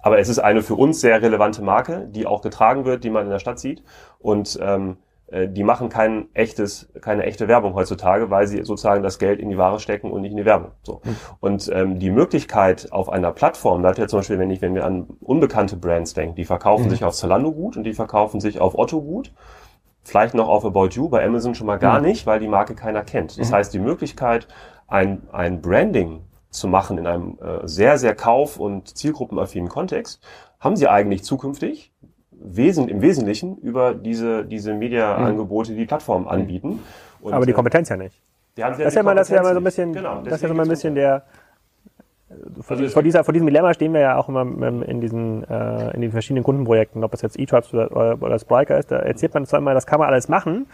Aber 0.00 0.18
es 0.18 0.28
ist 0.28 0.38
eine 0.38 0.62
für 0.62 0.74
uns 0.74 1.00
sehr 1.00 1.20
relevante 1.22 1.62
Marke, 1.62 2.08
die 2.10 2.26
auch 2.26 2.42
getragen 2.42 2.84
wird, 2.84 3.04
die 3.04 3.10
man 3.10 3.24
in 3.24 3.30
der 3.30 3.38
Stadt 3.38 3.58
sieht. 3.58 3.82
Und 4.18 4.58
ähm, 4.62 4.98
äh, 5.28 5.48
die 5.48 5.62
machen 5.62 5.88
kein 5.88 6.28
echtes, 6.34 6.90
keine 7.00 7.24
echte 7.24 7.48
Werbung 7.48 7.74
heutzutage, 7.74 8.30
weil 8.30 8.46
sie 8.46 8.64
sozusagen 8.64 9.02
das 9.02 9.18
Geld 9.18 9.40
in 9.40 9.48
die 9.48 9.58
Ware 9.58 9.80
stecken 9.80 10.10
und 10.10 10.22
nicht 10.22 10.32
in 10.32 10.36
die 10.38 10.44
Werbung. 10.44 10.72
So. 10.82 11.00
Mhm. 11.04 11.16
Und 11.40 11.70
ähm, 11.72 11.98
die 11.98 12.10
Möglichkeit 12.10 12.92
auf 12.92 13.10
einer 13.10 13.32
Plattform, 13.32 13.82
da 13.82 13.90
hat 13.90 13.98
ja 13.98 14.08
zum 14.08 14.20
Beispiel, 14.20 14.38
wenn 14.38 14.50
ich, 14.50 14.62
wenn 14.62 14.74
wir 14.74 14.84
an 14.84 15.06
unbekannte 15.20 15.76
Brands 15.76 16.14
denken, 16.14 16.34
die 16.34 16.44
verkaufen 16.44 16.86
mhm. 16.86 16.90
sich 16.90 17.04
auf 17.04 17.14
Zalando 17.14 17.52
gut 17.52 17.76
und 17.76 17.84
die 17.84 17.94
verkaufen 17.94 18.40
sich 18.40 18.60
auf 18.60 18.78
Otto 18.78 19.02
gut 19.02 19.32
Vielleicht 20.08 20.32
noch 20.32 20.48
auf 20.48 20.64
About 20.64 20.88
You, 20.92 21.10
bei 21.10 21.22
Amazon 21.22 21.54
schon 21.54 21.66
mal 21.66 21.76
gar 21.76 22.00
mhm. 22.00 22.06
nicht, 22.06 22.26
weil 22.26 22.40
die 22.40 22.48
Marke 22.48 22.74
keiner 22.74 23.02
kennt. 23.02 23.38
Das 23.38 23.50
mhm. 23.50 23.54
heißt, 23.54 23.74
die 23.74 23.78
Möglichkeit, 23.78 24.48
ein, 24.86 25.28
ein 25.32 25.60
Branding 25.60 26.22
zu 26.48 26.66
machen 26.66 26.96
in 26.96 27.06
einem 27.06 27.38
äh, 27.42 27.68
sehr, 27.68 27.98
sehr 27.98 28.14
kauf- 28.14 28.58
und 28.58 28.96
zielgruppenaffinen 28.96 29.68
Kontext, 29.68 30.24
haben 30.60 30.76
sie 30.76 30.88
eigentlich 30.88 31.24
zukünftig 31.24 31.92
wesen, 32.30 32.88
im 32.88 33.02
Wesentlichen 33.02 33.58
über 33.58 33.92
diese, 33.92 34.46
diese 34.46 34.72
Media-Angebote, 34.72 35.74
die 35.74 35.84
Plattformen 35.84 36.24
mhm. 36.24 36.30
anbieten. 36.30 36.82
Und, 37.20 37.34
Aber 37.34 37.44
die 37.44 37.52
äh, 37.52 37.54
Kompetenz 37.54 37.90
ja 37.90 37.98
nicht. 37.98 38.18
das 38.54 38.78
ist 38.78 38.94
ja 38.94 39.02
mal, 39.02 39.14
das 39.14 39.28
ist 39.28 39.34
ja 39.34 39.42
mal 39.42 39.52
so 39.52 39.60
ein 39.60 39.64
bisschen, 39.64 39.92
genau, 39.92 40.22
das 40.22 40.36
ist 40.36 40.42
ja 40.42 40.48
so 40.48 40.54
mal 40.54 40.62
ein 40.62 40.70
bisschen 40.70 40.94
der, 40.94 41.24
vor, 42.60 42.76
also 42.76 42.88
vor, 42.88 43.02
dieser, 43.02 43.24
vor 43.24 43.32
diesem 43.32 43.46
Dilemma 43.46 43.72
stehen 43.74 43.92
wir 43.94 44.00
ja 44.00 44.16
auch 44.16 44.28
immer 44.28 44.42
in 44.42 45.00
diesen, 45.00 45.44
äh, 45.44 45.94
in 45.94 46.02
den 46.02 46.12
verschiedenen 46.12 46.44
Kundenprojekten, 46.44 47.02
ob 47.04 47.10
das 47.10 47.22
jetzt 47.22 47.38
E-Tribes 47.38 47.72
oder, 47.72 48.20
oder 48.22 48.38
Spriker 48.38 48.78
ist, 48.78 48.90
da 48.90 48.98
erzählt 48.98 49.34
man 49.34 49.46
zwar 49.46 49.60
immer, 49.60 49.74
das 49.74 49.86
kann 49.86 49.98
man 49.98 50.08
alles 50.08 50.28
machen, 50.28 50.66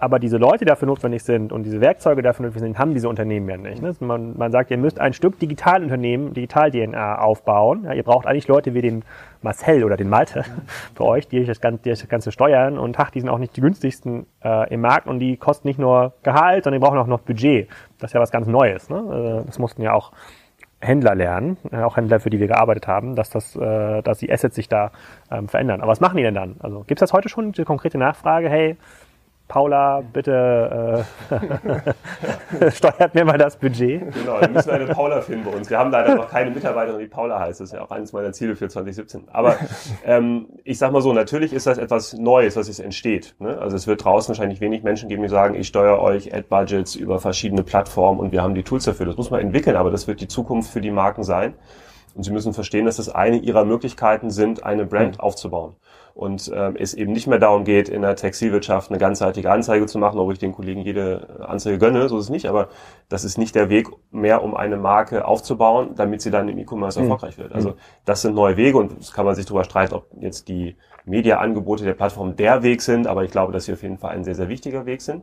aber 0.00 0.20
diese 0.20 0.36
Leute, 0.36 0.58
die 0.58 0.64
dafür 0.66 0.86
notwendig 0.86 1.24
sind 1.24 1.50
und 1.50 1.64
diese 1.64 1.80
Werkzeuge 1.80 2.22
dafür 2.22 2.46
notwendig 2.46 2.68
sind, 2.68 2.78
haben 2.78 2.94
diese 2.94 3.08
Unternehmen 3.08 3.48
ja 3.48 3.56
nicht. 3.56 3.82
Ne? 3.82 3.96
Man, 3.98 4.36
man 4.36 4.52
sagt, 4.52 4.70
ihr 4.70 4.78
müsst 4.78 5.00
ein 5.00 5.12
Stück 5.12 5.40
Digitalunternehmen, 5.40 6.34
Digital-DNA 6.34 7.18
aufbauen. 7.18 7.82
Ja, 7.84 7.94
ihr 7.94 8.04
braucht 8.04 8.26
eigentlich 8.26 8.46
Leute 8.46 8.74
wie 8.74 8.82
den 8.82 9.02
Marcel 9.42 9.82
oder 9.82 9.96
den 9.96 10.08
Malte 10.08 10.44
für 10.94 11.04
euch, 11.04 11.26
die 11.26 11.40
euch 11.40 11.48
das 11.48 11.60
Ganze, 11.60 11.82
die 11.82 11.90
euch 11.90 11.98
das 11.98 12.08
Ganze 12.08 12.30
steuern. 12.30 12.78
Und 12.78 12.98
ach, 13.00 13.10
die 13.10 13.20
sind 13.20 13.28
auch 13.28 13.38
nicht 13.38 13.56
die 13.56 13.60
günstigsten 13.60 14.26
äh, 14.44 14.72
im 14.72 14.82
Markt 14.82 15.08
und 15.08 15.18
die 15.18 15.36
kosten 15.36 15.66
nicht 15.66 15.80
nur 15.80 16.12
Gehalt, 16.22 16.62
sondern 16.62 16.80
die 16.80 16.84
brauchen 16.84 16.98
auch 16.98 17.08
noch 17.08 17.20
Budget. 17.20 17.68
Das 17.98 18.10
ist 18.10 18.14
ja 18.14 18.20
was 18.20 18.30
ganz 18.30 18.46
Neues. 18.46 18.88
Ne? 18.90 19.02
Also 19.10 19.42
das 19.46 19.58
mussten 19.58 19.82
ja 19.82 19.94
auch 19.94 20.12
Händler 20.80 21.14
lernen, 21.14 21.56
äh, 21.72 21.78
auch 21.78 21.96
Händler, 21.96 22.20
für 22.20 22.30
die 22.30 22.38
wir 22.38 22.46
gearbeitet 22.46 22.86
haben, 22.86 23.16
dass 23.16 23.30
das, 23.30 23.56
äh, 23.56 24.02
dass 24.02 24.18
die 24.18 24.32
Assets 24.32 24.54
sich 24.54 24.68
da 24.68 24.92
ähm, 25.30 25.48
verändern. 25.48 25.80
Aber 25.80 25.90
was 25.90 26.00
machen 26.00 26.16
die 26.16 26.22
denn 26.22 26.34
dann? 26.34 26.56
Also 26.60 26.80
gibt 26.80 27.00
es 27.00 27.08
das 27.08 27.12
heute 27.12 27.28
schon, 27.28 27.52
die 27.52 27.64
konkrete 27.64 27.98
Nachfrage, 27.98 28.48
hey, 28.48 28.76
Paula, 29.48 30.02
bitte 30.12 31.04
äh, 31.30 32.70
steuert 32.70 33.14
mir 33.14 33.24
mal 33.24 33.38
das 33.38 33.56
Budget. 33.56 34.12
Genau, 34.12 34.40
wir 34.40 34.48
müssen 34.48 34.70
eine 34.70 34.86
Paula 34.86 35.22
finden 35.22 35.44
bei 35.44 35.56
uns. 35.56 35.70
Wir 35.70 35.78
haben 35.78 35.90
leider 35.90 36.14
noch 36.14 36.28
keine 36.28 36.50
Mitarbeiterin, 36.50 37.00
die 37.00 37.06
Paula 37.06 37.40
heißt. 37.40 37.60
Das 37.60 37.70
ist 37.70 37.74
ja 37.74 37.82
auch 37.82 37.90
eines 37.90 38.12
meiner 38.12 38.32
Ziele 38.32 38.56
für 38.56 38.68
2017. 38.68 39.28
Aber 39.32 39.56
ähm, 40.04 40.48
ich 40.64 40.78
sag 40.78 40.92
mal 40.92 41.00
so, 41.00 41.14
natürlich 41.14 41.54
ist 41.54 41.66
das 41.66 41.78
etwas 41.78 42.12
Neues, 42.12 42.56
was 42.56 42.68
jetzt 42.68 42.80
entsteht. 42.80 43.34
Ne? 43.38 43.58
Also 43.58 43.74
es 43.74 43.86
wird 43.86 44.04
draußen 44.04 44.28
wahrscheinlich 44.28 44.60
wenig 44.60 44.82
Menschen 44.82 45.08
geben, 45.08 45.22
die 45.22 45.28
sagen, 45.28 45.54
ich 45.54 45.66
steuere 45.66 46.00
euch 46.00 46.34
Ad-Budgets 46.34 46.94
über 46.94 47.18
verschiedene 47.18 47.62
Plattformen 47.62 48.20
und 48.20 48.32
wir 48.32 48.42
haben 48.42 48.54
die 48.54 48.62
Tools 48.62 48.84
dafür. 48.84 49.06
Das 49.06 49.16
muss 49.16 49.30
man 49.30 49.40
entwickeln, 49.40 49.76
aber 49.76 49.90
das 49.90 50.06
wird 50.06 50.20
die 50.20 50.28
Zukunft 50.28 50.70
für 50.70 50.82
die 50.82 50.90
Marken 50.90 51.22
sein. 51.22 51.54
Und 52.14 52.24
sie 52.24 52.32
müssen 52.32 52.52
verstehen, 52.52 52.84
dass 52.84 52.96
das 52.96 53.08
eine 53.08 53.38
ihrer 53.38 53.64
Möglichkeiten 53.64 54.30
sind, 54.30 54.64
eine 54.64 54.84
Brand 54.84 55.16
mhm. 55.16 55.20
aufzubauen. 55.20 55.76
Und 56.18 56.50
ähm, 56.52 56.74
es 56.76 56.94
eben 56.94 57.12
nicht 57.12 57.28
mehr 57.28 57.38
darum 57.38 57.62
geht, 57.62 57.88
in 57.88 58.02
der 58.02 58.16
Textilwirtschaft 58.16 58.90
eine 58.90 58.98
ganzheitliche 58.98 59.48
Anzeige 59.52 59.86
zu 59.86 60.00
machen, 60.00 60.18
obwohl 60.18 60.32
ich 60.32 60.40
den 60.40 60.50
Kollegen 60.50 60.80
jede 60.80 61.46
Anzeige 61.46 61.78
gönne, 61.78 62.08
so 62.08 62.18
ist 62.18 62.24
es 62.24 62.30
nicht, 62.30 62.46
aber 62.46 62.70
das 63.08 63.22
ist 63.22 63.38
nicht 63.38 63.54
der 63.54 63.68
Weg 63.68 63.86
mehr, 64.10 64.42
um 64.42 64.56
eine 64.56 64.78
Marke 64.78 65.24
aufzubauen, 65.24 65.90
damit 65.94 66.20
sie 66.20 66.32
dann 66.32 66.48
im 66.48 66.58
E-Commerce 66.58 66.98
mhm. 66.98 67.04
erfolgreich 67.04 67.38
wird. 67.38 67.52
Also 67.52 67.74
das 68.04 68.22
sind 68.22 68.34
neue 68.34 68.56
Wege 68.56 68.78
und 68.78 68.98
es 68.98 69.12
kann 69.12 69.26
man 69.26 69.36
sich 69.36 69.46
darüber 69.46 69.62
streiten, 69.62 69.94
ob 69.94 70.08
jetzt 70.20 70.48
die 70.48 70.74
Media-Angebote 71.04 71.84
der 71.84 71.94
Plattform 71.94 72.34
der 72.34 72.64
Weg 72.64 72.82
sind, 72.82 73.06
aber 73.06 73.22
ich 73.22 73.30
glaube, 73.30 73.52
dass 73.52 73.66
sie 73.66 73.72
auf 73.72 73.82
jeden 73.84 73.98
Fall 73.98 74.10
ein 74.10 74.24
sehr, 74.24 74.34
sehr 74.34 74.48
wichtiger 74.48 74.86
Weg 74.86 75.02
sind. 75.02 75.22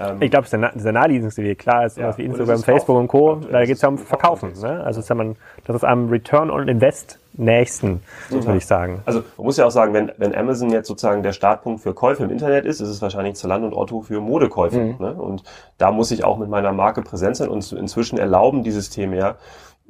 Ähm, 0.00 0.20
ich 0.20 0.30
glaube, 0.30 0.46
es 0.46 0.52
ist 0.52 0.60
der, 0.60 0.72
der 0.72 0.92
naheliegendste 0.92 1.42
Weg. 1.42 1.58
Klar, 1.58 1.86
ist 1.86 1.96
ja, 1.96 2.16
wie 2.16 2.24
Instagram, 2.24 2.62
Facebook 2.62 2.96
und 2.96 3.08
Co. 3.08 3.40
Da 3.50 3.64
geht 3.64 3.76
es 3.76 3.82
ja 3.82 3.88
um 3.88 3.98
Verkaufen. 3.98 4.52
Ne? 4.60 4.82
Also 4.84 5.00
ist 5.00 5.08
ja 5.08 5.14
man, 5.14 5.36
das 5.64 5.76
ist 5.76 5.84
am 5.84 6.08
Return 6.08 6.50
on 6.50 6.68
Invest 6.68 7.18
nächsten, 7.34 8.02
so 8.28 8.44
würde 8.44 8.58
ich 8.58 8.66
sagen. 8.66 9.00
Also 9.06 9.22
man 9.36 9.46
muss 9.46 9.56
ja 9.56 9.66
auch 9.66 9.70
sagen, 9.70 9.94
wenn, 9.94 10.12
wenn 10.18 10.34
Amazon 10.34 10.70
jetzt 10.70 10.88
sozusagen 10.88 11.22
der 11.22 11.32
Startpunkt 11.32 11.80
für 11.80 11.94
Käufe 11.94 12.24
im 12.24 12.30
Internet 12.30 12.66
ist, 12.66 12.80
ist 12.80 12.88
es 12.88 13.00
wahrscheinlich 13.00 13.36
Zalando 13.36 13.66
und 13.66 13.74
Otto 13.74 14.02
für 14.02 14.20
Modekäufe. 14.20 14.78
Mhm. 14.78 14.96
Ne? 14.98 15.12
Und 15.14 15.42
da 15.78 15.90
muss 15.92 16.10
ich 16.10 16.24
auch 16.24 16.38
mit 16.38 16.48
meiner 16.48 16.72
Marke 16.72 17.02
präsent 17.02 17.36
sein 17.36 17.48
und 17.48 17.72
inzwischen 17.72 18.18
erlauben 18.18 18.64
die 18.64 18.70
Systeme 18.70 19.16
ja, 19.16 19.36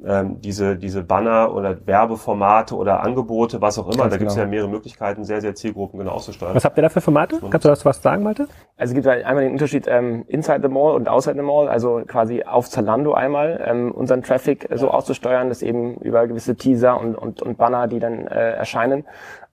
ähm, 0.05 0.41
diese, 0.41 0.75
diese 0.75 1.03
Banner 1.03 1.53
oder 1.53 1.85
Werbeformate 1.85 2.75
oder 2.75 3.01
Angebote, 3.01 3.61
was 3.61 3.79
auch 3.79 3.87
immer. 3.87 4.03
Ganz 4.03 4.11
da 4.11 4.17
gibt 4.17 4.29
es 4.29 4.35
genau. 4.35 4.45
ja 4.45 4.49
mehrere 4.49 4.69
Möglichkeiten, 4.69 5.23
sehr, 5.23 5.41
sehr 5.41 5.55
Zielgruppen 5.55 5.99
genau 5.99 6.11
auszusteuern. 6.11 6.55
Was 6.55 6.65
habt 6.65 6.77
ihr 6.77 6.83
da 6.83 6.89
für 6.89 7.01
Formate? 7.01 7.39
Kannst 7.49 7.65
du 7.65 7.69
das 7.69 7.85
was 7.85 8.01
sagen, 8.01 8.23
Malte? 8.23 8.47
Also 8.77 8.91
es 8.91 8.93
gibt 8.93 9.07
halt 9.07 9.25
einmal 9.25 9.43
den 9.43 9.53
Unterschied 9.53 9.85
ähm, 9.87 10.25
inside 10.27 10.59
the 10.61 10.67
mall 10.67 10.95
und 10.95 11.07
outside 11.07 11.35
the 11.35 11.41
mall, 11.41 11.67
also 11.67 12.01
quasi 12.07 12.43
auf 12.43 12.69
Zalando 12.69 13.13
einmal 13.13 13.63
ähm, 13.65 13.91
unseren 13.91 14.23
Traffic 14.23 14.69
äh, 14.69 14.77
so 14.77 14.89
auszusteuern, 14.89 15.49
dass 15.49 15.61
eben 15.61 15.95
über 15.97 16.27
gewisse 16.27 16.55
Teaser 16.55 16.99
und, 16.99 17.15
und, 17.15 17.41
und 17.41 17.57
Banner, 17.57 17.87
die 17.87 17.99
dann 17.99 18.27
äh, 18.27 18.51
erscheinen, 18.53 19.05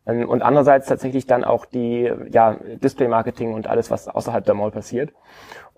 ähm, 0.07 0.28
und 0.28 0.42
andererseits 0.42 0.86
tatsächlich 0.86 1.26
dann 1.26 1.44
auch 1.44 1.66
die 1.66 2.11
ja, 2.30 2.57
Display-Marketing 2.82 3.55
und 3.55 3.66
alles, 3.66 3.90
was 3.90 4.09
außerhalb 4.09 4.44
der 4.44 4.55
Mall 4.55 4.70
passiert. 4.70 5.12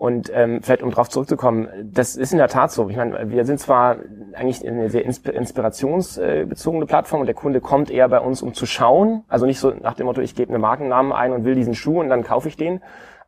Und 0.03 0.29
ähm, 0.35 0.61
vielleicht 0.61 0.83
um 0.83 0.89
darauf 0.89 1.07
zurückzukommen, 1.07 1.69
das 1.81 2.17
ist 2.17 2.33
in 2.33 2.37
der 2.37 2.49
Tat 2.49 2.73
so. 2.73 2.89
Ich 2.89 2.97
meine, 2.97 3.31
wir 3.31 3.45
sind 3.45 3.61
zwar 3.61 3.95
eigentlich 4.33 4.67
eine 4.67 4.89
sehr 4.89 5.05
inspirationsbezogene 5.05 6.85
Plattform 6.85 7.21
und 7.21 7.27
der 7.27 7.35
Kunde 7.35 7.61
kommt 7.61 7.89
eher 7.89 8.09
bei 8.09 8.19
uns, 8.19 8.41
um 8.41 8.53
zu 8.53 8.65
schauen. 8.65 9.23
Also 9.29 9.45
nicht 9.45 9.61
so 9.61 9.69
nach 9.69 9.93
dem 9.93 10.07
Motto, 10.07 10.19
ich 10.19 10.35
gebe 10.35 10.51
einen 10.51 10.59
Markennamen 10.59 11.13
ein 11.13 11.31
und 11.31 11.45
will 11.45 11.55
diesen 11.55 11.73
Schuh 11.73 12.01
und 12.01 12.09
dann 12.09 12.25
kaufe 12.25 12.49
ich 12.49 12.57
den. 12.57 12.81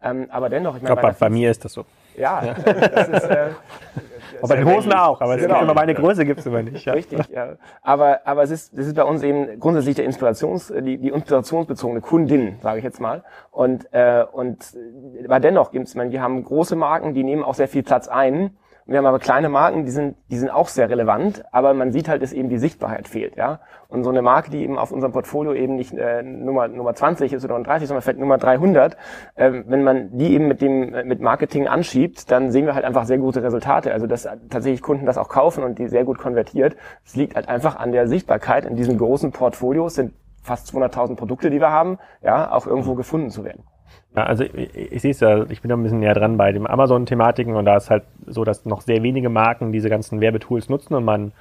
Ähm, 0.04 0.28
aber 0.30 0.50
dennoch, 0.50 0.76
ich 0.76 0.84
meine, 0.84 0.98
bei, 0.98 1.12
bei, 1.14 1.30
mir 1.30 1.50
ist 1.50 1.64
das 1.64 1.72
so. 1.72 1.86
Ja, 2.18 2.56
das 2.66 3.08
ist, 3.10 3.24
äh, 3.24 3.50
aber 4.40 4.48
bei 4.48 4.56
den 4.58 4.66
Hosen 4.74 4.94
auch, 4.94 5.22
aber 5.22 5.38
genau. 5.38 5.62
immer 5.62 5.74
meine 5.74 5.94
Größe 5.94 6.26
gibt's 6.26 6.46
immer 6.46 6.62
nicht. 6.62 6.86
Ja. 6.86 6.94
Richtig, 6.94 7.28
ja. 7.30 7.56
Aber, 7.82 8.22
aber 8.26 8.44
es 8.44 8.52
ist, 8.52 8.74
es 8.78 8.88
ist 8.88 8.96
bei 8.96 9.04
uns 9.04 9.24
eben 9.24 9.60
grundsätzlich 9.60 9.96
der 9.96 10.06
Inspirations, 10.06 10.74
die, 10.82 10.98
die 10.98 11.10
inspirationsbezogene 11.10 12.02
Kundin, 12.02 12.58
sage 12.62 12.80
ich 12.80 12.84
jetzt 12.84 13.00
mal. 13.00 13.24
Und, 13.52 13.92
äh, 13.94 14.24
und 14.32 14.78
aber 15.24 15.40
dennoch 15.40 15.72
gibt's, 15.72 15.96
man, 15.96 16.12
wir 16.12 16.22
haben 16.22 16.44
große 16.44 16.76
Marken, 16.76 17.14
die 17.14 17.24
nehmen 17.24 17.44
auch 17.44 17.56
sehr 17.56 17.68
viel 17.68 17.84
Platz 17.84 18.08
ein 18.08 18.52
wir 18.88 19.00
haben 19.00 19.06
aber 19.08 19.18
kleine 19.18 19.50
Marken, 19.50 19.84
die 19.86 19.92
sind, 19.92 20.16
die 20.30 20.38
sind 20.38 20.50
auch 20.52 20.68
sehr 20.68 20.92
relevant, 20.92 21.44
aber 21.52 21.74
man 21.74 21.92
sieht 21.92 22.08
halt, 22.08 22.22
dass 22.22 22.34
eben 22.34 22.50
die 22.50 22.60
Sichtbarkeit 22.60 23.08
fehlt, 23.08 23.36
ja. 23.36 23.60
Und 23.88 24.04
so 24.04 24.12
eine 24.12 24.22
Marke, 24.22 24.52
die 24.52 24.62
eben 24.62 24.78
auf 24.78 24.92
unserem 24.92 25.12
Portfolio 25.12 25.54
eben 25.54 25.76
nicht 25.76 25.94
äh, 25.94 26.22
Nummer, 26.22 26.68
Nummer 26.68 26.94
20 26.94 27.34
ist 27.34 27.44
oder 27.44 27.60
30, 27.60 27.88
sondern 27.88 28.04
vielleicht 28.04 28.20
Nummer 28.20 28.38
300, 28.38 28.96
äh, 29.36 29.64
wenn 29.66 29.84
man 29.84 30.16
die 30.16 30.34
eben 30.34 30.48
mit 30.48 30.62
dem 30.62 30.94
äh, 30.94 31.04
mit 31.04 31.20
Marketing 31.20 31.68
anschiebt, 31.68 32.30
dann 32.30 32.52
sehen 32.52 32.68
wir 32.68 32.76
halt 32.76 32.86
einfach 32.86 33.06
sehr 33.06 33.18
gute 33.18 33.42
Resultate. 33.42 33.92
Also 33.92 34.06
dass 34.06 34.28
tatsächlich 34.52 34.84
Kunden 34.84 35.08
das 35.08 35.18
auch 35.18 35.30
kaufen 35.30 35.64
und 35.64 35.80
die 35.80 35.88
sehr 35.88 36.04
gut 36.04 36.20
konvertiert. 36.20 36.76
Es 37.04 37.16
liegt 37.16 37.36
halt 37.36 37.50
einfach 37.50 37.78
an 37.78 37.92
der 37.92 38.08
Sichtbarkeit 38.08 38.66
in 38.66 38.76
diesen 38.76 39.00
großen 39.00 39.32
Portfolios 39.32 39.96
sind 39.96 40.14
fast 40.44 40.68
200.000 40.76 41.16
Produkte, 41.16 41.50
die 41.50 41.60
wir 41.60 41.72
haben, 41.72 41.98
ja, 42.22 42.52
auch 42.52 42.68
irgendwo 42.68 42.94
gefunden 42.94 43.32
zu 43.32 43.44
werden. 43.44 43.64
Ja, 44.16 44.24
also 44.24 44.44
ich, 44.44 44.76
ich 44.76 45.02
sehe 45.02 45.12
es 45.12 45.20
ja, 45.20 45.44
ich 45.50 45.62
bin 45.62 45.70
da 45.70 45.76
ein 45.76 45.84
bisschen 45.84 46.00
näher 46.00 46.14
dran 46.14 46.38
bei 46.38 46.52
den 46.52 46.68
Amazon-Thematiken 46.68 47.56
und 47.56 47.66
da 47.66 47.78
ist 47.78 47.90
halt 47.90 48.04
so, 48.26 48.44
dass 48.44 48.66
noch 48.66 48.82
sehr 48.82 49.04
wenige 49.04 49.30
Marken 49.30 49.72
diese 49.72 49.90
ganzen 49.90 50.22
Werbetools 50.22 50.70
nutzen 50.70 50.94
und 50.94 51.04
man 51.04 51.32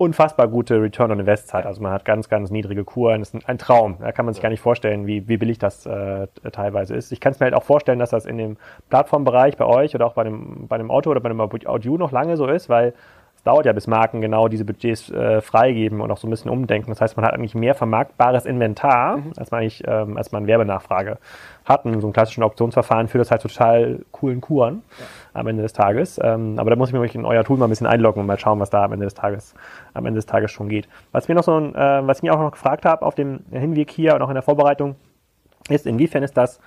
unfassbar 0.00 0.48
gute 0.48 0.80
Return 0.80 1.10
on 1.10 1.20
Invest 1.20 1.52
hat. 1.52 1.66
Also 1.66 1.82
man 1.82 1.92
hat 1.92 2.06
ganz, 2.06 2.30
ganz 2.30 2.50
niedrige 2.50 2.84
Kuren. 2.84 3.20
Das 3.20 3.34
ist 3.34 3.46
ein 3.46 3.58
Traum. 3.58 3.98
Da 4.00 4.12
kann 4.12 4.24
man 4.24 4.32
sich 4.32 4.42
gar 4.42 4.48
nicht 4.48 4.62
vorstellen, 4.62 5.06
wie, 5.06 5.28
wie 5.28 5.36
billig 5.36 5.58
das 5.58 5.84
äh, 5.84 6.26
teilweise 6.52 6.94
ist. 6.94 7.12
Ich 7.12 7.20
kann 7.20 7.32
es 7.32 7.38
mir 7.38 7.44
halt 7.44 7.54
auch 7.54 7.64
vorstellen, 7.64 7.98
dass 7.98 8.08
das 8.08 8.24
in 8.24 8.38
dem 8.38 8.56
Plattformbereich 8.88 9.58
bei 9.58 9.66
euch 9.66 9.94
oder 9.94 10.06
auch 10.06 10.14
bei 10.14 10.24
dem, 10.24 10.68
bei 10.68 10.78
dem 10.78 10.90
Auto 10.90 11.10
oder 11.10 11.20
bei 11.20 11.28
dem 11.28 11.38
Audio 11.38 11.98
noch 11.98 12.12
lange 12.12 12.38
so 12.38 12.46
ist, 12.46 12.70
weil 12.70 12.94
es 13.40 13.44
dauert 13.44 13.64
ja, 13.64 13.72
bis 13.72 13.86
Marken 13.86 14.20
genau 14.20 14.48
diese 14.48 14.66
Budgets 14.66 15.10
äh, 15.10 15.40
freigeben 15.40 16.02
und 16.02 16.10
auch 16.10 16.18
so 16.18 16.26
ein 16.26 16.30
bisschen 16.30 16.50
umdenken. 16.50 16.90
Das 16.90 17.00
heißt, 17.00 17.16
man 17.16 17.24
hat 17.24 17.32
eigentlich 17.32 17.54
mehr 17.54 17.74
vermarktbares 17.74 18.44
Inventar, 18.44 19.16
mhm. 19.16 19.32
als 19.38 19.50
man 19.50 19.60
eigentlich, 19.62 19.82
ähm, 19.86 20.18
als 20.18 20.30
man 20.30 20.46
Werbenachfrage 20.46 21.16
hat. 21.64 21.86
Und 21.86 21.98
so 22.02 22.06
ein 22.06 22.12
klassischen 22.12 22.42
Auktionsverfahren 22.42 23.08
führt 23.08 23.22
das 23.22 23.30
halt 23.30 23.40
total 23.40 24.00
coolen 24.12 24.42
Kuren 24.42 24.82
ja. 24.98 25.06
am 25.40 25.46
Ende 25.46 25.62
des 25.62 25.72
Tages. 25.72 26.20
Ähm, 26.22 26.58
aber 26.58 26.68
da 26.68 26.76
muss 26.76 26.90
ich 26.90 26.94
mich 26.94 27.14
in 27.14 27.24
euer 27.24 27.42
Tool 27.42 27.56
mal 27.56 27.64
ein 27.64 27.70
bisschen 27.70 27.86
einloggen 27.86 28.20
und 28.20 28.26
mal 28.26 28.38
schauen, 28.38 28.60
was 28.60 28.68
da 28.68 28.84
am 28.84 28.92
Ende 28.92 29.06
des 29.06 29.14
Tages, 29.14 29.54
am 29.94 30.04
Ende 30.04 30.18
des 30.18 30.26
Tages 30.26 30.50
schon 30.50 30.68
geht. 30.68 30.86
Was 31.12 31.26
mir 31.26 31.34
noch 31.34 31.44
so, 31.44 31.58
äh, 31.58 32.06
was 32.06 32.18
ich 32.18 32.22
mir 32.22 32.34
auch 32.34 32.40
noch 32.40 32.52
gefragt 32.52 32.84
habe 32.84 33.06
auf 33.06 33.14
dem 33.14 33.40
Hinweg 33.50 33.90
hier 33.90 34.16
und 34.16 34.20
auch 34.20 34.28
in 34.28 34.34
der 34.34 34.42
Vorbereitung, 34.42 34.96
ist, 35.70 35.86
inwiefern 35.86 36.22
ist 36.22 36.36
das 36.36 36.60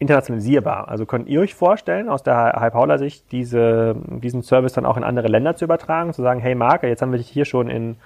internationalisierbar. 0.00 0.88
Also 0.88 1.04
könnt 1.04 1.28
ihr 1.28 1.40
euch 1.40 1.54
vorstellen, 1.54 2.08
aus 2.08 2.22
der 2.22 2.54
High-Paula-Sicht, 2.58 3.30
diese, 3.32 3.94
diesen 4.08 4.42
Service 4.42 4.72
dann 4.72 4.86
auch 4.86 4.96
in 4.96 5.04
andere 5.04 5.28
Länder 5.28 5.56
zu 5.56 5.66
übertragen, 5.66 6.14
zu 6.14 6.22
sagen, 6.22 6.40
hey 6.40 6.54
Marc, 6.54 6.84
jetzt 6.84 7.02
haben 7.02 7.12
wir 7.12 7.18
dich 7.18 7.28
hier 7.28 7.44
schon 7.44 7.68
in 7.68 7.96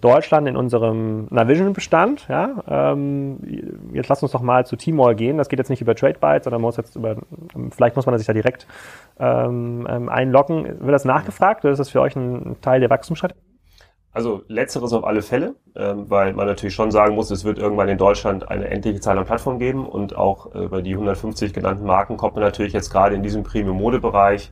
Deutschland 0.00 0.46
in 0.46 0.56
unserem 0.56 1.26
Navision-Bestand, 1.30 2.28
ja, 2.28 2.62
ähm, 2.68 3.38
jetzt 3.92 4.08
lass 4.08 4.22
uns 4.22 4.30
doch 4.30 4.42
mal 4.42 4.64
zu 4.64 4.76
Timor 4.76 5.14
gehen. 5.14 5.38
Das 5.38 5.48
geht 5.48 5.58
jetzt 5.58 5.70
nicht 5.70 5.82
über 5.82 5.96
TradeByte, 5.96 6.44
sondern 6.44 6.62
muss 6.62 6.76
jetzt 6.76 6.94
über, 6.94 7.16
vielleicht 7.70 7.96
muss 7.96 8.06
man 8.06 8.16
sich 8.16 8.28
da 8.28 8.32
direkt 8.32 8.68
ähm, 9.18 9.88
ähm 9.90 10.08
einloggen. 10.08 10.64
Wird 10.64 10.92
das 10.92 11.04
nachgefragt 11.04 11.64
oder 11.64 11.72
ist 11.72 11.80
das 11.80 11.90
für 11.90 12.00
euch 12.00 12.14
ein 12.14 12.56
Teil 12.60 12.78
der 12.78 12.90
Wachstumsstrategie? 12.90 13.49
Also 14.12 14.42
letzteres 14.48 14.92
auf 14.92 15.04
alle 15.04 15.22
Fälle, 15.22 15.54
ähm, 15.76 16.10
weil 16.10 16.32
man 16.32 16.46
natürlich 16.46 16.74
schon 16.74 16.90
sagen 16.90 17.14
muss, 17.14 17.30
es 17.30 17.44
wird 17.44 17.58
irgendwann 17.58 17.88
in 17.88 17.96
Deutschland 17.96 18.50
eine 18.50 18.68
endliche 18.68 19.00
Zahl 19.00 19.16
an 19.16 19.24
Plattformen 19.24 19.60
geben 19.60 19.86
und 19.86 20.16
auch 20.16 20.52
äh, 20.52 20.64
über 20.64 20.82
die 20.82 20.94
150 20.94 21.52
genannten 21.52 21.84
Marken 21.84 22.16
kommt 22.16 22.34
man 22.34 22.42
natürlich 22.42 22.72
jetzt 22.72 22.90
gerade 22.90 23.14
in 23.14 23.22
diesem 23.22 23.44
Premium-Mode-Bereich 23.44 24.50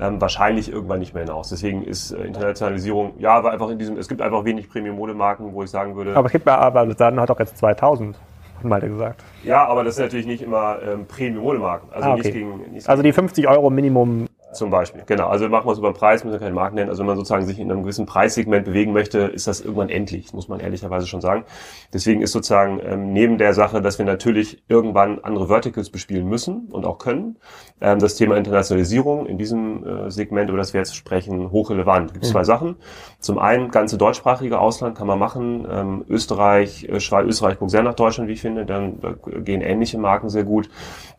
ähm, 0.00 0.20
wahrscheinlich 0.20 0.72
irgendwann 0.72 0.98
nicht 0.98 1.14
mehr 1.14 1.22
hinaus. 1.22 1.50
Deswegen 1.50 1.84
ist 1.84 2.10
äh, 2.10 2.24
Internationalisierung, 2.24 3.14
ja, 3.18 3.34
aber 3.34 3.52
einfach 3.52 3.68
in 3.70 3.78
diesem, 3.78 3.96
es 3.98 4.08
gibt 4.08 4.20
einfach 4.20 4.44
wenig 4.44 4.68
Premium-Mode-Marken, 4.68 5.52
wo 5.52 5.62
ich 5.62 5.70
sagen 5.70 5.94
würde. 5.94 6.16
Aber 6.16 6.26
es 6.26 6.32
gibt 6.32 6.48
aber 6.48 6.86
dann 6.86 7.20
hat 7.20 7.30
auch 7.30 7.38
jetzt 7.38 7.56
2000 7.58 8.16
hat 8.56 8.64
Malte 8.64 8.88
gesagt. 8.88 9.22
Ja, 9.44 9.64
aber 9.66 9.84
das 9.84 9.94
ist 9.94 10.00
natürlich 10.00 10.26
nicht 10.26 10.42
immer 10.42 10.78
ähm, 10.82 11.06
Premium-Modemarken. 11.06 11.90
Also, 11.92 12.08
ah, 12.08 12.12
okay. 12.14 12.22
nicht 12.22 12.32
gegen, 12.32 12.72
nicht 12.72 12.88
also 12.88 13.02
die 13.02 13.12
50 13.12 13.48
Euro 13.48 13.70
Minimum 13.70 14.26
zum 14.52 14.70
Beispiel, 14.70 15.02
genau. 15.04 15.28
Also 15.28 15.48
machen 15.48 15.66
wir 15.66 15.72
es 15.72 15.78
über 15.78 15.92
Preis, 15.92 16.24
müssen 16.24 16.34
wir 16.34 16.40
keine 16.40 16.54
Marken 16.54 16.76
nennen. 16.76 16.88
Also 16.88 17.00
wenn 17.00 17.08
man 17.08 17.16
sozusagen 17.16 17.44
sich 17.44 17.58
in 17.58 17.70
einem 17.70 17.82
gewissen 17.82 18.06
Preissegment 18.06 18.64
bewegen 18.64 18.92
möchte, 18.92 19.18
ist 19.18 19.46
das 19.46 19.60
irgendwann 19.60 19.90
endlich, 19.90 20.32
muss 20.32 20.48
man 20.48 20.60
ehrlicherweise 20.60 21.06
schon 21.06 21.20
sagen. 21.20 21.44
Deswegen 21.92 22.22
ist 22.22 22.32
sozusagen 22.32 22.80
ähm, 22.82 23.12
neben 23.12 23.36
der 23.36 23.52
Sache, 23.52 23.82
dass 23.82 23.98
wir 23.98 24.06
natürlich 24.06 24.62
irgendwann 24.68 25.18
andere 25.20 25.48
Verticals 25.48 25.90
bespielen 25.90 26.26
müssen 26.26 26.68
und 26.70 26.86
auch 26.86 26.98
können, 26.98 27.36
ähm, 27.80 27.98
das 27.98 28.14
Thema 28.14 28.36
Internationalisierung 28.36 29.26
in 29.26 29.36
diesem 29.36 29.86
äh, 29.86 30.10
Segment, 30.10 30.48
über 30.48 30.58
das 30.58 30.72
wir 30.72 30.80
jetzt 30.80 30.96
sprechen, 30.96 31.50
hochrelevant. 31.50 32.06
Es 32.06 32.12
gibt 32.14 32.24
mhm. 32.24 32.30
zwei 32.30 32.44
Sachen. 32.44 32.76
Zum 33.20 33.38
einen, 33.38 33.70
ganze 33.70 33.98
deutschsprachige 33.98 34.58
Ausland 34.58 34.96
kann 34.96 35.06
man 35.06 35.18
machen. 35.18 35.66
Ähm, 35.70 36.04
Österreich, 36.08 36.84
äh, 36.84 37.00
Schweiz, 37.00 37.26
Österreich 37.26 37.58
guckt 37.58 37.70
sehr 37.70 37.82
nach 37.82 37.94
Deutschland, 37.94 38.28
wie 38.28 38.32
ich 38.32 38.40
finde. 38.40 38.64
Dann 38.64 39.00
da 39.00 39.14
gehen 39.40 39.60
ähnliche 39.60 39.98
Marken 39.98 40.30
sehr 40.30 40.44
gut. 40.44 40.70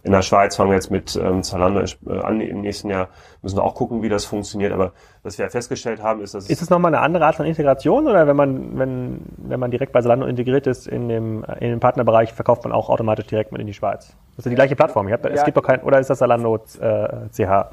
In 0.03 0.11
der 0.11 0.21
Schweiz 0.21 0.55
fangen 0.55 0.71
wir 0.71 0.75
jetzt 0.75 0.89
mit 0.91 1.15
ähm, 1.15 1.43
Zalando 1.43 1.81
äh, 1.81 2.19
an 2.19 2.41
im 2.41 2.61
nächsten 2.61 2.89
Jahr 2.89 3.09
Müssen 3.41 3.57
wir 3.57 3.63
auch 3.63 3.75
gucken, 3.75 4.01
wie 4.01 4.09
das 4.09 4.25
funktioniert. 4.25 4.71
Aber 4.73 4.93
was 5.23 5.37
wir 5.37 5.45
ja 5.45 5.49
festgestellt 5.49 6.01
haben, 6.01 6.21
ist, 6.21 6.33
dass 6.33 6.49
ist 6.49 6.61
es 6.61 6.69
nochmal 6.69 6.93
eine 6.93 7.03
andere 7.03 7.25
Art 7.25 7.35
von 7.35 7.45
Integration 7.45 8.07
oder 8.07 8.27
wenn 8.27 8.35
man 8.35 8.77
wenn 8.77 9.21
wenn 9.37 9.59
man 9.59 9.71
direkt 9.71 9.93
bei 9.93 10.01
Zalando 10.01 10.25
integriert 10.25 10.67
ist 10.67 10.87
in 10.87 11.09
dem 11.09 11.45
in 11.59 11.69
dem 11.69 11.79
Partnerbereich 11.79 12.33
verkauft 12.33 12.63
man 12.63 12.73
auch 12.73 12.89
automatisch 12.89 13.27
direkt 13.27 13.51
mit 13.51 13.61
in 13.61 13.67
die 13.67 13.73
Schweiz? 13.73 14.15
Das 14.35 14.45
ist 14.45 14.51
die 14.51 14.55
gleiche 14.55 14.75
Plattform. 14.75 15.07
Ich 15.07 15.13
hab, 15.13 15.23
ja. 15.25 15.31
Es 15.31 15.43
gibt 15.43 15.57
doch 15.57 15.63
kein 15.63 15.81
oder 15.81 15.99
ist 15.99 16.09
das 16.09 16.19
Zalando 16.19 16.55
äh, 16.55 17.29
CH? 17.29 17.71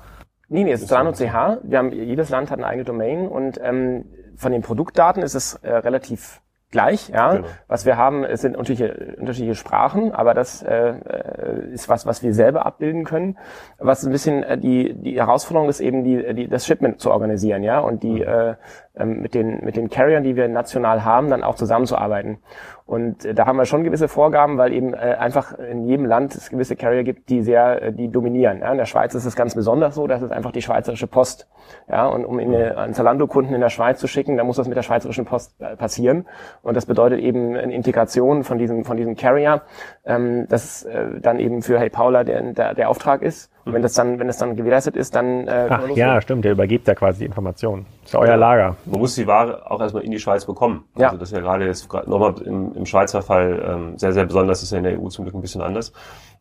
Nee, 0.48 0.64
nee, 0.64 0.72
es 0.72 0.82
ist 0.82 0.88
Zalando 0.88 1.12
CH. 1.12 1.58
Wir 1.62 1.78
haben 1.78 1.92
jedes 1.92 2.28
Land 2.30 2.50
hat 2.50 2.58
eine 2.58 2.66
eigene 2.66 2.84
Domain 2.84 3.28
und 3.28 3.60
ähm, 3.62 4.06
von 4.36 4.52
den 4.52 4.62
Produktdaten 4.62 5.22
ist 5.22 5.34
es 5.34 5.54
äh, 5.54 5.72
relativ 5.72 6.40
gleich. 6.70 7.08
Ja? 7.08 7.36
Genau. 7.36 7.48
Was 7.68 7.86
wir 7.86 7.96
haben, 7.96 8.24
es 8.24 8.40
sind 8.40 8.56
unterschiedliche, 8.56 9.16
unterschiedliche 9.18 9.54
Sprachen, 9.54 10.12
aber 10.12 10.34
das 10.34 10.62
äh, 10.62 10.94
ist 11.72 11.88
was, 11.88 12.06
was 12.06 12.22
wir 12.22 12.34
selber 12.34 12.66
abbilden 12.66 13.04
können. 13.04 13.38
Was 13.78 14.04
ein 14.04 14.12
bisschen 14.12 14.42
äh, 14.42 14.58
die, 14.58 14.94
die 14.94 15.16
Herausforderung 15.16 15.68
ist 15.68 15.80
eben, 15.80 16.04
die, 16.04 16.34
die, 16.34 16.48
das 16.48 16.66
Shipment 16.66 17.00
zu 17.00 17.10
organisieren, 17.10 17.62
ja, 17.62 17.78
und 17.78 18.02
die, 18.02 18.20
mhm. 18.20 18.22
äh, 18.22 18.54
mit 19.04 19.34
den 19.34 19.64
mit 19.64 19.76
den 19.76 19.90
Carriern, 19.90 20.22
die 20.22 20.36
wir 20.36 20.48
national 20.48 21.04
haben, 21.04 21.28
dann 21.30 21.42
auch 21.42 21.56
zusammenzuarbeiten. 21.56 22.38
Und 22.86 23.24
äh, 23.24 23.34
da 23.34 23.46
haben 23.46 23.56
wir 23.56 23.64
schon 23.64 23.82
gewisse 23.82 24.06
Vorgaben, 24.06 24.58
weil 24.58 24.72
eben 24.72 24.94
äh, 24.94 25.16
einfach 25.18 25.58
in 25.58 25.86
jedem 25.86 26.06
Land 26.06 26.34
es 26.36 26.50
gewisse 26.50 26.76
Carrier 26.76 27.02
gibt, 27.02 27.28
die 27.28 27.42
sehr, 27.42 27.82
äh, 27.82 27.92
die 27.92 28.08
dominieren. 28.08 28.60
Ja, 28.60 28.70
in 28.70 28.78
der 28.78 28.86
Schweiz 28.86 29.12
ist 29.14 29.24
es 29.24 29.34
ganz 29.34 29.56
besonders 29.56 29.96
so, 29.96 30.06
das 30.06 30.22
ist 30.22 30.30
einfach 30.30 30.52
die 30.52 30.62
schweizerische 30.62 31.08
Post. 31.08 31.48
Ja, 31.88 32.06
und 32.06 32.24
um 32.24 32.38
in 32.38 32.54
eine, 32.54 32.78
einen 32.78 32.94
Zalando-Kunden 32.94 33.52
in 33.54 33.60
der 33.60 33.70
Schweiz 33.70 33.98
zu 33.98 34.06
schicken, 34.06 34.36
dann 34.36 34.46
muss 34.46 34.56
das 34.56 34.68
mit 34.68 34.76
der 34.76 34.82
schweizerischen 34.82 35.24
Post 35.24 35.60
äh, 35.60 35.74
passieren. 35.74 36.26
Und 36.62 36.76
das 36.76 36.86
bedeutet 36.86 37.18
eben 37.18 37.56
eine 37.56 37.74
Integration 37.74 38.44
von 38.44 38.56
diesem 38.56 38.84
von 38.84 38.96
diesem 38.96 39.16
Carrier, 39.16 39.62
ähm, 40.04 40.46
das 40.48 40.84
äh, 40.84 41.20
dann 41.20 41.40
eben 41.40 41.62
für 41.62 41.80
Hey 41.80 41.90
Paula 41.90 42.22
der, 42.22 42.52
der, 42.52 42.74
der 42.74 42.88
Auftrag 42.88 43.22
ist. 43.22 43.50
Und 43.64 43.72
wenn 43.72 43.82
das 43.82 43.94
dann, 43.94 44.20
wenn 44.20 44.28
das 44.28 44.38
dann 44.38 44.54
gewährleistet 44.54 44.94
ist, 44.94 45.16
dann 45.16 45.48
äh, 45.48 45.66
Ach, 45.68 45.88
ja, 45.96 46.20
stimmt, 46.20 46.44
der 46.44 46.52
übergibt 46.52 46.86
ja 46.86 46.94
quasi 46.94 47.18
die 47.18 47.24
Information. 47.24 47.84
Das 48.02 48.12
ist 48.12 48.14
euer 48.14 48.36
Lager. 48.36 48.76
Man 48.86 49.00
muss 49.00 49.14
die 49.14 49.26
Ware 49.26 49.70
auch 49.70 49.80
erstmal 49.80 50.04
in 50.04 50.10
die 50.10 50.18
Schweiz 50.18 50.44
bekommen. 50.44 50.84
Also 50.94 51.02
ja. 51.02 51.18
das 51.18 51.30
ist 51.30 51.34
ja 51.34 51.40
gerade 51.40 51.66
jetzt 51.66 51.92
nochmal 52.06 52.34
im, 52.42 52.72
im 52.74 52.86
Schweizer 52.86 53.22
Fall 53.22 53.62
ähm, 53.66 53.98
sehr, 53.98 54.12
sehr 54.12 54.26
besonders, 54.26 54.60
das 54.60 54.64
ist 54.64 54.70
ja 54.72 54.78
in 54.78 54.84
der 54.84 55.00
EU 55.00 55.08
zum 55.08 55.24
Glück 55.24 55.34
ein 55.34 55.40
bisschen 55.40 55.60
anders. 55.60 55.92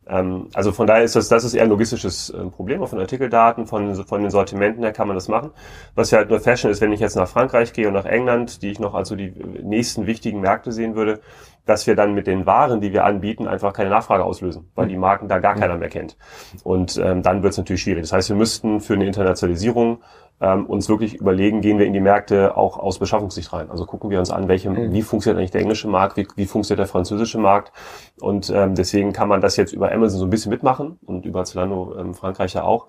Ähm, 0.07 0.49
also 0.53 0.71
von 0.71 0.87
daher 0.87 1.03
ist 1.03 1.15
das, 1.15 1.29
das 1.29 1.43
ist 1.43 1.53
eher 1.53 1.63
ein 1.63 1.69
logistisches 1.69 2.29
äh, 2.29 2.45
Problem, 2.45 2.83
auch 2.83 2.89
von 2.89 2.99
Artikeldaten, 2.99 3.65
von, 3.65 3.95
von 4.05 4.21
den 4.21 4.29
Sortimenten 4.29 4.83
her 4.83 4.93
kann 4.93 5.07
man 5.07 5.15
das 5.15 5.27
machen. 5.27 5.51
Was 5.95 6.11
ja 6.11 6.19
halt 6.19 6.29
nur 6.29 6.39
Fashion 6.39 6.69
ist, 6.69 6.81
wenn 6.81 6.91
ich 6.91 6.99
jetzt 6.99 7.15
nach 7.15 7.27
Frankreich 7.27 7.73
gehe 7.73 7.87
und 7.87 7.93
nach 7.93 8.05
England, 8.05 8.61
die 8.61 8.71
ich 8.71 8.79
noch 8.79 8.93
also 8.93 9.15
die 9.15 9.31
nächsten 9.63 10.05
wichtigen 10.05 10.41
Märkte 10.41 10.71
sehen 10.71 10.95
würde, 10.95 11.21
dass 11.65 11.87
wir 11.87 11.95
dann 11.95 12.13
mit 12.13 12.27
den 12.27 12.45
Waren, 12.45 12.79
die 12.79 12.93
wir 12.93 13.05
anbieten, 13.05 13.47
einfach 13.47 13.73
keine 13.73 13.89
Nachfrage 13.89 14.23
auslösen, 14.23 14.69
weil 14.75 14.87
die 14.87 14.97
Marken 14.97 15.27
da 15.27 15.39
gar 15.39 15.55
keiner 15.55 15.77
mehr 15.77 15.89
kennt. 15.89 16.15
Und 16.63 16.97
ähm, 16.97 17.23
dann 17.23 17.41
wird 17.41 17.53
es 17.53 17.57
natürlich 17.57 17.81
schwierig. 17.81 18.03
Das 18.03 18.13
heißt, 18.13 18.29
wir 18.29 18.35
müssten 18.35 18.81
für 18.81 18.93
eine 18.93 19.07
Internationalisierung 19.07 20.03
ähm, 20.41 20.65
uns 20.65 20.89
wirklich 20.89 21.15
überlegen, 21.15 21.61
gehen 21.61 21.79
wir 21.79 21.85
in 21.85 21.93
die 21.93 22.01
Märkte 22.01 22.57
auch 22.57 22.77
aus 22.77 22.99
Beschaffungssicht 22.99 23.53
rein. 23.53 23.69
Also 23.69 23.85
gucken 23.85 24.09
wir 24.09 24.19
uns 24.19 24.31
an, 24.31 24.47
welche, 24.47 24.69
mhm. 24.69 24.91
wie 24.91 25.01
funktioniert 25.01 25.39
eigentlich 25.39 25.51
der 25.51 25.61
englische 25.61 25.87
Markt, 25.87 26.17
wie, 26.17 26.27
wie 26.35 26.45
funktioniert 26.45 26.79
der 26.79 26.87
französische 26.91 27.37
Markt. 27.37 27.71
Und 28.19 28.49
ähm, 28.49 28.75
deswegen 28.75 29.13
kann 29.13 29.29
man 29.29 29.41
das 29.41 29.55
jetzt 29.55 29.71
über 29.71 29.91
Amazon 29.91 30.19
so 30.19 30.25
ein 30.25 30.29
bisschen 30.29 30.49
mitmachen 30.49 30.99
und 31.05 31.25
über 31.25 31.45
Zalando 31.45 31.95
ähm, 31.97 32.13
Frankreich 32.13 32.53
ja 32.53 32.63
auch. 32.63 32.87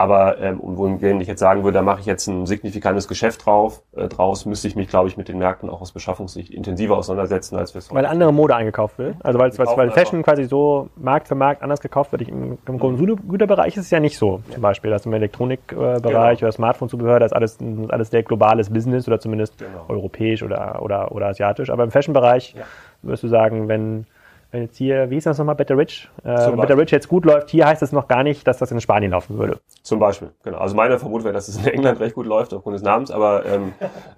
Aber 0.00 0.38
ähm, 0.40 0.58
wenn 1.02 1.20
ich 1.20 1.28
jetzt 1.28 1.40
sagen 1.40 1.62
würde, 1.62 1.74
da 1.74 1.82
mache 1.82 2.00
ich 2.00 2.06
jetzt 2.06 2.26
ein 2.26 2.46
signifikantes 2.46 3.06
Geschäft 3.06 3.44
drauf, 3.44 3.82
äh, 3.94 4.08
draus, 4.08 4.46
müsste 4.46 4.66
ich 4.66 4.74
mich, 4.74 4.88
glaube 4.88 5.10
ich, 5.10 5.18
mit 5.18 5.28
den 5.28 5.36
Märkten 5.36 5.68
auch 5.68 5.82
aus 5.82 5.92
Beschaffungssicht 5.92 6.54
intensiver 6.54 6.96
auseinandersetzen, 6.96 7.56
als 7.56 7.74
wir 7.74 7.80
es 7.80 7.92
Weil 7.92 8.06
andere 8.06 8.32
Mode 8.32 8.56
eingekauft 8.56 8.96
wird. 8.96 9.16
Also 9.22 9.38
weil, 9.38 9.50
weil, 9.58 9.66
weil 9.76 9.90
Fashion 9.90 10.22
quasi 10.22 10.44
so 10.44 10.88
Markt 10.96 11.28
für 11.28 11.34
Markt 11.34 11.62
anders 11.62 11.82
gekauft 11.82 12.12
wird. 12.12 12.22
Im, 12.22 12.56
im 12.66 12.78
Konsumgüterbereich 12.78 13.76
ist 13.76 13.84
es 13.84 13.90
ja 13.90 14.00
nicht 14.00 14.16
so. 14.16 14.40
Zum 14.50 14.62
Beispiel, 14.62 14.90
dass 14.90 15.04
im 15.04 15.12
Elektronikbereich 15.12 16.38
genau. 16.38 16.46
oder 16.46 16.52
Smartphone-Zubehör, 16.52 17.20
das 17.20 17.32
ist 17.32 17.36
alles, 17.36 17.58
alles 17.90 18.08
sehr 18.08 18.22
globales 18.22 18.70
Business 18.70 19.06
oder 19.06 19.20
zumindest 19.20 19.58
genau. 19.58 19.84
europäisch 19.88 20.42
oder, 20.42 20.80
oder, 20.80 21.12
oder 21.12 21.26
asiatisch. 21.26 21.68
Aber 21.68 21.84
im 21.84 21.90
Fashion-Bereich 21.90 22.54
ja. 22.56 22.62
würdest 23.02 23.22
du 23.22 23.28
sagen, 23.28 23.68
wenn 23.68 24.06
wenn 24.50 24.62
jetzt 24.62 24.76
hier, 24.76 25.10
wie 25.10 25.14
hieß 25.14 25.24
das 25.24 25.38
nochmal, 25.38 25.54
Better 25.54 25.76
Rich? 25.76 26.08
Äh, 26.24 26.50
Better 26.52 26.76
Rich 26.76 26.90
jetzt 26.90 27.08
gut 27.08 27.24
läuft, 27.24 27.50
hier 27.50 27.66
heißt 27.66 27.82
es 27.82 27.92
noch 27.92 28.08
gar 28.08 28.22
nicht, 28.22 28.46
dass 28.46 28.58
das 28.58 28.70
in 28.72 28.80
Spanien 28.80 29.12
laufen 29.12 29.38
würde. 29.38 29.60
Zum 29.82 29.98
Beispiel, 29.98 30.30
genau. 30.42 30.58
Also 30.58 30.74
meine 30.74 30.98
Vermutung 30.98 31.24
wäre, 31.24 31.34
dass 31.34 31.48
es 31.48 31.56
in 31.56 31.66
England 31.66 32.00
recht 32.00 32.14
gut 32.14 32.26
läuft 32.26 32.52
aufgrund 32.52 32.74
des 32.74 32.82
Namens, 32.82 33.10
aber 33.10 33.46
ähm, 33.46 33.72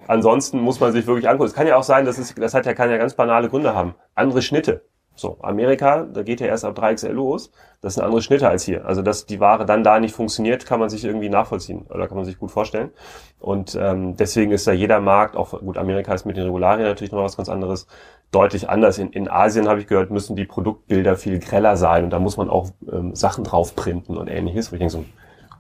ansonsten 0.06 0.60
muss 0.60 0.80
man 0.80 0.92
sich 0.92 1.06
wirklich 1.06 1.28
angucken. 1.28 1.48
Es 1.48 1.54
kann 1.54 1.66
ja 1.66 1.76
auch 1.76 1.82
sein, 1.82 2.04
dass 2.04 2.18
es, 2.18 2.34
das 2.34 2.54
hat 2.54 2.66
ja, 2.66 2.74
kann 2.74 2.90
ja 2.90 2.96
ganz 2.96 3.14
banale 3.14 3.48
Gründe 3.48 3.74
haben. 3.74 3.94
Andere 4.14 4.42
Schnitte. 4.42 4.82
So, 5.14 5.38
Amerika, 5.42 6.06
da 6.12 6.22
geht 6.22 6.40
ja 6.40 6.46
erst 6.46 6.64
ab 6.64 6.78
3XL 6.78 7.10
los. 7.10 7.50
Das 7.82 7.94
sind 7.94 8.04
andere 8.04 8.22
Schnitte 8.22 8.48
als 8.48 8.64
hier. 8.64 8.86
Also, 8.86 9.02
dass 9.02 9.26
die 9.26 9.40
Ware 9.40 9.66
dann 9.66 9.84
da 9.84 10.00
nicht 10.00 10.14
funktioniert, 10.14 10.64
kann 10.64 10.80
man 10.80 10.88
sich 10.88 11.04
irgendwie 11.04 11.28
nachvollziehen 11.28 11.86
oder 11.90 12.08
kann 12.08 12.16
man 12.16 12.24
sich 12.24 12.38
gut 12.38 12.50
vorstellen. 12.50 12.90
Und 13.38 13.74
ähm, 13.74 14.16
deswegen 14.16 14.52
ist 14.52 14.66
da 14.66 14.72
jeder 14.72 15.00
Markt, 15.00 15.36
auch 15.36 15.60
gut, 15.60 15.76
Amerika 15.76 16.14
ist 16.14 16.24
mit 16.24 16.36
den 16.36 16.44
Regularien 16.44 16.86
natürlich 16.86 17.12
noch 17.12 17.22
was 17.22 17.36
ganz 17.36 17.48
anderes, 17.48 17.86
deutlich 18.30 18.70
anders. 18.70 18.98
In, 18.98 19.10
in 19.12 19.28
Asien 19.28 19.68
habe 19.68 19.80
ich 19.80 19.86
gehört, 19.86 20.10
müssen 20.10 20.36
die 20.36 20.46
Produktbilder 20.46 21.16
viel 21.16 21.38
greller 21.38 21.76
sein 21.76 22.04
und 22.04 22.10
da 22.10 22.18
muss 22.18 22.36
man 22.36 22.48
auch 22.48 22.70
ähm, 22.90 23.14
Sachen 23.14 23.44
drauf 23.44 23.76
printen 23.76 24.16
und 24.16 24.28
ähnliches. 24.28 24.72
Wo 24.72 24.76
ich 24.76 24.80
denke 24.80 24.92
so, 24.92 25.04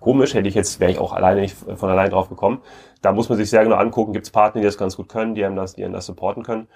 komisch, 0.02 0.34
hätte 0.34 0.48
ich 0.48 0.54
jetzt, 0.54 0.80
wäre 0.80 0.90
ich 0.90 0.98
auch 0.98 1.12
alleine 1.12 1.40
nicht 1.40 1.56
von 1.56 1.88
allein 1.88 2.10
drauf 2.10 2.28
gekommen. 2.28 2.60
Da 3.00 3.12
muss 3.12 3.28
man 3.28 3.38
sich 3.38 3.48
sehr 3.48 3.64
genau 3.64 3.76
angucken, 3.76 4.12
gibt 4.12 4.26
es 4.26 4.30
Partner, 4.30 4.60
die 4.60 4.66
das 4.66 4.76
ganz 4.76 4.96
gut 4.96 5.08
können, 5.08 5.34
die 5.34 5.44
einem 5.44 5.56
das, 5.56 5.74
die 5.74 5.84
einem 5.84 5.94
das 5.94 6.06
supporten 6.06 6.42
können. 6.42 6.68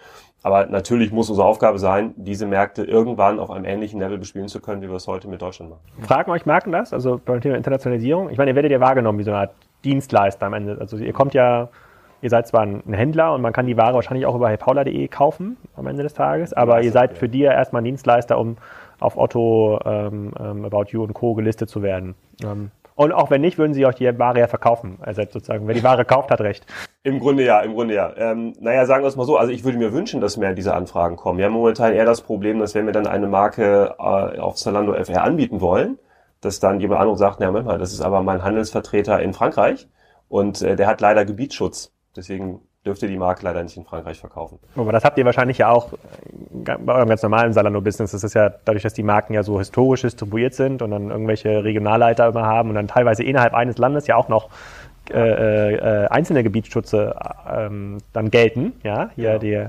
Aber 0.43 0.66
natürlich 0.66 1.12
muss 1.12 1.29
unsere 1.29 1.47
Aufgabe 1.47 1.79
sein, 1.79 2.14
diese 2.16 2.47
Märkte 2.47 2.85
irgendwann 2.85 3.39
auf 3.39 3.51
einem 3.51 3.64
ähnlichen 3.64 4.01
Level 4.01 4.18
bespielen 4.18 4.49
zu 4.49 4.61
können, 4.61 4.81
wie 4.81 4.89
wir 4.89 4.97
es 4.97 5.07
heute 5.07 5.29
mit 5.29 5.43
Deutschland 5.43 5.70
machen. 5.70 5.83
Fragen 6.07 6.31
euch 6.31 6.47
Marken 6.47 6.72
das? 6.72 6.93
Also 6.93 7.20
beim 7.24 7.41
Thema 7.41 7.57
Internationalisierung? 7.57 8.31
Ich 8.31 8.39
meine, 8.39 8.53
ihr 8.53 8.55
werdet 8.55 8.72
ja 8.72 8.81
wahrgenommen 8.81 9.18
wie 9.18 9.24
so 9.24 9.31
eine 9.31 9.41
Art 9.41 9.55
Dienstleister 9.85 10.47
am 10.47 10.55
Ende. 10.55 10.79
Also 10.81 10.97
ihr 10.97 11.12
kommt 11.12 11.35
ja 11.35 11.68
Ihr 12.22 12.31
seid 12.31 12.47
zwar 12.49 12.62
ein 12.62 12.83
Händler 12.93 13.35
und 13.35 13.43
man 13.43 13.53
kann 13.53 13.66
die 13.66 13.77
Ware 13.77 13.95
wahrscheinlich 13.95 14.27
auch 14.27 14.35
über 14.35 14.49
heypaula.de 14.49 15.07
kaufen 15.09 15.59
am 15.77 15.87
Ende 15.87 16.03
des 16.03 16.14
Tages, 16.14 16.53
aber 16.55 16.83
ihr 16.83 16.91
seid 16.91 17.16
für 17.16 17.29
die 17.29 17.41
ja 17.41 17.53
erstmal 17.53 17.83
ein 17.83 17.85
Dienstleister, 17.85 18.39
um 18.39 18.57
auf 19.01 19.18
Otto, 19.18 19.79
ähm, 19.85 20.33
ähm, 20.41 20.64
About 20.64 20.87
You 20.89 21.03
und 21.03 21.12
Co. 21.12 21.35
gelistet 21.35 21.68
zu 21.68 21.83
werden. 21.83 22.14
Ähm, 22.43 22.70
und 22.97 23.12
auch 23.12 23.30
wenn 23.30 23.42
nicht, 23.42 23.59
würden 23.59 23.74
sie 23.74 23.84
euch 23.84 23.97
die 23.97 24.18
Ware 24.18 24.40
ja 24.40 24.49
verkaufen. 24.49 24.99
Also 25.03 25.22
sozusagen, 25.22 25.68
wer 25.68 25.74
die 25.74 25.84
Ware 25.84 26.07
kauft, 26.07 26.30
hat 26.30 26.40
recht. 26.40 26.66
Im 27.03 27.20
Grunde 27.20 27.44
ja, 27.44 27.61
im 27.61 27.74
Grunde 27.74 27.94
ja. 27.94 28.12
Ähm, 28.16 28.55
naja, 28.59 28.86
sagen 28.86 29.05
wir 29.05 29.09
es 29.09 29.16
mal 29.16 29.26
so, 29.26 29.36
also 29.36 29.53
ich 29.53 29.64
würde 29.64 29.76
mir 29.76 29.92
wünschen, 29.92 30.22
dass 30.22 30.38
mehr 30.38 30.55
diese 30.55 30.74
Anfragen 30.74 31.16
kommen. 31.16 31.38
Wir 31.38 31.44
haben 31.44 31.53
momentan 31.53 31.92
eher 31.92 32.07
das 32.07 32.22
Problem, 32.22 32.59
dass 32.59 32.74
wenn 32.74 32.86
wir 32.86 32.94
dann 32.94 33.07
eine 33.07 33.26
Marke 33.26 33.94
äh, 33.99 34.38
auf 34.38 34.57
Zalando 34.57 34.94
FR 34.94 35.22
anbieten 35.22 35.61
wollen, 35.61 35.99
dass 36.40 36.59
dann 36.59 36.80
jemand 36.80 37.03
anderes 37.03 37.18
sagt, 37.18 37.38
na 37.38 37.47
Moment 37.47 37.66
mal, 37.66 37.78
das 37.78 37.92
ist 37.92 38.01
aber 38.01 38.22
mein 38.22 38.42
Handelsvertreter 38.42 39.20
in 39.20 39.34
Frankreich 39.34 39.88
und 40.28 40.62
äh, 40.62 40.74
der 40.74 40.86
hat 40.86 41.03
leider 41.03 41.26
Gebietsschutz. 41.26 41.92
Deswegen 42.16 42.62
dürfte 42.87 43.09
die 43.09 43.16
Marke 43.16 43.45
leider 43.45 43.62
nicht 43.62 43.76
in 43.76 43.84
Frankreich 43.84 44.18
verkaufen. 44.18 44.59
Aber 44.76 44.93
das 44.93 45.05
habt 45.05 45.18
ihr 45.18 45.24
wahrscheinlich 45.24 45.59
ja 45.59 45.70
auch 45.70 45.93
bei 46.51 46.95
eurem 46.95 47.09
ganz 47.09 47.22
normalen 47.22 47.53
Salando-Business. 47.53 48.12
Das 48.12 48.24
ist 48.24 48.34
ja 48.34 48.51
dadurch, 48.64 48.82
dass 48.82 48.95
die 48.95 49.03
Marken 49.03 49.34
ja 49.34 49.43
so 49.43 49.59
historisch 49.59 50.03
distribuiert 50.03 50.55
sind 50.55 50.82
und 50.82 50.93
dann 50.93 51.11
irgendwelche 51.11 51.64
Regionalleiter 51.64 52.28
immer 52.28 52.47
haben 52.47 52.68
und 52.70 52.76
dann 52.76 52.89
teilweise 52.89 53.24
innerhalb 53.24 53.55
eines 53.55 53.76
Landes 53.78 54.07
ja 54.07 54.16
auch 54.16 54.28
noch 54.28 54.49
äh, 55.11 55.74
äh, 55.74 56.07
einzelne 56.09 56.43
Gebietsschutze 56.43 57.14
ähm, 57.49 57.99
dann 58.12 58.30
gelten. 58.30 58.72
Ja, 58.82 59.11
hier 59.14 59.39
genau. 59.39 59.39
die 59.39 59.66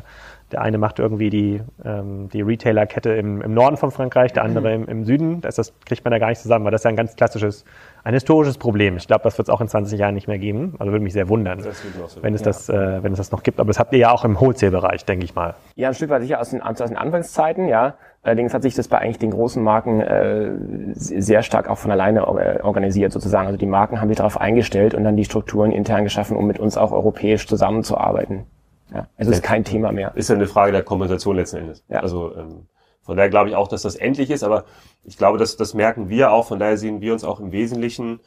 der 0.52 0.62
eine 0.62 0.78
macht 0.78 1.00
irgendwie 1.00 1.30
die, 1.30 1.62
ähm, 1.84 2.30
die 2.30 2.42
Retailer-Kette 2.42 3.12
im, 3.12 3.42
im 3.42 3.54
Norden 3.54 3.76
von 3.76 3.92
Frankreich, 3.92 4.32
der 4.32 4.44
andere 4.44 4.74
im, 4.74 4.86
im 4.88 5.04
Süden. 5.04 5.42
Das, 5.42 5.56
das 5.56 5.74
kriegt 5.86 6.06
man 6.06 6.12
da 6.12 6.20
gar 6.20 6.30
nicht 6.30 6.40
zusammen, 6.40 6.64
weil 6.64 6.72
das 6.72 6.82
ist 6.82 6.86
ja 6.86 6.90
ein 6.90 6.96
ganz 6.96 7.16
klassisches, 7.18 7.66
ein 8.06 8.14
historisches 8.14 8.58
Problem. 8.58 8.96
Ich 8.96 9.08
glaube, 9.08 9.24
das 9.24 9.38
wird 9.38 9.50
es 9.50 9.54
auch 9.54 9.60
in 9.60 9.68
20 9.68 10.00
Jahren 10.00 10.16
nicht 10.16 10.28
mehr 10.28 10.40
geben. 10.40 10.76
Also 10.80 10.94
würde 10.94 11.04
mich 11.04 11.12
sehr 11.12 11.28
wundern, 11.28 11.60
so 11.60 12.24
wenn, 12.24 12.34
es 12.34 12.42
das, 12.44 12.70
äh, 12.70 13.04
wenn 13.04 13.12
es 13.12 13.18
das 13.18 13.32
noch 13.32 13.44
gibt. 13.44 13.60
Aber 13.60 13.68
das 13.68 13.78
habt 13.78 13.92
ihr 13.92 14.00
ja 14.00 14.12
auch 14.12 14.24
im 14.24 14.40
Wholesale-Bereich, 14.40 15.04
denke 15.04 15.26
ich 15.26 15.36
mal. 15.36 15.56
Ja, 15.76 15.90
ein 15.90 15.94
Stück 15.94 16.10
weit 16.10 16.22
sicher 16.22 16.40
aus 16.40 16.52
den, 16.52 16.62
aus 16.62 16.78
den 16.78 16.96
Anfangszeiten, 16.96 17.68
ja. 17.68 17.96
Allerdings 18.24 18.54
hat 18.54 18.62
sich 18.62 18.76
das 18.76 18.88
bei 18.88 19.00
eigentlich 19.00 19.20
den 19.20 19.32
großen 19.32 19.62
Marken 19.62 20.02
äh, 20.02 20.52
sehr 20.94 21.44
stark 21.44 21.70
auch 21.70 21.78
von 21.78 21.92
alleine 21.92 22.22
äh, 22.22 22.62
organisiert 22.62 23.12
sozusagen. 23.12 23.48
Also 23.48 23.58
die 23.58 23.66
Marken 23.66 24.00
haben 24.00 24.08
sich 24.08 24.18
darauf 24.18 24.40
eingestellt 24.40 24.94
und 24.94 25.04
dann 25.04 25.18
die 25.18 25.26
Strukturen 25.26 25.72
intern 25.72 26.06
geschaffen, 26.06 26.38
um 26.38 26.48
mit 26.48 26.60
uns 26.60 26.78
auch 26.78 26.92
europäisch 26.92 27.48
zusammenzuarbeiten. 27.48 28.46
Ja, 28.94 29.08
es 29.18 29.28
ist 29.28 29.44
kein 29.44 29.64
Thema 29.64 29.92
mehr. 29.92 30.14
Ist 30.16 30.30
ja 30.30 30.36
eine 30.36 30.48
Frage 30.48 30.72
der 30.72 30.84
Kompensation 30.84 31.36
letzten 31.36 31.58
Endes. 31.58 31.84
Ja. 31.90 32.00
Also 32.00 32.36
ähm, 32.36 32.68
von 33.02 33.18
daher 33.18 33.30
glaube 33.30 33.50
ich 33.50 33.56
auch, 33.56 33.68
dass 33.68 33.82
das 33.82 33.96
endlich 33.96 34.30
ist, 34.30 34.44
aber 34.44 34.66
ich 35.04 35.18
glaube, 35.18 35.38
dass 35.38 35.58
das 35.58 35.74
merken 35.74 36.10
wir 36.10 36.32
auch, 36.32 36.48
von 36.48 36.60
daher 36.60 36.78
sehen 36.78 37.02
wir 37.02 37.14
uns 37.14 37.24
auch 37.24 37.40
im 37.40 37.52
Wesentlichen, 37.52 38.20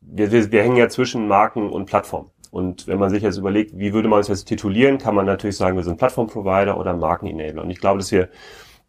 wir, 0.00 0.30
wir, 0.32 0.52
wir 0.52 0.62
hängen 0.62 0.76
ja 0.76 0.88
zwischen 0.88 1.28
Marken 1.28 1.70
und 1.70 1.86
Plattform. 1.86 2.30
Und 2.50 2.86
wenn 2.86 2.98
man 2.98 3.10
sich 3.10 3.22
jetzt 3.22 3.36
überlegt, 3.36 3.76
wie 3.76 3.92
würde 3.92 4.08
man 4.08 4.18
uns 4.18 4.28
jetzt 4.28 4.46
titulieren, 4.46 4.98
kann 4.98 5.14
man 5.14 5.26
natürlich 5.26 5.56
sagen, 5.56 5.76
wir 5.76 5.84
sind 5.84 5.98
Plattform-Provider 5.98 6.78
oder 6.78 6.94
Marken-Enabler. 6.94 7.62
Und 7.62 7.70
ich 7.70 7.78
glaube, 7.78 7.98
dass 7.98 8.10
wir 8.10 8.28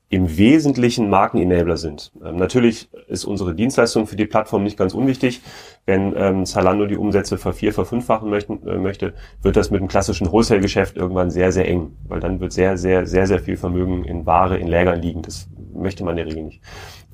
im 0.09 0.37
Wesentlichen 0.37 1.09
Markenenabler 1.09 1.77
sind. 1.77 2.11
Ähm, 2.25 2.35
natürlich 2.35 2.89
ist 3.07 3.25
unsere 3.25 3.53
Dienstleistung 3.53 4.07
für 4.07 4.15
die 4.15 4.25
Plattform 4.25 4.63
nicht 4.63 4.77
ganz 4.77 4.95
unwichtig. 4.95 5.41
Wenn 5.85 6.15
ähm, 6.17 6.45
Zalando 6.45 6.87
die 6.87 6.97
Umsätze 6.97 7.37
vervier, 7.37 7.73
verfünffachen 7.73 8.29
möchten, 8.29 8.67
äh, 8.67 8.77
möchte, 8.77 9.13
wird 9.43 9.55
das 9.55 9.69
mit 9.69 9.81
dem 9.81 9.87
klassischen 9.87 10.31
Wholesale-Geschäft 10.31 10.97
irgendwann 10.97 11.29
sehr, 11.29 11.51
sehr 11.51 11.67
eng, 11.67 11.95
weil 12.07 12.19
dann 12.19 12.39
wird 12.39 12.53
sehr, 12.53 12.77
sehr, 12.77 13.05
sehr, 13.05 13.27
sehr 13.27 13.39
viel 13.39 13.55
Vermögen 13.55 14.03
in 14.03 14.25
Ware, 14.25 14.57
in 14.57 14.67
Lägern 14.67 14.99
liegen. 14.99 15.21
Das 15.21 15.47
möchte 15.73 16.03
man 16.03 16.17
in 16.17 16.25
der 16.25 16.25
Regel 16.25 16.43
nicht. 16.43 16.61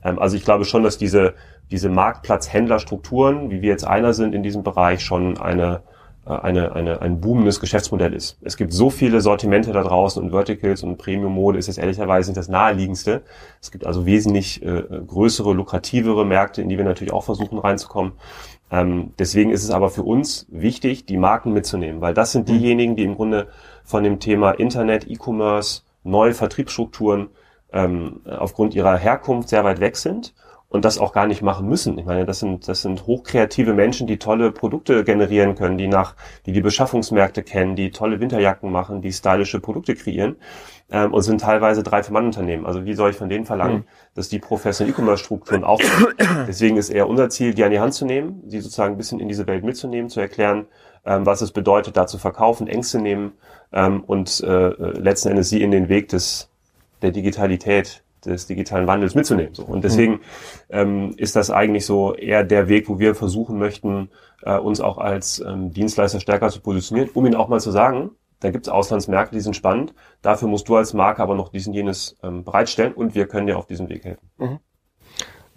Ähm, 0.02 0.18
also 0.18 0.38
ich 0.38 0.46
glaube 0.46 0.64
schon, 0.64 0.84
dass 0.84 0.98
diese, 0.98 1.34
diese 1.72 1.90
Marktplatzhändlerstrukturen, 1.90 3.52
wie 3.52 3.62
wir 3.62 3.70
jetzt 3.70 3.86
einer 3.86 4.14
sind 4.14 4.34
in 4.34 4.42
diesem 4.42 4.64
Bereich, 4.64 5.04
schon 5.04 5.38
eine 5.38 5.84
eine, 6.26 6.74
eine, 6.74 7.02
ein 7.02 7.22
boomendes 7.22 7.60
Geschäftsmodell 7.60 8.14
ist. 8.14 8.38
Es 8.42 8.58
gibt 8.58 8.74
so 8.74 8.90
viele 8.90 9.22
Sortimente 9.22 9.72
da 9.72 9.84
draußen 9.84 10.22
und 10.22 10.32
Verticals 10.32 10.82
und 10.82 10.98
Premium-Mode 10.98 11.60
ist 11.60 11.70
es 11.70 11.78
ehrlicherweise 11.78 12.32
nicht 12.32 12.38
das 12.38 12.50
naheliegendste. 12.50 13.22
Es 13.62 13.72
gibt 13.72 13.86
also 13.86 14.08
wesentlich 14.08 14.64
äh, 14.64 14.84
größere, 15.06 15.54
lukrativere 15.54 16.26
Märkte, 16.26 16.64
in 16.64 16.70
die 16.70 16.78
wir 16.78 16.86
natürlich 16.86 17.14
auch 17.14 17.24
versuchen 17.24 17.60
reinzukommen. 17.60 18.14
Ähm, 18.72 19.14
deswegen 19.20 19.52
ist 19.52 19.64
es 19.64 19.70
aber 19.70 19.90
für 19.90 20.02
uns 20.02 20.48
wichtig, 20.50 21.06
die 21.06 21.18
Marken 21.18 21.54
mitzunehmen, 21.54 22.02
weil 22.02 22.16
das 22.16 22.32
sind 22.32 22.50
mhm. 22.50 22.54
diejenigen, 22.54 22.96
die 22.96 23.04
im 23.04 23.16
Grunde 23.16 23.48
von 23.84 24.04
dem 24.04 24.20
Thema 24.20 24.52
Internet, 24.52 25.08
E-Commerce, 25.08 25.84
neue 26.04 26.34
Vertriebsstrukturen 26.34 27.28
ähm, 27.72 28.22
aufgrund 28.26 28.74
ihrer 28.74 28.98
Herkunft 28.98 29.50
sehr 29.50 29.64
weit 29.64 29.80
weg 29.80 29.96
sind 29.96 30.34
und 30.70 30.84
das 30.84 30.98
auch 30.98 31.14
gar 31.14 31.28
nicht 31.28 31.42
machen 31.42 31.68
müssen. 31.68 31.98
Ich 31.98 32.06
meine, 32.06 32.26
das 32.26 32.40
sind, 32.40 32.68
das 32.68 32.82
sind 32.82 33.06
hochkreative 33.08 33.74
Menschen, 33.74 34.08
die 34.08 34.18
tolle 34.18 34.52
Produkte 34.52 35.04
generieren 35.04 35.56
können, 35.56 35.78
die 35.78 35.88
nach, 35.88 36.16
die 36.46 36.52
die 36.52 36.62
Beschaffungsmärkte 36.62 37.44
kennen, 37.44 37.76
die 37.76 37.92
tolle 37.92 38.20
Winterjacken 38.20 38.72
machen, 38.72 39.02
die 39.02 39.14
stylische 39.14 39.60
Produkte 39.60 39.96
kreieren 39.96 40.36
ähm, 40.90 41.14
und 41.14 41.22
sind 41.22 41.42
teilweise 41.42 41.84
drei 41.84 42.04
für 42.04 42.14
Mann 42.14 42.26
Unternehmen. 42.26 42.66
Also 42.66 42.86
wie 42.86 42.94
soll 42.94 43.12
ich 43.12 43.18
von 43.18 43.30
denen 43.30 43.46
verlangen, 43.46 43.78
mhm. 43.78 43.86
dass 44.16 44.30
die 44.30 44.40
professionellen 44.40 44.96
E-Commerce-Strukturen 44.96 45.64
aufbauen? 45.64 46.14
Deswegen 46.48 46.78
ist 46.78 46.90
eher 46.90 47.08
unser 47.08 47.30
Ziel, 47.30 47.54
die 47.54 47.64
an 47.64 47.72
die 47.72 47.80
Hand 47.80 47.94
zu 47.94 48.06
nehmen, 48.06 48.44
sie 48.48 48.60
sozusagen 48.60 48.96
ein 48.96 48.98
bisschen 48.98 49.20
in 49.20 49.28
diese 49.28 49.48
Welt 49.48 49.64
mitzunehmen, 49.64 50.10
zu 50.10 50.20
erklären, 50.20 50.66
ähm, 51.06 51.26
was 51.26 51.42
es 51.42 51.52
bedeutet, 51.52 51.96
da 51.96 52.08
zu 52.08 52.18
verkaufen, 52.18 52.68
Ängste 52.68 53.00
nehmen 53.00 53.34
ähm, 53.72 54.04
und 54.04 54.42
äh, 54.42 54.70
letzten 54.70 55.30
Endes 55.30 55.50
sie 55.50 55.62
in 55.62 55.72
den 55.72 55.90
Weg 55.90 56.10
des 56.10 56.50
der 57.02 57.12
Digitalität 57.12 58.04
des 58.26 58.48
digitalen 58.48 58.88
Wandels 58.88 59.16
mitzunehmen. 59.16 59.54
So. 59.54 59.64
Und 59.64 59.84
deswegen 59.84 60.14
mhm. 60.14 60.20
ähm, 60.70 61.14
ist 61.18 61.36
das 61.36 61.52
eigentlich 61.52 61.86
so 61.86 62.14
eher 62.14 62.44
der 62.44 62.68
Weg, 62.68 62.90
wo 62.90 63.00
wir 63.00 63.16
versuchen 63.16 63.58
möchten, 63.58 64.10
äh, 64.44 64.58
uns 64.58 64.82
auch 64.82 64.98
als 64.98 65.40
ähm, 65.40 65.72
Dienstleister 65.72 66.20
stärker 66.20 66.50
zu 66.50 66.62
positionieren, 66.62 67.10
um 67.14 67.26
ihnen 67.26 67.36
auch 67.36 67.48
mal 67.48 67.60
zu 67.60 67.72
sagen, 67.72 68.12
da 68.40 68.52
gibt 68.52 68.68
es 68.68 68.72
Auslandsmärkte, 68.72 69.36
die 69.36 69.42
sind 69.42 69.56
spannend. 69.56 69.94
Dafür 70.22 70.48
musst 70.48 70.68
du 70.68 70.76
als 70.76 70.94
Marke 70.94 71.22
aber 71.22 71.36
noch 71.36 71.50
diesen 71.50 71.74
jenes 71.74 72.18
ähm, 72.22 72.44
bereitstellen 72.44 72.94
und 72.94 73.16
wir 73.16 73.28
können 73.28 73.48
dir 73.48 73.58
auf 73.58 73.66
diesem 73.66 73.90
Weg 73.90 74.06
helfen. 74.06 74.30
Mhm. 74.38 74.60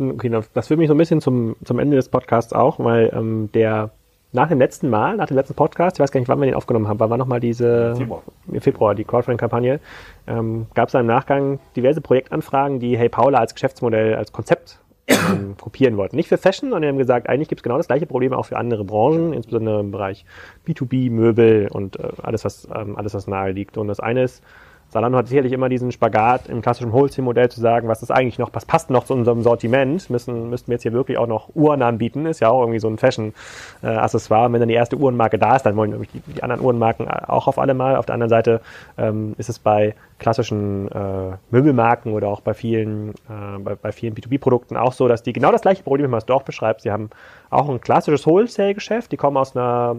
Okay, 0.00 0.30
das 0.54 0.68
führt 0.68 0.78
mich 0.78 0.86
so 0.86 0.94
ein 0.94 0.98
bisschen 0.98 1.20
zum, 1.20 1.56
zum 1.64 1.80
Ende 1.80 1.96
des 1.96 2.08
Podcasts 2.08 2.52
auch, 2.52 2.78
weil 2.78 3.10
ähm, 3.12 3.50
der 3.52 3.90
nach 4.32 4.48
dem 4.48 4.58
letzten 4.58 4.90
Mal, 4.90 5.16
nach 5.16 5.26
dem 5.26 5.36
letzten 5.36 5.54
Podcast, 5.54 5.96
ich 5.96 6.00
weiß 6.00 6.12
gar 6.12 6.20
nicht, 6.20 6.28
wann 6.28 6.38
wir 6.38 6.46
den 6.46 6.54
aufgenommen 6.54 6.88
haben, 6.88 7.00
war 7.00 7.16
nochmal 7.16 7.40
diese 7.40 7.96
Februar. 7.96 8.22
Februar, 8.60 8.94
die 8.94 9.04
Crowdfunding-Kampagne, 9.04 9.80
ähm, 10.26 10.66
gab 10.74 10.88
es 10.88 10.94
im 10.94 11.06
Nachgang 11.06 11.60
diverse 11.76 12.00
Projektanfragen, 12.00 12.78
die 12.78 12.98
Hey 12.98 13.08
Paula 13.08 13.38
als 13.38 13.54
Geschäftsmodell, 13.54 14.14
als 14.16 14.32
Konzept 14.32 14.80
ähm, 15.06 15.56
kopieren 15.60 15.96
wollten. 15.96 16.16
Nicht 16.16 16.28
für 16.28 16.36
Fashion, 16.36 16.68
sondern 16.68 16.82
die 16.82 16.88
haben 16.88 16.98
gesagt, 16.98 17.28
eigentlich 17.28 17.48
gibt 17.48 17.60
es 17.60 17.62
genau 17.62 17.78
das 17.78 17.86
gleiche 17.86 18.06
Problem 18.06 18.34
auch 18.34 18.44
für 18.44 18.58
andere 18.58 18.84
Branchen, 18.84 19.32
insbesondere 19.32 19.80
im 19.80 19.90
Bereich 19.90 20.26
B2B, 20.66 21.10
Möbel 21.10 21.68
und 21.72 21.98
äh, 21.98 22.08
alles, 22.22 22.44
was 22.44 22.68
ähm, 22.74 22.96
alles, 22.96 23.14
was 23.14 23.26
nahe 23.26 23.52
liegt. 23.52 23.78
Und 23.78 23.88
das 23.88 24.00
eine 24.00 24.24
ist, 24.24 24.42
Salando 24.90 25.18
hat 25.18 25.28
sicherlich 25.28 25.52
immer 25.52 25.68
diesen 25.68 25.92
Spagat 25.92 26.48
im 26.48 26.62
klassischen 26.62 26.92
Wholesale-Modell 26.92 27.50
zu 27.50 27.60
sagen, 27.60 27.88
was 27.88 28.02
ist 28.02 28.10
eigentlich 28.10 28.38
noch, 28.38 28.48
was 28.54 28.64
passt 28.64 28.88
noch 28.88 29.04
zu 29.04 29.12
unserem 29.12 29.42
Sortiment, 29.42 30.08
müssen, 30.08 30.48
müssten 30.48 30.68
wir 30.68 30.76
jetzt 30.76 30.82
hier 30.82 30.94
wirklich 30.94 31.18
auch 31.18 31.26
noch 31.26 31.50
Uhren 31.54 31.82
anbieten, 31.82 32.24
ist 32.24 32.40
ja 32.40 32.48
auch 32.48 32.62
irgendwie 32.62 32.78
so 32.78 32.88
ein 32.88 32.96
Fashion-Accessoire. 32.96 34.46
Und 34.46 34.54
wenn 34.54 34.60
dann 34.60 34.68
die 34.68 34.74
erste 34.74 34.96
Uhrenmarke 34.96 35.38
da 35.38 35.56
ist, 35.56 35.64
dann 35.64 35.76
wollen 35.76 35.90
nämlich 35.90 36.10
die, 36.10 36.20
die, 36.20 36.42
anderen 36.42 36.62
Uhrenmarken 36.62 37.06
auch 37.06 37.48
auf 37.48 37.58
alle 37.58 37.74
mal. 37.74 37.96
Auf 37.96 38.06
der 38.06 38.14
anderen 38.14 38.30
Seite 38.30 38.62
ähm, 38.96 39.34
ist 39.36 39.50
es 39.50 39.58
bei 39.58 39.94
klassischen 40.18 40.90
äh, 40.90 41.36
Möbelmarken 41.50 42.14
oder 42.14 42.28
auch 42.28 42.40
bei 42.40 42.54
vielen, 42.54 43.10
äh, 43.10 43.58
bei, 43.58 43.74
bei 43.74 43.92
vielen 43.92 44.14
B2B-Produkten 44.14 44.78
auch 44.78 44.94
so, 44.94 45.06
dass 45.06 45.22
die 45.22 45.34
genau 45.34 45.52
das 45.52 45.60
gleiche 45.60 45.82
Problem 45.82 46.06
haben, 46.06 46.12
was 46.12 46.24
du 46.24 46.32
auch 46.32 46.44
beschreibst. 46.44 46.84
Sie 46.84 46.90
haben 46.90 47.10
auch 47.50 47.68
ein 47.68 47.82
klassisches 47.82 48.26
Wholesale-Geschäft, 48.26 49.12
die 49.12 49.18
kommen 49.18 49.36
aus 49.36 49.54
einer 49.54 49.96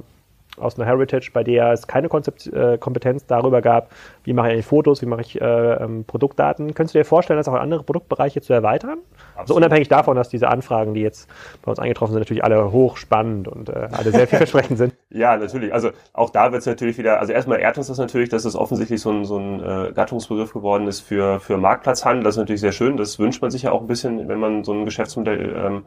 aus 0.60 0.78
einer 0.78 0.88
Heritage, 0.88 1.32
bei 1.34 1.44
der 1.44 1.72
es 1.72 1.88
keine 1.88 2.10
Konzept, 2.10 2.48
äh, 2.48 2.78
Kompetenz 2.78 3.26
darüber 3.26 3.62
gab, 3.62 3.90
wie 4.24 4.34
mache 4.34 4.48
ich 4.48 4.54
eigentlich 4.54 4.66
Fotos, 4.66 5.02
wie 5.02 5.06
mache 5.06 5.22
ich 5.22 5.40
äh, 5.40 5.46
ähm, 5.46 6.06
Produktdaten. 6.06 6.74
Könntest 6.74 6.96
du 6.96 7.00
dir 7.00 7.06
vorstellen, 7.06 7.38
das 7.38 7.48
auch 7.48 7.54
in 7.54 7.60
andere 7.60 7.84
Produktbereiche 7.84 8.42
zu 8.42 8.54
erweitern? 8.54 9.00
Absolut. 9.18 9.40
Also 9.40 9.56
unabhängig 9.56 9.88
davon, 9.88 10.16
dass 10.16 10.30
diese 10.30 10.50
Anfragen, 10.50 10.94
die 10.94 11.02
jetzt 11.02 11.30
bei 11.62 11.70
uns 11.72 11.80
eingetroffen 11.80 12.14
sind, 12.14 12.22
natürlich 12.22 12.44
alle 12.44 12.72
hochspannend 12.72 13.48
und 13.48 13.70
äh, 13.70 13.88
alle 13.92 14.12
sehr 14.12 14.28
vielversprechend 14.28 14.78
sind. 14.78 14.94
Ja, 15.12 15.38
natürlich. 15.38 15.74
Also 15.74 15.90
auch 16.14 16.30
da 16.30 16.52
wird 16.52 16.62
es 16.62 16.68
natürlich 16.68 17.00
wieder, 17.00 17.20
also 17.20 17.34
erstmal 17.34 17.60
ehrt 17.60 17.80
uns 17.80 17.88
das 17.88 17.98
natürlich, 17.98 18.30
dass 18.30 18.46
es 18.46 18.56
offensichtlich 18.56 19.02
so 19.02 19.10
ein, 19.10 19.26
so 19.26 19.38
ein 19.38 19.60
äh, 19.60 19.92
Gattungsbegriff 19.92 20.54
geworden 20.54 20.88
ist 20.88 21.00
für, 21.00 21.40
für 21.40 21.58
Marktplatzhandel. 21.58 22.24
Das 22.24 22.36
ist 22.36 22.40
natürlich 22.40 22.62
sehr 22.62 22.72
schön. 22.72 22.96
Das 22.96 23.18
wünscht 23.18 23.42
man 23.42 23.50
sich 23.50 23.64
ja 23.64 23.72
auch 23.72 23.82
ein 23.82 23.88
bisschen, 23.88 24.28
wenn 24.28 24.40
man 24.40 24.64
so 24.64 24.72
ein 24.72 24.86
Geschäftsmodell 24.86 25.56
ähm, 25.58 25.86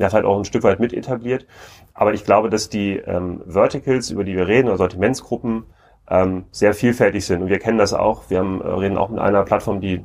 ja, 0.00 0.10
halt 0.12 0.24
auch 0.24 0.38
ein 0.38 0.44
Stück 0.46 0.62
weit 0.62 0.80
mit 0.80 0.92
etabliert. 0.94 1.46
Aber 1.92 2.14
ich 2.14 2.24
glaube, 2.24 2.48
dass 2.48 2.70
die 2.70 2.96
ähm, 2.96 3.42
Verticals, 3.46 4.10
über 4.10 4.24
die 4.24 4.34
wir 4.34 4.48
reden, 4.48 4.68
oder 4.68 4.78
Sortimentsgruppen, 4.78 5.64
ähm, 6.08 6.46
sehr 6.50 6.72
vielfältig 6.72 7.26
sind. 7.26 7.42
Und 7.42 7.48
wir 7.48 7.58
kennen 7.58 7.78
das 7.78 7.92
auch. 7.92 8.30
Wir 8.30 8.38
haben, 8.38 8.62
äh, 8.62 8.66
reden 8.66 8.96
auch 8.96 9.10
mit 9.10 9.20
einer 9.20 9.44
Plattform, 9.44 9.80
die 9.80 10.02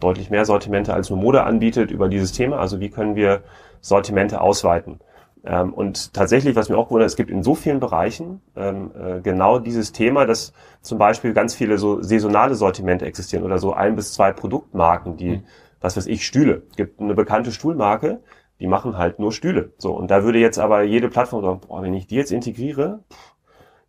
deutlich 0.00 0.30
mehr 0.30 0.44
Sortimente 0.44 0.92
als 0.92 1.10
nur 1.10 1.18
Mode 1.18 1.44
anbietet 1.44 1.92
über 1.92 2.08
dieses 2.08 2.32
Thema. 2.32 2.58
Also 2.58 2.80
wie 2.80 2.90
können 2.90 3.14
wir 3.14 3.42
Sortimente 3.80 4.40
ausweiten? 4.40 4.98
Ähm, 5.44 5.72
und 5.72 6.12
tatsächlich, 6.12 6.56
was 6.56 6.68
mir 6.68 6.76
auch 6.76 6.90
wundert, 6.90 7.06
es 7.06 7.14
gibt 7.14 7.30
in 7.30 7.44
so 7.44 7.54
vielen 7.54 7.78
Bereichen 7.78 8.42
ähm, 8.56 8.90
äh, 9.00 9.20
genau 9.20 9.60
dieses 9.60 9.92
Thema, 9.92 10.26
dass 10.26 10.52
zum 10.82 10.98
Beispiel 10.98 11.34
ganz 11.34 11.54
viele 11.54 11.78
so 11.78 12.02
saisonale 12.02 12.56
Sortimente 12.56 13.06
existieren 13.06 13.44
oder 13.44 13.58
so 13.58 13.72
ein 13.72 13.94
bis 13.94 14.12
zwei 14.12 14.32
Produktmarken, 14.32 15.16
die, 15.16 15.36
mhm. 15.36 15.42
was 15.80 15.96
weiß 15.96 16.08
ich, 16.08 16.26
Stühle. 16.26 16.64
Es 16.70 16.76
gibt 16.76 17.00
eine 17.00 17.14
bekannte 17.14 17.52
Stuhlmarke, 17.52 18.18
die 18.60 18.66
machen 18.66 18.96
halt 18.96 19.18
nur 19.18 19.32
Stühle. 19.32 19.72
So, 19.78 19.92
und 19.92 20.10
da 20.10 20.24
würde 20.24 20.38
jetzt 20.38 20.58
aber 20.58 20.82
jede 20.82 21.08
Plattform 21.08 21.42
sagen, 21.42 21.60
boah, 21.66 21.82
wenn 21.82 21.94
ich 21.94 22.06
die 22.06 22.16
jetzt 22.16 22.32
integriere, 22.32 23.00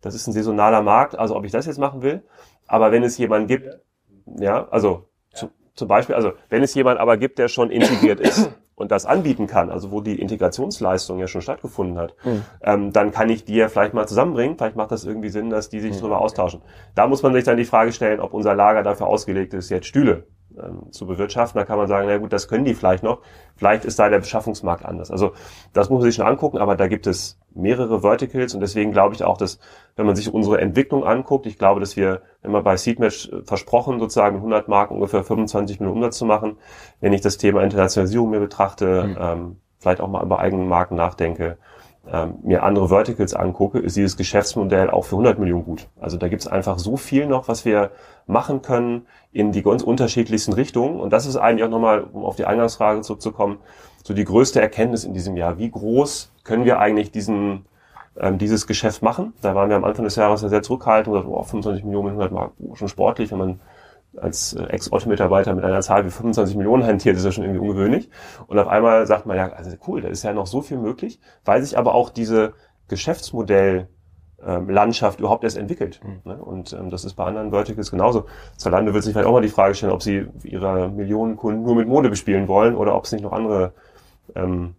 das 0.00 0.14
ist 0.14 0.26
ein 0.26 0.32
saisonaler 0.32 0.82
Markt, 0.82 1.18
also 1.18 1.36
ob 1.36 1.44
ich 1.44 1.52
das 1.52 1.66
jetzt 1.66 1.78
machen 1.78 2.02
will. 2.02 2.22
Aber 2.66 2.92
wenn 2.92 3.02
es 3.02 3.16
jemanden 3.18 3.48
gibt, 3.48 3.68
ja, 4.38 4.68
also 4.68 5.08
zu, 5.32 5.50
zum 5.74 5.88
Beispiel, 5.88 6.14
also 6.14 6.32
wenn 6.50 6.62
es 6.62 6.74
jemand 6.74 7.00
aber 7.00 7.16
gibt, 7.16 7.38
der 7.38 7.48
schon 7.48 7.70
integriert 7.70 8.20
ist 8.20 8.50
und 8.74 8.92
das 8.92 9.06
anbieten 9.06 9.46
kann, 9.46 9.70
also 9.70 9.90
wo 9.90 10.02
die 10.02 10.20
Integrationsleistung 10.20 11.18
ja 11.18 11.26
schon 11.26 11.40
stattgefunden 11.40 11.98
hat, 11.98 12.14
mhm. 12.24 12.44
ähm, 12.62 12.92
dann 12.92 13.10
kann 13.10 13.30
ich 13.30 13.44
die 13.44 13.56
ja 13.56 13.68
vielleicht 13.68 13.94
mal 13.94 14.06
zusammenbringen. 14.06 14.58
Vielleicht 14.58 14.76
macht 14.76 14.92
das 14.92 15.04
irgendwie 15.04 15.30
Sinn, 15.30 15.48
dass 15.50 15.70
die 15.70 15.80
sich 15.80 15.96
mhm. 15.96 16.00
darüber 16.00 16.20
austauschen. 16.20 16.60
Da 16.94 17.06
muss 17.06 17.22
man 17.22 17.32
sich 17.32 17.44
dann 17.44 17.56
die 17.56 17.64
Frage 17.64 17.92
stellen, 17.92 18.20
ob 18.20 18.34
unser 18.34 18.54
Lager 18.54 18.82
dafür 18.82 19.06
ausgelegt 19.06 19.54
ist, 19.54 19.70
jetzt 19.70 19.86
Stühle 19.86 20.26
ähm, 20.62 20.92
zu 20.92 21.06
bewirtschaften. 21.06 21.58
Da 21.58 21.64
kann 21.64 21.78
man 21.78 21.88
sagen, 21.88 22.06
na 22.08 22.18
gut, 22.18 22.32
das 22.32 22.48
können 22.48 22.64
die 22.64 22.74
vielleicht 22.74 23.02
noch. 23.02 23.20
Vielleicht 23.56 23.84
ist 23.84 23.98
da 23.98 24.08
der 24.08 24.18
Beschaffungsmarkt 24.18 24.84
anders. 24.84 25.10
Also 25.10 25.32
das 25.72 25.90
muss 25.90 26.00
man 26.00 26.10
sich 26.10 26.16
schon 26.16 26.26
angucken, 26.26 26.58
aber 26.58 26.76
da 26.76 26.88
gibt 26.88 27.06
es 27.06 27.38
mehrere 27.54 28.00
Verticals 28.00 28.54
und 28.54 28.60
deswegen 28.60 28.92
glaube 28.92 29.14
ich 29.14 29.24
auch, 29.24 29.36
dass 29.36 29.58
wenn 29.96 30.06
man 30.06 30.16
sich 30.16 30.32
unsere 30.32 30.60
Entwicklung 30.60 31.04
anguckt, 31.04 31.46
ich 31.46 31.58
glaube, 31.58 31.80
dass 31.80 31.96
wir, 31.96 32.22
man 32.42 32.62
bei 32.62 32.76
Seedmatch 32.76 33.28
äh, 33.30 33.42
versprochen, 33.42 33.98
sozusagen 33.98 34.36
100 34.36 34.68
Marken 34.68 34.94
ungefähr 34.94 35.24
25 35.24 35.80
Millionen 35.80 35.98
Umsatz 35.98 36.18
zu 36.18 36.26
machen, 36.26 36.56
wenn 37.00 37.12
ich 37.12 37.20
das 37.20 37.36
Thema 37.36 37.62
Internationalisierung 37.62 38.30
mir 38.30 38.40
betrachte, 38.40 39.04
mhm. 39.04 39.16
ähm, 39.20 39.56
vielleicht 39.78 40.00
auch 40.00 40.08
mal 40.08 40.22
über 40.22 40.38
eigene 40.38 40.64
Marken 40.64 40.96
nachdenke, 40.96 41.58
ähm, 42.10 42.34
mir 42.42 42.62
andere 42.62 42.88
Verticals 42.88 43.34
angucke, 43.34 43.78
ist 43.78 43.96
dieses 43.96 44.16
Geschäftsmodell 44.16 44.90
auch 44.90 45.04
für 45.04 45.16
100 45.16 45.38
Millionen 45.38 45.64
gut. 45.64 45.88
Also 46.00 46.16
da 46.16 46.28
gibt 46.28 46.42
es 46.42 46.48
einfach 46.48 46.78
so 46.78 46.96
viel 46.96 47.26
noch, 47.26 47.48
was 47.48 47.64
wir 47.64 47.90
machen 48.26 48.62
können 48.62 49.06
in 49.32 49.52
die 49.52 49.62
ganz 49.62 49.82
unterschiedlichsten 49.82 50.52
Richtungen. 50.52 51.00
Und 51.00 51.12
das 51.12 51.26
ist 51.26 51.36
eigentlich 51.36 51.64
auch 51.64 51.70
nochmal, 51.70 52.04
um 52.12 52.24
auf 52.24 52.36
die 52.36 52.46
Eingangsfrage 52.46 53.02
zurückzukommen, 53.02 53.58
so 54.04 54.14
die 54.14 54.24
größte 54.24 54.60
Erkenntnis 54.60 55.04
in 55.04 55.12
diesem 55.12 55.36
Jahr. 55.36 55.58
Wie 55.58 55.70
groß 55.70 56.32
können 56.44 56.64
wir 56.64 56.78
eigentlich 56.78 57.10
diesen, 57.10 57.66
ähm, 58.18 58.38
dieses 58.38 58.66
Geschäft 58.66 59.02
machen? 59.02 59.34
Da 59.42 59.54
waren 59.54 59.68
wir 59.68 59.76
am 59.76 59.84
Anfang 59.84 60.04
des 60.04 60.16
Jahres 60.16 60.40
sehr 60.40 60.62
zurückhaltend 60.62 61.14
gesagt, 61.14 61.28
oh, 61.30 61.42
25 61.42 61.84
Millionen, 61.84 62.08
100 62.08 62.32
Mark, 62.32 62.52
oh, 62.58 62.74
schon 62.74 62.88
sportlich, 62.88 63.30
wenn 63.32 63.38
man 63.38 63.60
als 64.22 64.54
äh, 64.54 64.64
Ex-Otto-Mitarbeiter 64.64 65.54
mit 65.54 65.64
einer 65.64 65.80
Zahl 65.80 66.04
wie 66.04 66.10
25 66.10 66.56
Millionen 66.56 66.84
hantiert, 66.84 67.16
ist 67.16 67.24
ja 67.24 67.32
schon 67.32 67.44
irgendwie 67.44 67.60
ungewöhnlich. 67.60 68.10
Und 68.46 68.58
auf 68.58 68.68
einmal 68.68 69.06
sagt 69.06 69.26
man, 69.26 69.36
ja, 69.36 69.50
also 69.50 69.76
cool, 69.86 70.00
da 70.00 70.08
ist 70.08 70.22
ja 70.22 70.32
noch 70.32 70.46
so 70.46 70.62
viel 70.62 70.78
möglich, 70.78 71.20
weil 71.44 71.62
sich 71.62 71.78
aber 71.78 71.94
auch 71.94 72.10
diese 72.10 72.54
Geschäftsmodell 72.88 73.88
ähm, 74.44 74.70
Landschaft 74.70 75.18
überhaupt 75.18 75.44
erst 75.44 75.56
entwickelt. 75.56 76.00
Mhm. 76.04 76.20
Ne? 76.24 76.42
Und 76.42 76.72
ähm, 76.72 76.90
das 76.90 77.04
ist 77.04 77.14
bei 77.14 77.24
anderen 77.24 77.50
Verticals 77.50 77.90
genauso. 77.90 78.26
Zalando 78.56 78.94
wird 78.94 79.04
sich 79.04 79.12
vielleicht 79.12 79.28
auch 79.28 79.32
mal 79.32 79.42
die 79.42 79.48
Frage 79.48 79.74
stellen, 79.74 79.92
ob 79.92 80.02
sie 80.02 80.26
ihre 80.44 80.88
Millionen 80.88 81.36
Kunden 81.36 81.62
nur 81.62 81.74
mit 81.74 81.88
Mode 81.88 82.08
bespielen 82.08 82.48
wollen 82.48 82.76
oder 82.76 82.94
ob 82.94 83.04
es 83.04 83.12
nicht 83.12 83.22
noch 83.22 83.32
andere 83.32 83.72
ähm, 84.34 84.74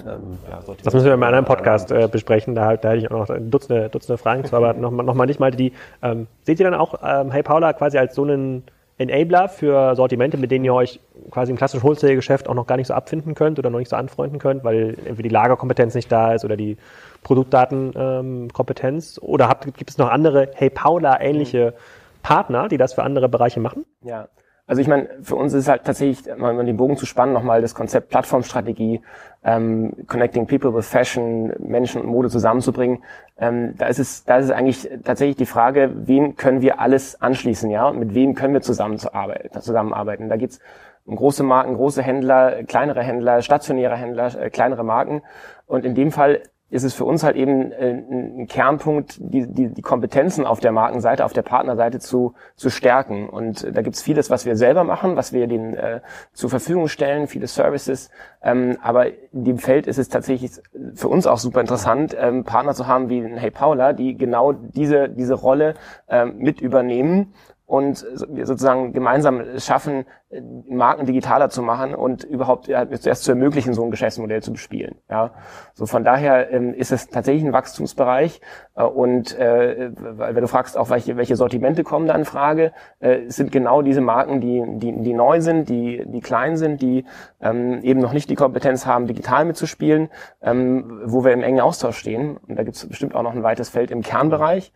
ähm, 0.00 0.38
ja, 0.50 0.60
das 0.82 0.92
müssen 0.92 1.06
wir 1.06 1.14
in 1.14 1.22
einem 1.22 1.22
anderen 1.22 1.44
Podcast 1.44 1.90
äh, 1.90 2.08
besprechen. 2.10 2.54
Da, 2.54 2.76
da 2.76 2.90
hätte 2.90 2.98
ich 2.98 3.10
auch 3.10 3.28
noch 3.28 3.36
Dutzende, 3.38 3.88
Dutzende 3.88 4.18
Fragen 4.18 4.44
zu, 4.44 4.56
aber 4.56 4.74
nochmal 4.74 5.06
noch 5.06 5.14
mal 5.14 5.26
nicht 5.26 5.40
mal 5.40 5.50
die. 5.50 5.72
Ähm, 6.02 6.26
seht 6.42 6.60
ihr 6.60 6.70
dann 6.70 6.78
auch 6.78 7.00
ähm, 7.04 7.30
Hey 7.30 7.42
Paula 7.42 7.72
quasi 7.72 7.98
als 7.98 8.14
so 8.14 8.22
einen 8.22 8.64
Enabler 8.96 9.48
für 9.48 9.96
Sortimente, 9.96 10.36
mit 10.36 10.52
denen 10.52 10.64
ihr 10.64 10.74
euch 10.74 11.00
quasi 11.30 11.50
im 11.50 11.58
klassischen 11.58 11.82
Wholesale-Geschäft 11.82 12.48
auch 12.48 12.54
noch 12.54 12.66
gar 12.66 12.76
nicht 12.76 12.86
so 12.86 12.94
abfinden 12.94 13.34
könnt 13.34 13.58
oder 13.58 13.70
noch 13.70 13.80
nicht 13.80 13.90
so 13.90 13.96
anfreunden 13.96 14.38
könnt, 14.38 14.62
weil 14.62 14.90
entweder 15.04 15.22
die 15.22 15.30
Lagerkompetenz 15.30 15.94
nicht 15.94 16.12
da 16.12 16.32
ist 16.32 16.44
oder 16.44 16.56
die 16.56 16.76
Produktdatenkompetenz? 17.24 19.18
Ähm, 19.18 19.28
oder 19.28 19.48
habt, 19.48 19.64
gibt 19.76 19.90
es 19.90 19.98
noch 19.98 20.10
andere 20.10 20.50
Hey 20.54 20.70
Paula 20.70 21.20
ähnliche 21.20 21.74
Partner, 22.22 22.68
die 22.68 22.78
das 22.78 22.94
für 22.94 23.02
andere 23.02 23.28
Bereiche 23.28 23.58
machen? 23.58 23.84
Ja, 24.02 24.28
also 24.66 24.80
ich 24.80 24.88
meine, 24.88 25.08
für 25.22 25.36
uns 25.36 25.52
ist 25.52 25.68
halt 25.68 25.84
tatsächlich, 25.84 26.34
mal 26.36 26.64
den 26.64 26.76
Bogen 26.76 26.96
zu 26.96 27.04
spannen, 27.04 27.34
nochmal 27.34 27.60
das 27.60 27.74
Konzept 27.74 28.08
Plattformstrategie, 28.08 29.02
ähm, 29.44 29.92
Connecting 30.06 30.46
People 30.46 30.74
with 30.74 30.88
Fashion, 30.88 31.52
Menschen 31.58 32.00
und 32.00 32.08
Mode 32.08 32.30
zusammenzubringen. 32.30 33.02
Ähm, 33.36 33.74
da 33.76 33.86
ist 33.86 33.98
es, 33.98 34.24
da 34.24 34.38
ist 34.38 34.46
es 34.46 34.50
eigentlich 34.50 34.88
tatsächlich 35.04 35.36
die 35.36 35.46
Frage, 35.46 35.90
wen 35.94 36.36
können 36.36 36.62
wir 36.62 36.80
alles 36.80 37.20
anschließen, 37.20 37.70
ja, 37.70 37.88
und 37.88 37.98
mit 37.98 38.14
wem 38.14 38.34
können 38.34 38.54
wir 38.54 38.62
zusammenarbeiten. 38.62 39.60
zusammenarbeiten. 39.60 40.30
Da 40.30 40.36
geht's 40.36 40.60
um 41.04 41.16
große 41.16 41.42
Marken, 41.42 41.74
große 41.74 42.02
Händler, 42.02 42.64
kleinere 42.64 43.02
Händler, 43.02 43.42
stationäre 43.42 43.96
Händler, 43.96 44.40
äh, 44.40 44.48
kleinere 44.48 44.84
Marken. 44.84 45.22
Und 45.66 45.84
in 45.84 45.94
dem 45.94 46.10
Fall 46.10 46.40
ist 46.74 46.82
es 46.82 46.92
für 46.92 47.04
uns 47.04 47.22
halt 47.22 47.36
eben 47.36 47.70
äh, 47.70 48.02
ein 48.10 48.48
Kernpunkt, 48.48 49.18
die, 49.20 49.46
die, 49.46 49.68
die 49.68 49.82
Kompetenzen 49.82 50.44
auf 50.44 50.58
der 50.58 50.72
Markenseite, 50.72 51.24
auf 51.24 51.32
der 51.32 51.42
Partnerseite 51.42 52.00
zu, 52.00 52.34
zu 52.56 52.68
stärken. 52.68 53.28
Und 53.28 53.62
äh, 53.62 53.70
da 53.70 53.82
gibt's 53.82 54.02
vieles, 54.02 54.28
was 54.28 54.44
wir 54.44 54.56
selber 54.56 54.82
machen, 54.82 55.14
was 55.14 55.32
wir 55.32 55.46
denen 55.46 55.74
äh, 55.74 56.00
zur 56.32 56.50
Verfügung 56.50 56.88
stellen, 56.88 57.28
viele 57.28 57.46
Services. 57.46 58.10
Ähm, 58.42 58.76
aber 58.82 59.06
in 59.32 59.44
dem 59.44 59.58
Feld 59.58 59.86
ist 59.86 59.98
es 59.98 60.08
tatsächlich 60.08 60.50
für 60.94 61.06
uns 61.06 61.28
auch 61.28 61.38
super 61.38 61.60
interessant, 61.60 62.16
ähm, 62.18 62.42
Partner 62.42 62.74
zu 62.74 62.88
haben 62.88 63.08
wie 63.08 63.22
Hey 63.22 63.52
Paula, 63.52 63.92
die 63.92 64.16
genau 64.18 64.52
diese, 64.52 65.08
diese 65.08 65.34
Rolle 65.34 65.74
ähm, 66.08 66.38
mit 66.38 66.60
übernehmen 66.60 67.34
und 67.66 67.98
sozusagen 67.98 68.92
gemeinsam 68.92 69.58
schaffen, 69.58 70.06
Marken 70.68 71.06
digitaler 71.06 71.48
zu 71.50 71.62
machen 71.62 71.94
und 71.94 72.24
überhaupt 72.24 72.68
ja, 72.68 72.88
zuerst 72.90 73.24
zu 73.24 73.32
ermöglichen, 73.32 73.74
so 73.74 73.84
ein 73.84 73.90
Geschäftsmodell 73.90 74.42
zu 74.42 74.52
bespielen. 74.52 74.96
Ja, 75.10 75.32
so 75.74 75.86
von 75.86 76.04
daher 76.04 76.50
ähm, 76.50 76.74
ist 76.74 76.92
es 76.92 77.08
tatsächlich 77.08 77.44
ein 77.44 77.52
Wachstumsbereich 77.52 78.40
äh, 78.74 78.82
und 78.82 79.38
äh, 79.38 79.90
wenn 79.94 80.34
du 80.40 80.48
fragst 80.48 80.76
auch 80.76 80.90
welche, 80.90 81.16
welche 81.16 81.36
Sortimente 81.36 81.84
kommen 81.84 82.06
da 82.06 82.14
in 82.14 82.24
Frage, 82.24 82.72
äh, 83.00 83.28
sind 83.28 83.52
genau 83.52 83.82
diese 83.82 84.00
Marken, 84.00 84.40
die 84.40 84.64
die, 84.78 85.02
die 85.02 85.12
neu 85.12 85.40
sind, 85.40 85.68
die 85.68 86.04
die 86.06 86.20
klein 86.20 86.56
sind, 86.56 86.82
die 86.82 87.04
ähm, 87.40 87.80
eben 87.82 88.00
noch 88.00 88.12
nicht 88.12 88.30
die 88.30 88.34
Kompetenz 88.34 88.86
haben, 88.86 89.06
digital 89.06 89.44
mitzuspielen, 89.44 90.08
ähm, 90.42 91.02
wo 91.04 91.24
wir 91.24 91.32
im 91.32 91.42
engen 91.42 91.60
Austausch 91.60 91.98
stehen. 91.98 92.36
Und 92.48 92.58
da 92.58 92.64
gibt 92.64 92.76
es 92.76 92.88
bestimmt 92.88 93.14
auch 93.14 93.22
noch 93.22 93.32
ein 93.32 93.42
weites 93.42 93.68
Feld 93.68 93.90
im 93.90 94.02
Kernbereich. 94.02 94.72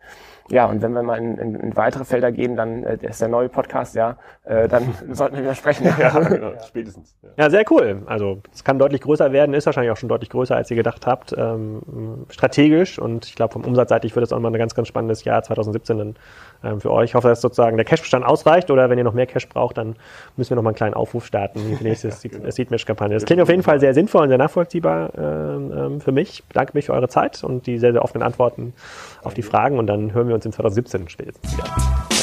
Ja, 0.51 0.65
und 0.65 0.81
wenn 0.81 0.93
wir 0.93 1.03
mal 1.03 1.19
in, 1.19 1.37
in, 1.37 1.55
in 1.55 1.77
weitere 1.77 2.05
Felder 2.05 2.31
gehen, 2.31 2.55
dann 2.55 2.83
äh, 2.83 2.97
ist 3.01 3.21
der 3.21 3.27
neue 3.27 3.49
Podcast, 3.49 3.95
ja, 3.95 4.17
äh, 4.45 4.67
dann 4.67 4.95
sollten 5.11 5.37
wir 5.37 5.48
wieder 5.49 5.55
sprechen. 5.55 5.85
ja, 5.99 6.19
genau, 6.29 6.51
spätestens. 6.67 7.15
Ja. 7.21 7.29
ja. 7.37 7.49
sehr 7.49 7.65
cool. 7.71 8.03
Also 8.05 8.41
es 8.53 8.63
kann 8.63 8.79
deutlich 8.79 9.01
größer 9.01 9.31
werden, 9.31 9.53
ist 9.53 9.65
wahrscheinlich 9.65 9.91
auch 9.91 9.97
schon 9.97 10.09
deutlich 10.09 10.29
größer, 10.29 10.55
als 10.55 10.69
ihr 10.69 10.77
gedacht 10.77 11.07
habt. 11.07 11.33
Ähm, 11.37 12.25
strategisch 12.29 12.99
und 12.99 13.25
ich 13.25 13.35
glaube, 13.35 13.53
vom 13.53 13.63
Umsatzseitig 13.63 14.15
wird 14.15 14.25
es 14.25 14.33
auch 14.33 14.39
mal 14.39 14.49
ein 14.49 14.57
ganz, 14.57 14.75
ganz 14.75 14.87
spannendes 14.87 15.23
Jahr 15.23 15.41
2017 15.43 15.97
dann 15.97 16.15
ähm, 16.63 16.81
für 16.81 16.91
euch. 16.91 17.11
Ich 17.11 17.15
hoffe, 17.15 17.27
dass 17.27 17.41
sozusagen 17.41 17.77
der 17.77 17.85
Cashbestand 17.85 18.25
ausreicht 18.25 18.71
oder 18.71 18.89
wenn 18.89 18.97
ihr 18.97 19.03
noch 19.03 19.13
mehr 19.13 19.27
Cash 19.27 19.49
braucht, 19.49 19.77
dann 19.77 19.95
müssen 20.37 20.51
wir 20.51 20.55
noch 20.55 20.63
mal 20.63 20.69
einen 20.69 20.75
kleinen 20.75 20.93
Aufruf 20.93 21.25
starten 21.25 21.59
für 21.59 21.75
die 21.75 21.83
nächste 21.83 22.09
ja, 22.09 22.15
genau. 22.23 22.49
Seedmatch-Kampagne. 22.49 23.15
Das 23.15 23.25
klingt 23.25 23.41
auf 23.41 23.49
jeden 23.49 23.63
Fall 23.63 23.79
sehr 23.79 23.93
sinnvoll 23.93 24.23
und 24.23 24.29
sehr 24.29 24.37
nachvollziehbar 24.37 25.11
ähm, 25.17 25.71
ähm, 25.75 26.01
für 26.01 26.11
mich. 26.11 26.29
Ich 26.29 26.43
bedanke 26.45 26.71
mich 26.75 26.85
für 26.85 26.93
eure 26.93 27.09
Zeit 27.09 27.43
und 27.43 27.65
die 27.65 27.77
sehr, 27.77 27.91
sehr 27.91 28.03
offenen 28.03 28.23
Antworten 28.23 28.73
auf 29.23 29.33
die 29.33 29.41
Fragen 29.41 29.79
und 29.79 29.87
dann 29.87 30.13
hören 30.13 30.27
wir 30.27 30.35
uns 30.35 30.45
in 30.45 30.51
2017 30.51 31.09
spätestens 31.09 31.57
wieder. 31.57 32.18